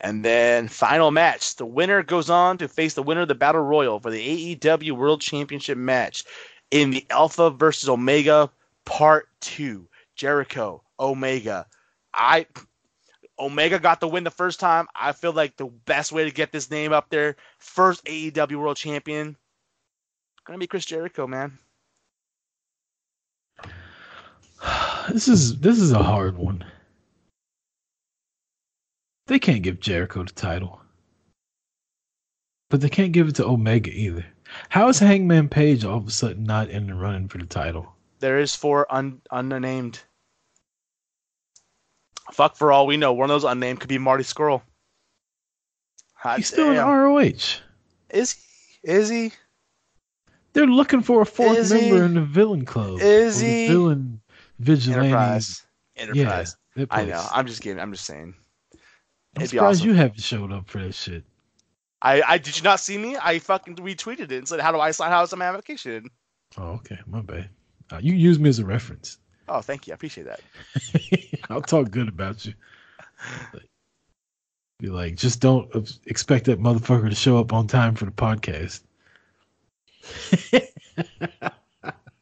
And 0.00 0.24
then 0.24 0.68
final 0.68 1.10
match. 1.10 1.56
The 1.56 1.66
winner 1.66 2.02
goes 2.02 2.30
on 2.30 2.58
to 2.58 2.68
face 2.68 2.94
the 2.94 3.02
winner 3.02 3.22
of 3.22 3.28
the 3.28 3.34
Battle 3.34 3.62
Royal 3.62 3.98
for 3.98 4.10
the 4.10 4.56
AEW 4.56 4.92
World 4.92 5.20
Championship 5.20 5.76
match 5.76 6.24
in 6.70 6.90
the 6.90 7.04
Alpha 7.10 7.50
versus 7.50 7.88
Omega 7.88 8.50
Part 8.84 9.28
2. 9.40 9.88
Jericho, 10.14 10.82
Omega. 10.98 11.66
I 12.12 12.46
Omega 13.38 13.78
got 13.78 14.00
the 14.00 14.08
win 14.08 14.24
the 14.24 14.30
first 14.30 14.58
time. 14.58 14.88
I 14.94 15.12
feel 15.12 15.32
like 15.32 15.56
the 15.56 15.66
best 15.66 16.10
way 16.10 16.24
to 16.24 16.30
get 16.30 16.50
this 16.50 16.70
name 16.70 16.92
up 16.92 17.08
there, 17.08 17.36
first 17.58 18.04
AEW 18.04 18.56
World 18.56 18.76
Champion, 18.76 19.36
gonna 20.44 20.58
be 20.58 20.66
Chris 20.66 20.84
Jericho, 20.84 21.26
man. 21.26 21.56
this 25.08 25.28
is 25.28 25.58
this 25.60 25.78
is 25.78 25.92
a 25.92 26.02
hard 26.02 26.36
one. 26.36 26.64
They 29.28 29.38
can't 29.38 29.62
give 29.62 29.78
Jericho 29.78 30.24
the 30.24 30.32
title. 30.32 30.80
But 32.70 32.80
they 32.80 32.88
can't 32.88 33.12
give 33.12 33.28
it 33.28 33.36
to 33.36 33.46
Omega 33.46 33.90
either. 33.90 34.26
How 34.70 34.88
is 34.88 34.98
Hangman 34.98 35.48
Page 35.48 35.84
all 35.84 35.98
of 35.98 36.08
a 36.08 36.10
sudden 36.10 36.44
not 36.44 36.70
in 36.70 36.86
the 36.86 36.94
running 36.94 37.28
for 37.28 37.38
the 37.38 37.46
title? 37.46 37.94
There 38.20 38.38
is 38.38 38.56
four 38.56 38.86
un, 38.92 39.20
unnamed 39.30 40.00
Fuck 42.32 42.56
for 42.56 42.72
all 42.72 42.86
we 42.86 42.96
know, 42.96 43.12
one 43.12 43.30
of 43.30 43.34
those 43.34 43.50
unnamed 43.50 43.80
could 43.80 43.88
be 43.88 43.98
Marty 43.98 44.24
Scurll. 44.24 44.62
Hot 46.14 46.36
He's 46.36 46.48
still 46.48 46.70
in. 46.70 46.76
ROH. 46.76 47.60
Is 48.10 48.32
he? 48.32 48.90
Is 48.90 49.08
he? 49.08 49.32
They're 50.52 50.66
looking 50.66 51.02
for 51.02 51.22
a 51.22 51.26
fourth 51.26 51.56
Is 51.56 51.70
he? 51.70 51.90
member 51.90 52.04
in 52.04 52.14
the 52.14 52.22
villain 52.22 52.64
club. 52.64 53.00
Is 53.00 53.40
he? 53.40 53.68
villain 53.68 54.20
vigilantes. 54.58 55.04
Enterprise. 55.04 55.66
Enterprise. 55.96 56.56
Yeah, 56.76 56.86
I 56.90 57.04
know. 57.04 57.26
I'm 57.30 57.46
just 57.46 57.62
kidding. 57.62 57.80
I'm 57.80 57.92
just 57.92 58.04
saying. 58.04 58.34
I'm 59.38 59.42
It'd 59.42 59.50
surprised 59.50 59.80
awesome. 59.80 59.88
you 59.90 59.94
haven't 59.94 60.20
showed 60.20 60.52
up 60.52 60.68
for 60.68 60.82
that 60.82 60.94
shit. 60.94 61.24
I, 62.02 62.22
I 62.22 62.38
did 62.38 62.56
you 62.56 62.62
not 62.64 62.80
see 62.80 62.98
me? 62.98 63.16
I 63.16 63.38
fucking 63.38 63.76
retweeted 63.76 64.20
it 64.20 64.32
and 64.32 64.48
said, 64.48 64.60
"How 64.60 64.72
do 64.72 64.80
I 64.80 64.90
sign 64.90 65.10
house 65.10 65.32
on 65.32 65.38
my 65.38 65.46
application?" 65.46 66.10
Oh, 66.56 66.72
okay, 66.74 66.98
my 67.06 67.20
bad. 67.20 67.48
Uh, 67.92 67.98
you 68.02 68.14
use 68.14 68.38
me 68.38 68.48
as 68.48 68.58
a 68.58 68.64
reference. 68.64 69.18
Oh, 69.48 69.60
thank 69.60 69.86
you. 69.86 69.92
I 69.92 69.94
appreciate 69.94 70.24
that. 70.24 70.40
I'll 71.50 71.62
talk 71.62 71.90
good 71.90 72.08
about 72.08 72.44
you. 72.44 72.54
Like, 73.54 73.68
Be 74.80 74.88
like, 74.88 75.14
just 75.14 75.40
don't 75.40 75.70
expect 76.06 76.46
that 76.46 76.60
motherfucker 76.60 77.08
to 77.08 77.14
show 77.14 77.38
up 77.38 77.52
on 77.52 77.66
time 77.66 77.94
for 77.94 78.04
the 78.06 78.10
podcast. 78.10 78.82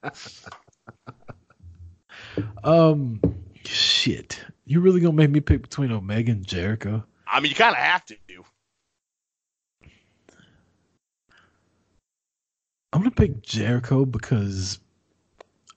um, 2.64 3.20
shit. 3.64 4.44
You 4.66 4.80
really 4.80 5.00
gonna 5.00 5.12
make 5.12 5.30
me 5.30 5.40
pick 5.40 5.62
between 5.62 5.92
Omega 5.92 6.32
and 6.32 6.44
Jericho? 6.44 7.04
I 7.26 7.40
mean, 7.40 7.50
you 7.50 7.56
kind 7.56 7.74
of 7.74 7.80
have 7.80 8.04
to. 8.06 8.16
I'm 12.92 13.00
gonna 13.00 13.10
pick 13.12 13.42
Jericho 13.42 14.04
because 14.04 14.80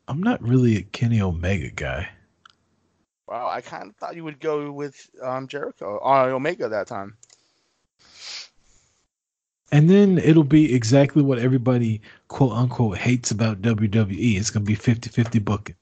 I'm 0.08 0.24
not 0.24 0.42
really 0.42 0.78
a 0.78 0.82
Kenny 0.82 1.22
Omega 1.22 1.70
guy. 1.70 2.10
Wow, 3.28 3.48
I 3.48 3.62
kind 3.62 3.88
of 3.88 3.96
thought 3.96 4.16
you 4.16 4.24
would 4.24 4.40
go 4.40 4.72
with 4.72 5.08
um, 5.22 5.48
Jericho 5.48 6.00
on 6.00 6.30
Omega 6.30 6.68
that 6.68 6.88
time. 6.88 7.16
And 9.72 9.88
then 9.88 10.18
it'll 10.18 10.44
be 10.44 10.74
exactly 10.74 11.22
what 11.22 11.38
everybody 11.38 12.02
quote 12.28 12.54
unquote 12.54 12.98
hates 12.98 13.30
about 13.30 13.62
WWE. 13.62 14.36
It's 14.36 14.50
going 14.50 14.66
to 14.66 14.68
be 14.68 14.74
50 14.74 15.12
50 15.12 15.38
booking. 15.40 15.76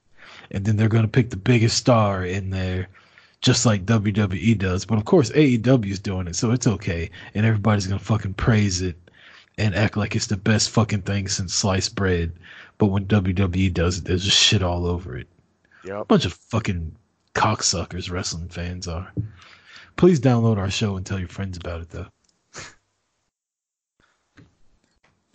And 0.51 0.65
then 0.65 0.77
they're 0.77 0.87
going 0.87 1.03
to 1.03 1.09
pick 1.09 1.29
the 1.29 1.37
biggest 1.37 1.77
star 1.77 2.25
in 2.25 2.49
there, 2.49 2.87
just 3.41 3.65
like 3.65 3.85
WWE 3.85 4.57
does. 4.57 4.85
But 4.85 4.97
of 4.97 5.05
course, 5.05 5.31
AEW 5.31 5.91
is 5.91 5.99
doing 5.99 6.27
it, 6.27 6.35
so 6.35 6.51
it's 6.51 6.67
okay. 6.67 7.09
And 7.33 7.45
everybody's 7.45 7.87
going 7.87 7.99
to 7.99 8.05
fucking 8.05 8.35
praise 8.35 8.81
it 8.81 8.95
and 9.57 9.75
act 9.75 9.97
like 9.97 10.15
it's 10.15 10.27
the 10.27 10.37
best 10.37 10.69
fucking 10.69 11.01
thing 11.01 11.27
since 11.27 11.53
sliced 11.53 11.95
bread. 11.95 12.31
But 12.77 12.87
when 12.87 13.05
WWE 13.07 13.73
does 13.73 13.97
it, 13.97 14.05
there's 14.05 14.23
just 14.23 14.37
shit 14.37 14.63
all 14.63 14.85
over 14.85 15.17
it. 15.17 15.27
A 15.89 16.05
bunch 16.05 16.25
of 16.25 16.33
fucking 16.33 16.95
cocksuckers 17.33 18.11
wrestling 18.11 18.49
fans 18.49 18.87
are. 18.87 19.11
Please 19.95 20.19
download 20.19 20.57
our 20.57 20.69
show 20.69 20.97
and 20.97 21.05
tell 21.05 21.17
your 21.17 21.27
friends 21.27 21.57
about 21.57 21.81
it, 21.81 21.89
though. 21.89 22.07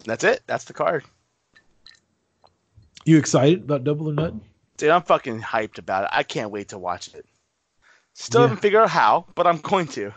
That's 0.04 0.24
it. 0.24 0.42
That's 0.46 0.64
the 0.64 0.72
card. 0.72 1.04
You 3.04 3.18
excited 3.18 3.62
about 3.62 3.84
Double 3.84 4.10
or 4.10 4.12
Nothing? 4.12 4.40
Dude, 4.83 4.91
I'm 4.91 5.03
fucking 5.03 5.41
hyped 5.41 5.78
about 5.78 6.03
it. 6.05 6.11
I 6.12 6.24
can't 6.24 6.51
wait 6.51 6.70
to 6.70 6.78
watch 6.78 7.14
it. 7.14 7.24
Still 8.14 8.41
Yeah. 8.41 8.49
haven't 8.49 8.61
figured 8.62 8.83
out 8.83 8.91
how, 8.91 9.26
but 9.37 9.47
I'm 9.47 9.59
going 9.59 9.87
to. 9.89 10.12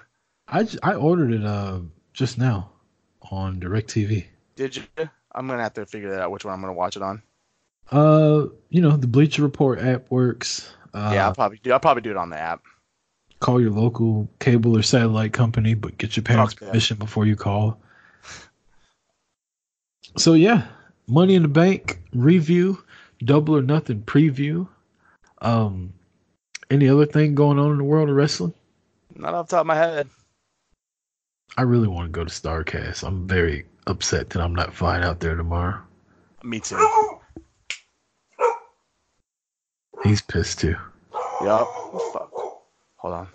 I, 0.47 0.63
j- 0.63 0.79
I 0.81 0.95
ordered 0.95 1.33
it 1.33 1.45
uh 1.45 1.81
just 2.13 2.39
now 2.39 2.71
on 3.29 3.59
DirecTV. 3.59 4.25
Did 4.55 4.75
you? 4.77 4.83
I'm 5.33 5.45
gonna 5.47 5.61
have 5.61 5.75
to 5.75 5.85
figure 5.85 6.09
that 6.09 6.21
out. 6.21 6.31
Which 6.31 6.43
one 6.45 6.55
I'm 6.55 6.61
gonna 6.61 6.73
watch 6.73 6.95
it 6.95 7.03
on? 7.03 7.21
Uh, 7.91 8.47
you 8.69 8.81
know 8.81 8.97
the 8.97 9.05
Bleacher 9.05 9.43
Report 9.43 9.77
app 9.79 10.09
works. 10.09 10.67
Uh, 10.95 11.11
yeah, 11.13 11.27
I'll 11.27 11.35
probably 11.35 11.59
do. 11.61 11.71
I'll 11.71 11.79
probably 11.79 12.01
do 12.01 12.09
it 12.09 12.17
on 12.17 12.31
the 12.31 12.39
app. 12.39 12.63
Call 13.41 13.61
your 13.61 13.69
local 13.69 14.27
cable 14.39 14.75
or 14.75 14.81
satellite 14.81 15.31
company, 15.33 15.75
but 15.75 15.95
get 15.99 16.17
your 16.17 16.23
parents' 16.23 16.55
permission 16.55 16.97
before 16.97 17.27
you 17.27 17.35
call. 17.35 17.79
So 20.17 20.33
yeah, 20.33 20.65
Money 21.07 21.35
in 21.35 21.43
the 21.43 21.47
Bank 21.49 21.99
review, 22.13 22.81
Double 23.23 23.57
or 23.57 23.61
Nothing 23.61 24.01
preview. 24.01 24.67
Um, 25.41 25.93
any 26.69 26.89
other 26.89 27.05
thing 27.05 27.35
going 27.35 27.59
on 27.59 27.71
in 27.71 27.77
the 27.77 27.83
world 27.83 28.09
of 28.09 28.15
wrestling? 28.15 28.53
Not 29.15 29.33
off 29.33 29.47
the 29.47 29.57
top 29.57 29.61
of 29.61 29.67
my 29.67 29.75
head. 29.75 30.09
I 31.57 31.61
really 31.61 31.87
want 31.87 32.07
to 32.07 32.11
go 32.11 32.23
to 32.23 32.29
Starcast. 32.29 33.03
I'm 33.05 33.27
very 33.27 33.65
upset 33.87 34.29
that 34.31 34.41
I'm 34.41 34.55
not 34.55 34.73
flying 34.73 35.03
out 35.03 35.19
there 35.19 35.35
tomorrow. 35.35 35.81
Me 36.43 36.59
too. 36.59 37.19
He's 40.03 40.21
pissed 40.21 40.59
too. 40.59 40.75
Yup. 41.41 41.67
Fuck. 42.13 42.31
Hold 42.97 43.13
on. 43.13 43.27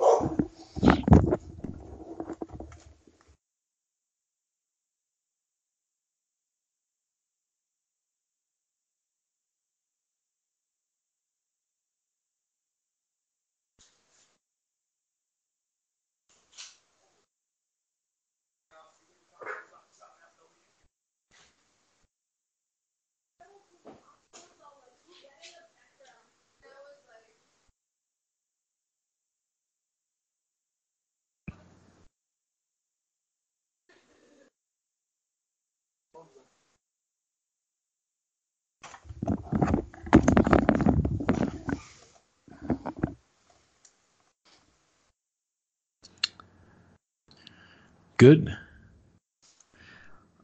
Good. 48.21 48.55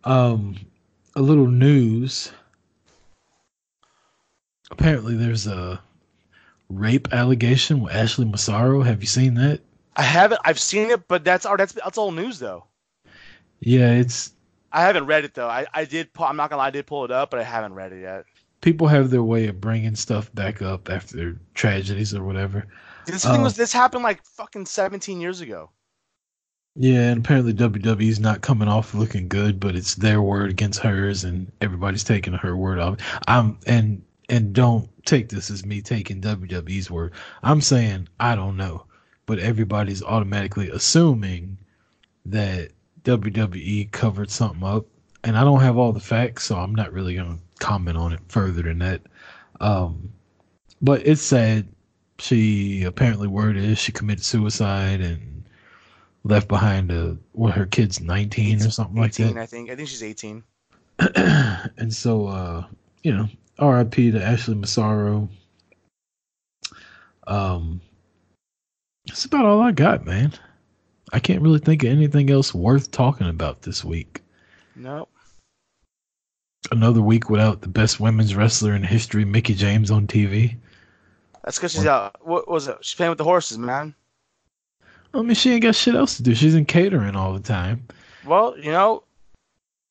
Um, 0.02 0.56
a 1.14 1.20
little 1.20 1.46
news. 1.46 2.32
Apparently, 4.70 5.14
there's 5.14 5.46
a 5.46 5.78
rape 6.70 7.12
allegation 7.12 7.80
with 7.80 7.92
Ashley 7.94 8.24
Massaro. 8.24 8.80
Have 8.80 9.02
you 9.02 9.06
seen 9.06 9.34
that? 9.34 9.60
I 9.94 10.02
haven't. 10.04 10.40
I've 10.42 10.58
seen 10.58 10.90
it, 10.90 11.06
but 11.06 11.22
that's 11.22 11.44
all. 11.44 11.58
That's 11.58 11.74
that's 11.74 11.98
all 11.98 12.12
news 12.12 12.38
though. 12.38 12.64
Yeah, 13.60 13.90
it's 13.92 14.32
I 14.72 14.80
haven't 14.80 15.04
read 15.04 15.26
it 15.26 15.34
though. 15.34 15.48
I, 15.48 15.66
I 15.74 15.84
did. 15.84 16.14
Pull, 16.14 16.24
I'm 16.24 16.36
not 16.36 16.48
gonna 16.48 16.60
lie. 16.62 16.68
I 16.68 16.70
did 16.70 16.86
pull 16.86 17.04
it 17.04 17.10
up, 17.10 17.30
but 17.30 17.40
I 17.40 17.42
haven't 17.42 17.74
read 17.74 17.92
it 17.92 18.00
yet. 18.00 18.24
people 18.62 18.86
have 18.88 19.10
their 19.10 19.22
way 19.22 19.48
of 19.48 19.60
bringing 19.60 19.96
stuff 19.96 20.34
back 20.34 20.62
up 20.62 20.88
after 20.88 21.38
tragedies 21.52 22.14
or 22.14 22.24
whatever. 22.24 22.66
This 23.04 23.22
thing 23.22 23.40
Oh. 23.40 23.42
was. 23.42 23.54
This 23.54 23.74
happened 23.74 24.02
like 24.02 24.24
fucking 24.24 24.64
17 24.64 25.20
years 25.20 25.42
ago. 25.42 25.70
Yeah, 26.78 27.10
and 27.10 27.24
apparently 27.24 27.54
WWE's 27.54 28.20
not 28.20 28.42
coming 28.42 28.68
off 28.68 28.92
looking 28.92 29.28
good, 29.28 29.58
but 29.58 29.74
it's 29.74 29.94
their 29.94 30.20
word 30.20 30.50
against 30.50 30.80
hers, 30.80 31.24
and 31.24 31.50
everybody's 31.62 32.04
taking 32.04 32.34
her 32.34 32.54
word 32.54 32.78
off. 32.78 32.98
I'm 33.26 33.58
and 33.66 34.02
and 34.28 34.52
don't 34.52 34.90
take 35.06 35.30
this 35.30 35.50
as 35.50 35.64
me 35.64 35.80
taking 35.80 36.20
WWE's 36.20 36.90
word. 36.90 37.12
I'm 37.42 37.62
saying 37.62 38.08
I 38.20 38.34
don't 38.34 38.58
know, 38.58 38.84
but 39.24 39.38
everybody's 39.38 40.02
automatically 40.02 40.68
assuming 40.68 41.56
that 42.26 42.72
WWE 43.04 43.90
covered 43.92 44.30
something 44.30 44.62
up, 44.62 44.84
and 45.24 45.38
I 45.38 45.44
don't 45.44 45.60
have 45.60 45.78
all 45.78 45.92
the 45.92 46.00
facts, 46.00 46.44
so 46.44 46.56
I'm 46.56 46.74
not 46.74 46.92
really 46.92 47.14
gonna 47.14 47.38
comment 47.58 47.96
on 47.96 48.12
it 48.12 48.20
further 48.28 48.60
than 48.60 48.80
that. 48.80 49.00
Um, 49.60 50.12
but 50.82 51.06
it's 51.06 51.22
sad. 51.22 51.68
She 52.18 52.82
apparently 52.84 53.28
word 53.28 53.56
is 53.56 53.78
she 53.78 53.92
committed 53.92 54.24
suicide 54.24 55.00
and 55.00 55.35
left 56.26 56.48
behind 56.48 56.90
a 56.90 57.16
what 57.32 57.54
her 57.54 57.66
kid's 57.66 58.00
19 58.00 58.62
or 58.62 58.70
something 58.70 59.00
like 59.00 59.10
18, 59.18 59.34
that 59.34 59.42
I 59.42 59.46
think. 59.46 59.70
I 59.70 59.76
think 59.76 59.88
she's 59.88 60.02
18. 60.02 60.42
and 61.16 61.92
so 61.94 62.26
uh 62.26 62.64
you 63.02 63.14
know 63.14 63.28
rip 63.60 63.90
to 63.92 64.18
ashley 64.20 64.54
massaro 64.54 65.28
um 67.26 67.80
that's 69.06 69.26
about 69.26 69.44
all 69.44 69.60
i 69.60 69.70
got 69.72 70.06
man 70.06 70.32
i 71.12 71.18
can't 71.20 71.42
really 71.42 71.58
think 71.58 71.84
of 71.84 71.90
anything 71.90 72.30
else 72.30 72.54
worth 72.54 72.90
talking 72.90 73.28
about 73.28 73.60
this 73.60 73.84
week 73.84 74.22
Nope. 74.74 75.10
another 76.72 77.02
week 77.02 77.28
without 77.28 77.60
the 77.60 77.68
best 77.68 78.00
women's 78.00 78.34
wrestler 78.34 78.74
in 78.74 78.82
history 78.82 79.26
mickie 79.26 79.54
james 79.54 79.90
on 79.90 80.06
tv 80.06 80.56
That's 81.44 81.58
because 81.58 81.72
she's 81.72 81.86
out. 81.86 82.16
What 82.26 82.48
was 82.48 82.68
it? 82.68 82.78
She's 82.80 82.94
playing 82.94 83.10
with 83.10 83.18
the 83.18 83.24
horses, 83.24 83.58
man. 83.58 83.94
I 85.18 85.22
mean 85.22 85.34
she 85.34 85.52
ain't 85.52 85.62
got 85.62 85.74
shit 85.74 85.94
else 85.94 86.16
to 86.16 86.22
do 86.22 86.34
she's 86.34 86.54
in 86.54 86.64
catering 86.64 87.16
all 87.16 87.32
the 87.32 87.40
time 87.40 87.82
Well, 88.24 88.56
you 88.58 88.70
know, 88.72 89.02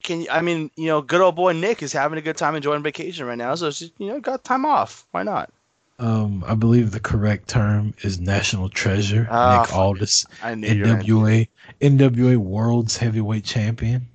can 0.04 0.26
I 0.30 0.42
mean, 0.42 0.70
you 0.76 0.88
know, 0.88 1.02
good 1.02 1.22
old 1.22 1.36
boy 1.36 1.54
Nick 1.54 1.82
is 1.82 1.92
having 1.94 2.18
a 2.20 2.22
good 2.22 2.38
time 2.38 2.56
enjoying 2.56 2.84
vacation 2.84 3.26
right 3.26 3.38
now, 3.38 3.56
so 3.56 3.72
she's, 3.72 3.92
you 3.98 4.08
know, 4.08 4.20
got 4.20 4.44
time 4.44 4.66
off. 4.66 5.06
Why 5.12 5.24
not? 5.24 5.52
Um, 5.98 6.44
I 6.46 6.54
believe 6.54 6.92
the 6.92 7.00
correct 7.00 7.48
term 7.48 7.94
is 8.04 8.20
national 8.20 8.68
treasure. 8.70 9.28
Ah, 9.32 9.62
Nick 9.62 9.74
Aldis, 9.74 10.26
I 10.44 10.54
knew 10.54 10.68
you 10.68 10.82
were 10.82 10.88
gonna- 10.88 11.04
NWA, 11.04 11.48
NWA 11.82 12.36
World's 12.38 12.98
Heavyweight 12.98 13.46
Champion. 13.46 14.06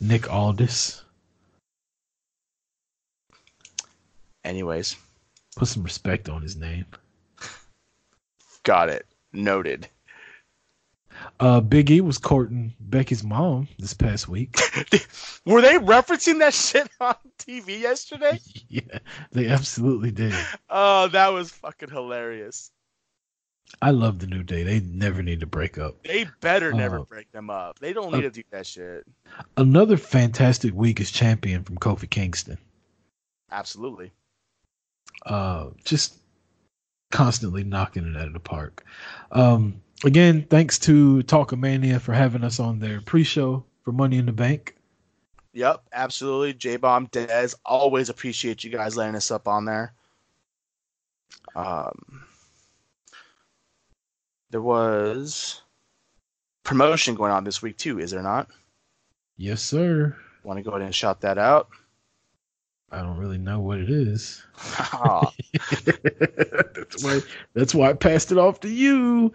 Nick 0.00 0.30
Aldis. 0.30 1.02
Anyways, 4.44 4.96
Put 5.56 5.68
some 5.68 5.82
respect 5.82 6.28
on 6.28 6.42
his 6.42 6.56
name. 6.56 6.84
got 8.64 8.88
it. 8.90 9.06
Noted. 9.32 9.88
Uh, 11.40 11.60
Big 11.60 11.90
E 11.90 12.00
was 12.00 12.18
courting 12.18 12.74
Becky's 12.80 13.22
mom 13.24 13.68
this 13.78 13.94
past 13.94 14.28
week. 14.28 14.56
Were 15.44 15.60
they 15.60 15.74
referencing 15.78 16.38
that 16.40 16.54
shit 16.54 16.88
on 17.00 17.14
TV 17.38 17.80
yesterday? 17.80 18.38
yeah, 18.68 18.98
they 19.32 19.48
absolutely 19.48 20.10
did. 20.10 20.34
Oh, 20.70 21.08
that 21.08 21.28
was 21.28 21.50
fucking 21.50 21.90
hilarious. 21.90 22.70
I 23.82 23.90
love 23.90 24.20
the 24.20 24.26
New 24.28 24.42
Day. 24.44 24.62
They 24.62 24.80
never 24.80 25.22
need 25.22 25.40
to 25.40 25.46
break 25.46 25.76
up. 25.76 26.02
They 26.04 26.26
better 26.40 26.72
never 26.72 27.00
Oh. 27.00 27.04
break 27.04 27.30
them 27.32 27.50
up. 27.50 27.78
They 27.80 27.92
don't 27.92 28.12
Uh, 28.14 28.18
need 28.18 28.22
to 28.22 28.30
do 28.30 28.42
that 28.50 28.66
shit. 28.66 29.04
Another 29.56 29.96
fantastic 29.96 30.72
week 30.72 31.00
as 31.00 31.10
champion 31.10 31.64
from 31.64 31.76
Kofi 31.78 32.08
Kingston. 32.08 32.58
Absolutely. 33.50 34.12
uh, 35.26 35.70
just 35.84 36.14
constantly 37.10 37.64
knocking 37.64 38.06
it 38.06 38.16
out 38.16 38.26
of 38.28 38.32
the 38.32 38.40
park. 38.40 38.84
Um, 39.32 39.82
again, 40.04 40.46
thanks 40.48 40.78
to 40.80 41.22
Talkomania 41.24 42.00
for 42.00 42.12
having 42.12 42.44
us 42.44 42.60
on 42.60 42.78
their 42.78 43.00
pre-show 43.00 43.64
for 43.82 43.92
Money 43.92 44.18
in 44.18 44.26
the 44.26 44.32
Bank. 44.32 44.76
Yep, 45.52 45.82
absolutely. 45.92 46.52
J 46.52 46.76
Bomb 46.76 47.06
Dez, 47.08 47.54
always 47.64 48.10
appreciate 48.10 48.62
you 48.62 48.70
guys 48.70 48.96
letting 48.96 49.14
us 49.14 49.30
up 49.30 49.48
on 49.48 49.64
there. 49.64 49.94
Um, 51.54 52.24
there 54.50 54.60
was 54.60 55.62
promotion 56.62 57.14
going 57.14 57.32
on 57.32 57.44
this 57.44 57.62
week 57.62 57.78
too, 57.78 57.98
is 57.98 58.10
there 58.10 58.22
not? 58.22 58.48
Yes, 59.38 59.62
sir. 59.62 60.14
Want 60.44 60.58
to 60.58 60.62
go 60.62 60.72
ahead 60.72 60.82
and 60.82 60.94
shout 60.94 61.22
that 61.22 61.38
out? 61.38 61.68
I 62.90 63.00
don't 63.00 63.16
really 63.16 63.38
know 63.38 63.60
what 63.60 63.78
it 63.78 63.90
is. 63.90 64.44
That's 65.84 67.02
why. 67.02 67.20
That's 67.54 67.74
why 67.74 67.90
I 67.90 67.92
passed 67.94 68.30
it 68.30 68.38
off 68.38 68.60
to 68.60 68.68
you. 68.68 69.32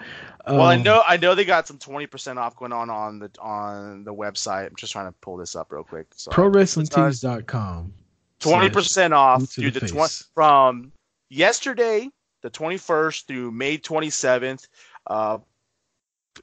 Well, 0.48 0.62
I 0.62 0.76
Um, 0.76 0.84
know 0.84 1.04
I 1.06 1.18
know 1.18 1.36
they 1.36 1.46
got 1.46 1.68
some 1.68 1.78
twenty 1.78 2.08
percent 2.08 2.40
off 2.40 2.56
going 2.56 2.72
on 2.74 2.90
on 2.90 3.20
the 3.20 3.30
on 3.40 4.04
the 4.04 4.14
website. 4.14 4.68
I'm 4.68 4.76
just 4.76 4.92
trying 4.94 5.08
to 5.08 5.14
pull 5.22 5.38
this 5.38 5.56
up 5.56 5.72
real 5.72 5.84
quick. 5.84 6.08
So 6.16 6.32
ProWrestlingTees.com. 6.32 7.94
twenty 8.40 8.70
percent 8.70 9.14
off 9.14 9.44
through 9.50 9.72
the 9.72 9.80
the, 9.82 9.88
twen- 9.88 10.10
from 10.34 10.92
yesterday, 11.30 12.10
the 12.42 12.50
twenty 12.50 12.78
first 12.78 13.28
through 13.28 13.52
May 13.52 13.78
twenty 13.78 14.10
seventh. 14.10 14.68
Uh, 15.08 15.40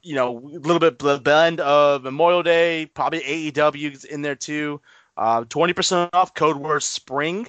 you 0.03 0.15
know, 0.15 0.37
a 0.37 0.59
little 0.59 0.79
bit 0.79 0.97
bl- 0.99 1.15
blend 1.17 1.59
of 1.59 2.03
Memorial 2.03 2.43
Day, 2.43 2.85
probably 2.93 3.21
AEW 3.21 3.91
is 3.93 4.05
in 4.05 4.21
there 4.21 4.35
too. 4.35 4.79
Uh, 5.17 5.43
twenty 5.49 5.73
percent 5.73 6.09
off. 6.13 6.33
Code 6.33 6.57
word 6.57 6.83
spring, 6.83 7.47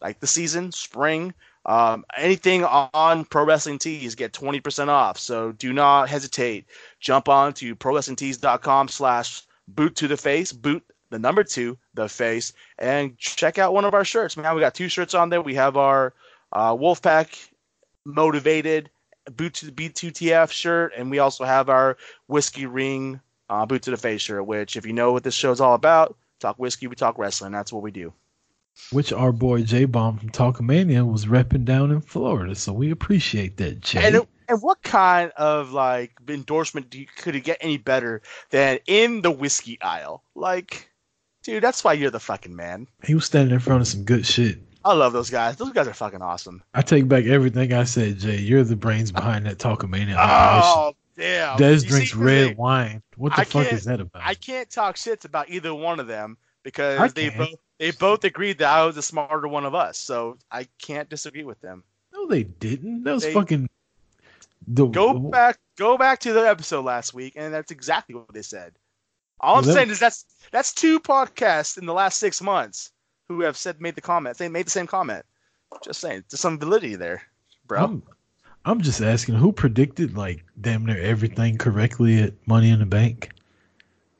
like 0.00 0.18
the 0.20 0.26
season 0.26 0.72
spring. 0.72 1.34
Um, 1.66 2.04
anything 2.16 2.64
on 2.64 3.24
Pro 3.26 3.44
Wrestling 3.44 3.78
Tees 3.78 4.14
get 4.14 4.32
20% 4.32 4.88
off. 4.88 5.18
So 5.18 5.52
do 5.52 5.72
not 5.72 6.08
hesitate. 6.08 6.66
Jump 7.00 7.28
on 7.28 7.52
to 7.54 7.76
ProWrestlingTees.com 7.76 8.88
slash 8.88 9.42
boot 9.68 9.96
to 9.96 10.08
the 10.08 10.16
face, 10.16 10.52
boot 10.52 10.82
the 11.10 11.18
number 11.18 11.44
two, 11.44 11.78
the 11.94 12.08
face, 12.08 12.52
and 12.78 13.16
check 13.18 13.58
out 13.58 13.74
one 13.74 13.84
of 13.84 13.94
our 13.94 14.04
shirts. 14.04 14.36
Man, 14.36 14.54
we 14.54 14.60
got 14.60 14.74
two 14.74 14.88
shirts 14.88 15.14
on 15.14 15.28
there. 15.30 15.42
We 15.42 15.54
have 15.54 15.76
our 15.76 16.14
uh, 16.52 16.74
Wolfpack 16.74 17.48
motivated 18.04 18.90
boot 19.36 19.54
to 19.54 19.66
the 19.66 19.72
B2TF 19.72 20.50
shirt, 20.50 20.92
and 20.96 21.10
we 21.10 21.18
also 21.18 21.44
have 21.44 21.68
our 21.68 21.96
Whiskey 22.26 22.66
Ring 22.66 23.20
uh, 23.50 23.66
boot 23.66 23.82
to 23.82 23.90
the 23.90 23.96
face 23.96 24.22
shirt, 24.22 24.46
which 24.46 24.76
if 24.76 24.86
you 24.86 24.92
know 24.92 25.12
what 25.12 25.24
this 25.24 25.34
show 25.34 25.50
is 25.50 25.60
all 25.60 25.74
about, 25.74 26.16
talk 26.40 26.56
whiskey, 26.56 26.86
we 26.86 26.94
talk 26.94 27.18
wrestling. 27.18 27.52
That's 27.52 27.72
what 27.72 27.82
we 27.82 27.90
do. 27.90 28.12
Which 28.90 29.12
our 29.12 29.32
boy 29.32 29.62
J 29.62 29.84
Bomb 29.84 30.18
from 30.18 30.30
Talkomania 30.30 31.10
was 31.10 31.26
repping 31.26 31.64
down 31.64 31.90
in 31.90 32.00
Florida, 32.00 32.54
so 32.54 32.72
we 32.72 32.90
appreciate 32.90 33.58
that, 33.58 33.80
Jay. 33.80 34.06
And, 34.06 34.26
and 34.48 34.62
what 34.62 34.82
kind 34.82 35.30
of 35.36 35.72
like 35.72 36.12
endorsement 36.26 36.88
do 36.88 37.00
you, 37.00 37.06
could 37.16 37.36
it 37.36 37.40
get 37.40 37.58
any 37.60 37.76
better 37.76 38.22
than 38.50 38.78
in 38.86 39.20
the 39.20 39.30
whiskey 39.30 39.78
aisle? 39.82 40.22
Like, 40.34 40.88
dude, 41.42 41.62
that's 41.62 41.84
why 41.84 41.92
you're 41.92 42.10
the 42.10 42.20
fucking 42.20 42.56
man. 42.56 42.86
he 43.04 43.14
was 43.14 43.26
standing 43.26 43.52
in 43.52 43.60
front 43.60 43.82
of 43.82 43.88
some 43.88 44.04
good 44.04 44.24
shit. 44.24 44.58
I 44.84 44.94
love 44.94 45.12
those 45.12 45.28
guys. 45.28 45.56
Those 45.56 45.72
guys 45.72 45.86
are 45.86 45.92
fucking 45.92 46.22
awesome. 46.22 46.62
I 46.72 46.82
take 46.82 47.08
back 47.08 47.24
everything 47.26 47.74
I 47.74 47.84
said, 47.84 48.18
Jay. 48.18 48.38
You're 48.38 48.64
the 48.64 48.76
brains 48.76 49.12
behind 49.12 49.44
that 49.44 49.58
Talkomania 49.58 50.14
oh, 50.14 50.18
operation. 50.18 50.62
Oh, 50.64 50.92
damn. 51.16 51.58
Des 51.58 51.72
You 51.72 51.78
see, 51.80 51.88
drinks 51.88 52.10
for 52.12 52.18
red 52.20 52.56
wine. 52.56 53.02
What 53.16 53.34
the 53.34 53.42
I 53.42 53.44
fuck 53.44 53.70
is 53.72 53.84
that 53.84 54.00
about? 54.00 54.22
I 54.24 54.34
can't 54.34 54.70
talk 54.70 54.96
shits 54.96 55.26
about 55.26 55.50
either 55.50 55.74
one 55.74 56.00
of 56.00 56.06
them 56.06 56.38
because 56.62 57.12
they 57.12 57.28
both 57.28 57.58
they 57.78 57.90
both 57.92 58.24
agreed 58.24 58.58
that 58.58 58.68
I 58.72 58.84
was 58.84 58.94
the 58.96 59.02
smarter 59.02 59.48
one 59.48 59.64
of 59.64 59.74
us. 59.74 59.98
So 59.98 60.36
I 60.50 60.66
can't 60.80 61.08
disagree 61.08 61.44
with 61.44 61.60
them. 61.60 61.84
no, 62.12 62.26
they 62.26 62.42
didn't. 62.44 63.04
That 63.04 63.14
was 63.14 63.22
They- 63.22 63.32
fucking. 63.34 63.68
The, 64.66 64.86
Go 64.86 65.14
the- 65.14 65.20
back, 65.30 65.58
go 65.76 65.96
back 65.96 66.18
to 66.20 66.32
the 66.32 66.40
episode 66.46 66.84
last 66.84 67.14
week, 67.14 67.34
and 67.36 67.54
that's 67.54 67.70
exactly 67.70 68.14
what 68.14 68.32
they 68.34 68.42
said. 68.42 68.74
All 69.40 69.56
I'm 69.58 69.64
that- 69.64 69.72
saying 69.72 69.90
is 69.90 69.98
that's 70.00 70.24
that's 70.50 70.74
two 70.74 70.98
podcasts 71.00 71.78
in 71.78 71.86
the 71.86 71.94
last 71.94 72.18
six 72.18 72.42
months 72.42 72.90
who 73.28 73.40
have 73.42 73.56
said 73.56 73.80
made 73.80 73.94
the 73.94 74.00
comment. 74.00 74.36
They 74.36 74.48
made 74.48 74.66
the 74.66 74.70
same 74.70 74.86
comment. 74.86 75.24
Just 75.84 76.00
saying, 76.00 76.24
there's 76.28 76.40
some 76.40 76.58
validity 76.58 76.96
there, 76.96 77.22
bro. 77.66 77.84
I'm, 77.84 78.02
I'm 78.64 78.80
just 78.80 79.00
asking 79.00 79.36
who 79.36 79.52
predicted 79.52 80.16
like 80.16 80.44
damn 80.60 80.84
near 80.84 81.00
everything 81.00 81.56
correctly 81.56 82.22
at 82.22 82.34
Money 82.46 82.70
in 82.70 82.80
the 82.80 82.86
Bank. 82.86 83.30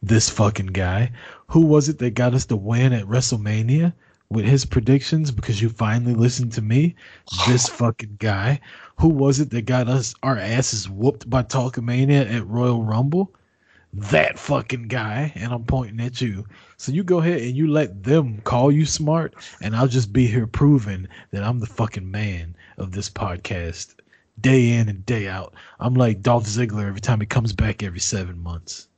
This 0.02 0.30
fucking 0.30 0.66
guy. 0.68 1.10
Who 1.50 1.60
was 1.62 1.88
it 1.88 1.98
that 1.98 2.10
got 2.10 2.34
us 2.34 2.44
the 2.44 2.56
win 2.56 2.92
at 2.92 3.06
WrestleMania 3.06 3.94
with 4.28 4.44
his 4.44 4.66
predictions? 4.66 5.30
Because 5.30 5.62
you 5.62 5.70
finally 5.70 6.14
listened 6.14 6.52
to 6.52 6.62
me. 6.62 6.94
This 7.46 7.68
fucking 7.70 8.16
guy. 8.18 8.60
Who 8.98 9.08
was 9.08 9.40
it 9.40 9.48
that 9.50 9.62
got 9.62 9.88
us 9.88 10.14
our 10.22 10.36
asses 10.36 10.90
whooped 10.90 11.30
by 11.30 11.42
Talkomania 11.42 12.30
at 12.30 12.46
Royal 12.46 12.82
Rumble? 12.84 13.32
That 13.94 14.38
fucking 14.38 14.88
guy. 14.88 15.32
And 15.36 15.50
I'm 15.50 15.64
pointing 15.64 16.04
at 16.04 16.20
you. 16.20 16.46
So 16.76 16.92
you 16.92 17.02
go 17.02 17.18
ahead 17.20 17.40
and 17.40 17.56
you 17.56 17.66
let 17.66 18.02
them 18.04 18.42
call 18.42 18.70
you 18.70 18.84
smart, 18.84 19.34
and 19.62 19.74
I'll 19.74 19.88
just 19.88 20.12
be 20.12 20.26
here 20.26 20.46
proving 20.46 21.08
that 21.30 21.42
I'm 21.42 21.60
the 21.60 21.66
fucking 21.66 22.10
man 22.10 22.54
of 22.76 22.92
this 22.92 23.08
podcast 23.08 23.94
day 24.42 24.72
in 24.72 24.90
and 24.90 25.06
day 25.06 25.28
out. 25.28 25.54
I'm 25.80 25.94
like 25.94 26.20
Dolph 26.20 26.44
Ziggler 26.44 26.86
every 26.86 27.00
time 27.00 27.20
he 27.20 27.26
comes 27.26 27.54
back 27.54 27.82
every 27.82 28.00
seven 28.00 28.38
months. 28.38 28.88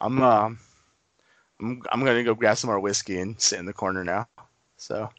I'm 0.00 0.22
um, 0.22 0.58
I'm 1.60 1.82
I'm 1.90 2.04
gonna 2.04 2.24
go 2.24 2.34
grab 2.34 2.56
some 2.56 2.68
more 2.68 2.80
whiskey 2.80 3.18
and 3.18 3.40
sit 3.40 3.58
in 3.58 3.66
the 3.66 3.72
corner 3.72 4.04
now. 4.04 4.28
So 4.76 5.10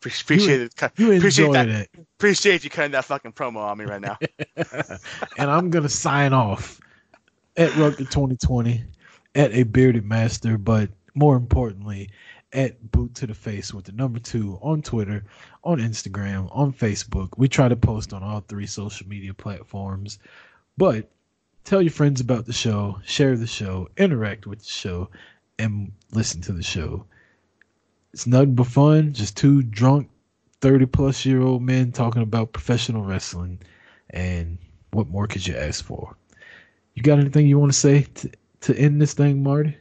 pre- 0.00 0.12
appreciate 0.20 0.60
it. 0.60 0.74
You 0.96 1.12
Appreciate 1.16 1.52
that. 1.52 1.68
that. 1.68 1.88
Appreciate 2.18 2.64
you 2.64 2.70
cutting 2.70 2.92
that 2.92 3.04
fucking 3.04 3.32
promo 3.32 3.56
on 3.58 3.78
me 3.78 3.84
right 3.84 4.00
now. 4.00 4.18
and 5.38 5.50
I'm 5.50 5.70
gonna 5.70 5.88
sign 5.88 6.32
off 6.32 6.80
at 7.56 7.74
Rucker 7.76 7.98
2020 7.98 8.84
at 9.34 9.52
a 9.52 9.62
bearded 9.64 10.04
master, 10.04 10.58
but 10.58 10.90
more 11.14 11.36
importantly, 11.36 12.10
at 12.52 12.90
boot 12.90 13.14
to 13.14 13.26
the 13.26 13.34
face 13.34 13.72
with 13.72 13.84
the 13.84 13.92
number 13.92 14.18
two 14.18 14.58
on 14.60 14.82
Twitter, 14.82 15.24
on 15.62 15.78
Instagram, 15.78 16.48
on 16.50 16.72
Facebook. 16.72 17.28
We 17.36 17.48
try 17.48 17.68
to 17.68 17.76
post 17.76 18.12
on 18.12 18.22
all 18.22 18.40
three 18.40 18.66
social 18.66 19.06
media 19.06 19.34
platforms, 19.34 20.18
but 20.76 21.10
tell 21.64 21.82
your 21.82 21.92
friends 21.92 22.20
about 22.20 22.46
the 22.46 22.52
show, 22.52 22.98
share 23.04 23.36
the 23.36 23.46
show, 23.46 23.88
interact 23.96 24.46
with 24.46 24.60
the 24.60 24.70
show, 24.70 25.10
and 25.60 25.92
listen 26.12 26.40
to 26.42 26.52
the 26.52 26.62
show. 26.62 27.04
It's 28.12 28.26
nothing 28.26 28.54
but 28.54 28.66
fun. 28.66 29.12
Just 29.12 29.36
two 29.36 29.62
drunk, 29.62 30.10
30 30.60 30.86
plus 30.86 31.24
year 31.24 31.42
old 31.42 31.62
men 31.62 31.92
talking 31.92 32.22
about 32.22 32.52
professional 32.52 33.04
wrestling. 33.04 33.60
And 34.10 34.58
what 34.90 35.08
more 35.08 35.26
could 35.26 35.46
you 35.46 35.56
ask 35.56 35.84
for? 35.84 36.16
You 36.94 37.02
got 37.02 37.20
anything 37.20 37.46
you 37.46 37.58
want 37.58 37.72
to 37.72 37.78
say 37.78 38.02
to, 38.02 38.30
to 38.62 38.76
end 38.76 39.00
this 39.00 39.14
thing, 39.14 39.42
Marty? 39.42 39.76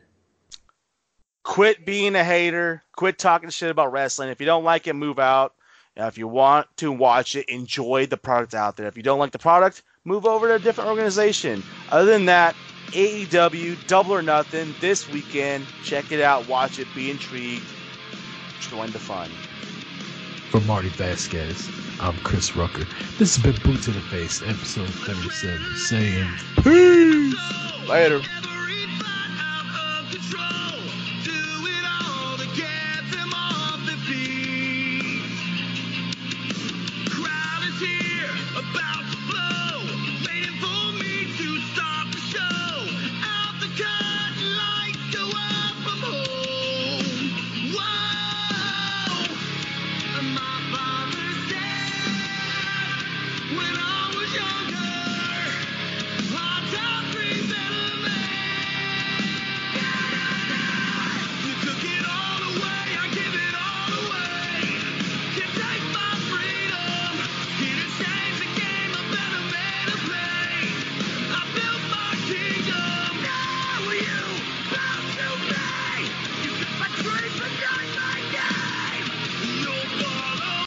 quit 1.50 1.84
being 1.84 2.16
a 2.16 2.24
hater. 2.24 2.84
Quit 2.96 3.18
talking 3.18 3.50
shit 3.50 3.72
about 3.72 3.92
wrestling. 3.92 4.30
If 4.30 4.40
you 4.40 4.46
don't 4.46 4.64
like 4.64 4.86
it, 4.86 4.94
move 4.94 5.18
out. 5.18 5.56
Now, 5.98 6.06
if 6.06 6.16
you 6.16 6.28
want 6.28 6.68
to 6.78 6.92
watch 6.92 7.36
it, 7.36 7.50
enjoy 7.50 8.06
the 8.06 8.18
product 8.18 8.54
out 8.54 8.78
there. 8.78 8.86
If 8.86 8.96
you 8.96 9.02
don't 9.02 9.18
like 9.18 9.32
the 9.32 9.40
product, 9.40 9.82
move 10.06 10.28
over 10.28 10.48
to 10.48 10.56
a 10.56 10.60
different 10.60 10.92
organization. 10.92 11.64
Other 11.90 12.12
than 12.12 12.26
that, 12.26 12.56
AEW 12.92 13.88
Double 13.88 14.14
or 14.14 14.22
Nothing 14.22 14.74
this 14.80 15.08
weekend. 15.10 15.66
Check 15.84 16.12
it 16.12 16.22
out, 16.22 16.48
watch 16.48 16.80
it, 16.80 16.88
be 16.96 17.12
intrigued, 17.12 17.66
join 18.60 18.92
the 18.92 19.00
fun. 19.00 19.30
For 20.50 20.60
Marty 20.62 20.90
Vasquez, 20.90 21.70
I'm 22.00 22.18
Chris 22.18 22.56
Rucker. 22.56 22.86
This 23.18 23.36
has 23.36 23.44
been 23.44 23.62
Boots 23.64 23.86
to 23.86 23.92
the 23.92 24.02
Face, 24.02 24.42
episode 24.42 24.90
37, 24.90 25.60
saying 25.78 26.30
peace! 26.64 27.36
Later. 27.88 28.18
Later. 28.18 28.30